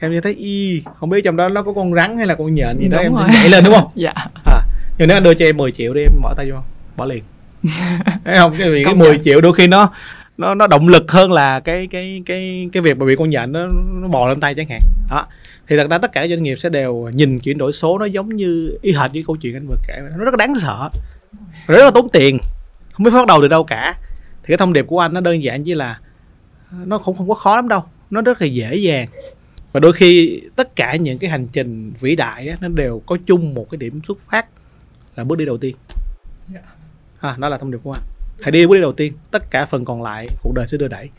Em 0.00 0.12
như 0.12 0.20
thấy 0.20 0.34
y 0.34 0.82
không 1.00 1.10
biết 1.10 1.20
trong 1.24 1.36
đó 1.36 1.48
nó 1.48 1.62
có 1.62 1.72
con 1.72 1.94
rắn 1.94 2.16
hay 2.16 2.26
là 2.26 2.34
con 2.34 2.54
nhện 2.54 2.78
gì 2.80 2.88
đó 2.88 2.98
Đúng 2.98 3.02
em 3.02 3.14
rồi. 3.14 3.28
nhảy 3.32 3.48
lên 3.48 3.64
đúng 3.64 3.74
không? 3.74 3.90
Dạ. 3.94 4.12
À, 4.44 4.60
nhưng 4.98 5.08
nếu 5.08 5.16
anh 5.16 5.22
đưa 5.22 5.34
cho 5.34 5.44
em 5.46 5.56
10 5.56 5.72
triệu 5.72 5.94
đi 5.94 6.00
em 6.00 6.20
bỏ 6.22 6.34
tay 6.36 6.50
vô 6.50 6.56
bỏ 6.96 7.06
liền. 7.06 7.22
Thấy 8.24 8.36
không? 8.36 8.54
Cái 8.58 8.70
vì 8.70 8.84
cái 8.84 8.92
Công 8.92 8.98
10 8.98 9.10
nhận. 9.10 9.24
triệu 9.24 9.40
đôi 9.40 9.52
khi 9.52 9.66
nó 9.66 9.90
nó 10.38 10.54
nó 10.54 10.66
động 10.66 10.88
lực 10.88 11.12
hơn 11.12 11.32
là 11.32 11.60
cái 11.60 11.86
cái 11.90 12.22
cái 12.26 12.68
cái 12.72 12.82
việc 12.82 12.96
mà 12.98 13.06
bị 13.06 13.16
con 13.16 13.28
nhện 13.30 13.52
nó 13.52 13.66
nó 14.02 14.08
bò 14.08 14.28
lên 14.28 14.40
tay 14.40 14.54
chẳng 14.54 14.68
hạn. 14.68 14.80
Đó. 15.10 15.26
Thì 15.68 15.76
thật 15.76 15.86
ra 15.90 15.98
tất 15.98 16.12
cả 16.12 16.26
doanh 16.28 16.42
nghiệp 16.42 16.56
sẽ 16.58 16.68
đều 16.68 17.10
nhìn 17.14 17.38
chuyển 17.38 17.58
đổi 17.58 17.72
số 17.72 17.98
nó 17.98 18.04
giống 18.04 18.28
như 18.36 18.78
y 18.82 18.92
hệt 18.92 19.12
như 19.12 19.22
câu 19.26 19.36
chuyện 19.36 19.54
anh 19.56 19.66
vừa 19.68 19.76
kể 19.88 19.94
nó 20.18 20.24
rất 20.24 20.30
là 20.30 20.36
đáng 20.36 20.54
sợ 20.54 20.88
rất 21.66 21.84
là 21.84 21.90
tốn 21.90 22.08
tiền 22.12 22.38
không 22.92 23.04
biết 23.04 23.10
bắt 23.14 23.26
đầu 23.26 23.38
từ 23.42 23.48
đâu 23.48 23.64
cả 23.64 23.94
thì 24.44 24.48
cái 24.48 24.56
thông 24.56 24.72
điệp 24.72 24.86
của 24.88 25.00
anh 25.00 25.14
nó 25.14 25.20
đơn 25.20 25.42
giản 25.42 25.64
chỉ 25.64 25.74
là 25.74 26.00
nó 26.70 26.98
không 26.98 27.16
không 27.16 27.28
có 27.28 27.34
khó 27.34 27.56
lắm 27.56 27.68
đâu 27.68 27.82
nó 28.10 28.20
rất 28.20 28.40
là 28.40 28.46
dễ 28.46 28.76
dàng. 28.76 29.08
Và 29.72 29.80
đôi 29.80 29.92
khi 29.92 30.40
tất 30.56 30.76
cả 30.76 30.96
những 30.96 31.18
cái 31.18 31.30
hành 31.30 31.46
trình 31.52 31.92
vĩ 32.00 32.16
đại 32.16 32.48
á, 32.48 32.56
nó 32.60 32.68
đều 32.68 33.02
có 33.06 33.16
chung 33.26 33.54
một 33.54 33.70
cái 33.70 33.78
điểm 33.78 34.00
xuất 34.08 34.18
phát 34.20 34.46
là 35.16 35.24
bước 35.24 35.38
đi 35.38 35.44
đầu 35.44 35.58
tiên. 35.58 35.76
À, 37.20 37.36
đó 37.38 37.48
là 37.48 37.58
thông 37.58 37.70
điệp 37.70 37.78
của 37.82 37.92
anh. 37.92 38.02
Hãy 38.42 38.50
đi 38.50 38.66
bước 38.66 38.74
đi 38.74 38.80
đầu 38.80 38.92
tiên 38.92 39.12
tất 39.30 39.50
cả 39.50 39.66
phần 39.66 39.84
còn 39.84 40.02
lại 40.02 40.26
cuộc 40.42 40.52
đời 40.54 40.66
sẽ 40.66 40.78
đưa 40.78 40.88
đẩy. 40.88 41.10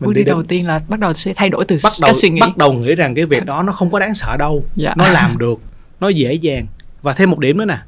Mình 0.00 0.06
bước 0.06 0.12
đi 0.12 0.24
đến- 0.24 0.34
đầu 0.34 0.42
tiên 0.42 0.66
là 0.66 0.78
bắt 0.88 1.00
đầu 1.00 1.12
sẽ 1.12 1.34
thay 1.34 1.48
đổi 1.48 1.64
từ 1.64 1.76
bắt 1.84 1.92
đầu 2.00 2.08
cái 2.08 2.14
suy 2.14 2.30
nghĩ. 2.30 2.40
bắt 2.40 2.56
đầu 2.56 2.72
nghĩ 2.72 2.94
rằng 2.94 3.14
cái 3.14 3.24
việc 3.24 3.44
đó 3.44 3.62
nó 3.62 3.72
không 3.72 3.90
có 3.90 3.98
đáng 3.98 4.14
sợ 4.14 4.36
đâu 4.36 4.64
dạ. 4.76 4.94
nó 4.96 5.08
làm 5.08 5.38
được 5.38 5.60
nó 6.00 6.08
dễ 6.08 6.34
dàng. 6.34 6.66
Và 7.02 7.12
thêm 7.12 7.30
một 7.30 7.38
điểm 7.38 7.58
nữa 7.58 7.64
nè 7.64 7.78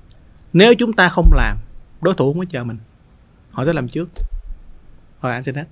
nếu 0.53 0.75
chúng 0.75 0.93
ta 0.93 1.09
không 1.09 1.31
làm 1.35 1.57
đối 2.01 2.15
thủ 2.15 2.33
không 2.33 2.39
có 2.39 2.47
chờ 2.51 2.65
mình 2.65 2.79
họ 3.51 3.65
sẽ 3.65 3.73
làm 3.73 3.89
trước 3.89 4.09
rồi 5.23 5.33
anh 5.33 5.43
xin 5.43 5.55
hết 5.55 5.65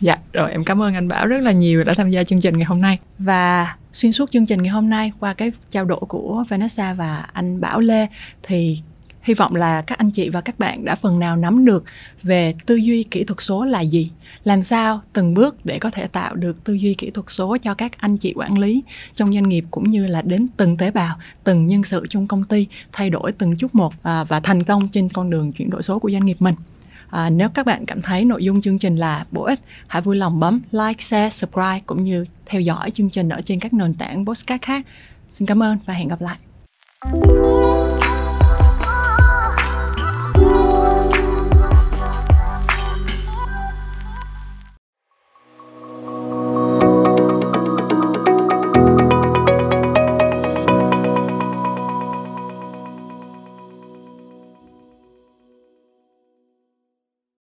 Dạ, 0.00 0.16
rồi 0.32 0.50
em 0.50 0.64
cảm 0.64 0.82
ơn 0.82 0.94
anh 0.94 1.08
Bảo 1.08 1.26
rất 1.26 1.42
là 1.42 1.52
nhiều 1.52 1.84
đã 1.84 1.94
tham 1.94 2.10
gia 2.10 2.24
chương 2.24 2.40
trình 2.40 2.58
ngày 2.58 2.64
hôm 2.64 2.80
nay. 2.80 2.98
Và 3.18 3.76
xuyên 3.92 4.12
suốt 4.12 4.30
chương 4.30 4.46
trình 4.46 4.62
ngày 4.62 4.70
hôm 4.70 4.90
nay 4.90 5.12
qua 5.20 5.34
cái 5.34 5.52
trao 5.70 5.84
đổi 5.84 6.00
của 6.08 6.44
Vanessa 6.48 6.94
và 6.94 7.26
anh 7.32 7.60
Bảo 7.60 7.80
Lê 7.80 8.06
thì 8.42 8.78
hy 9.22 9.34
vọng 9.34 9.54
là 9.54 9.82
các 9.82 9.98
anh 9.98 10.10
chị 10.10 10.28
và 10.28 10.40
các 10.40 10.58
bạn 10.58 10.84
đã 10.84 10.94
phần 10.94 11.18
nào 11.18 11.36
nắm 11.36 11.64
được 11.64 11.84
về 12.22 12.54
tư 12.66 12.74
duy 12.74 13.02
kỹ 13.02 13.24
thuật 13.24 13.40
số 13.40 13.64
là 13.64 13.80
gì, 13.80 14.10
làm 14.44 14.62
sao 14.62 15.00
từng 15.12 15.34
bước 15.34 15.66
để 15.66 15.78
có 15.78 15.90
thể 15.90 16.06
tạo 16.06 16.34
được 16.34 16.64
tư 16.64 16.74
duy 16.74 16.94
kỹ 16.94 17.10
thuật 17.10 17.26
số 17.28 17.56
cho 17.56 17.74
các 17.74 17.92
anh 17.98 18.16
chị 18.16 18.32
quản 18.36 18.58
lý 18.58 18.82
trong 19.14 19.34
doanh 19.34 19.48
nghiệp 19.48 19.64
cũng 19.70 19.90
như 19.90 20.06
là 20.06 20.22
đến 20.22 20.46
từng 20.56 20.76
tế 20.76 20.90
bào, 20.90 21.16
từng 21.44 21.66
nhân 21.66 21.82
sự 21.82 22.06
trong 22.10 22.26
công 22.26 22.44
ty 22.44 22.66
thay 22.92 23.10
đổi 23.10 23.32
từng 23.32 23.56
chút 23.56 23.74
một 23.74 23.92
à, 24.02 24.24
và 24.24 24.40
thành 24.40 24.62
công 24.62 24.88
trên 24.88 25.08
con 25.08 25.30
đường 25.30 25.52
chuyển 25.52 25.70
đổi 25.70 25.82
số 25.82 25.98
của 25.98 26.10
doanh 26.10 26.24
nghiệp 26.24 26.36
mình. 26.40 26.54
À, 27.16 27.30
nếu 27.30 27.48
các 27.48 27.66
bạn 27.66 27.86
cảm 27.86 28.02
thấy 28.02 28.24
nội 28.24 28.44
dung 28.44 28.60
chương 28.60 28.78
trình 28.78 28.96
là 28.96 29.24
bổ 29.30 29.44
ích, 29.44 29.60
hãy 29.86 30.02
vui 30.02 30.16
lòng 30.16 30.40
bấm 30.40 30.60
like, 30.72 31.00
share, 31.00 31.30
subscribe 31.30 31.80
cũng 31.86 32.02
như 32.02 32.24
theo 32.46 32.60
dõi 32.60 32.90
chương 32.90 33.10
trình 33.10 33.28
ở 33.28 33.40
trên 33.44 33.60
các 33.60 33.72
nền 33.72 33.94
tảng 33.94 34.26
podcast 34.26 34.62
khác. 34.62 34.86
Xin 35.30 35.46
cảm 35.46 35.62
ơn 35.62 35.78
và 35.86 35.94
hẹn 35.94 36.08
gặp 36.08 36.20
lại. 36.20 36.36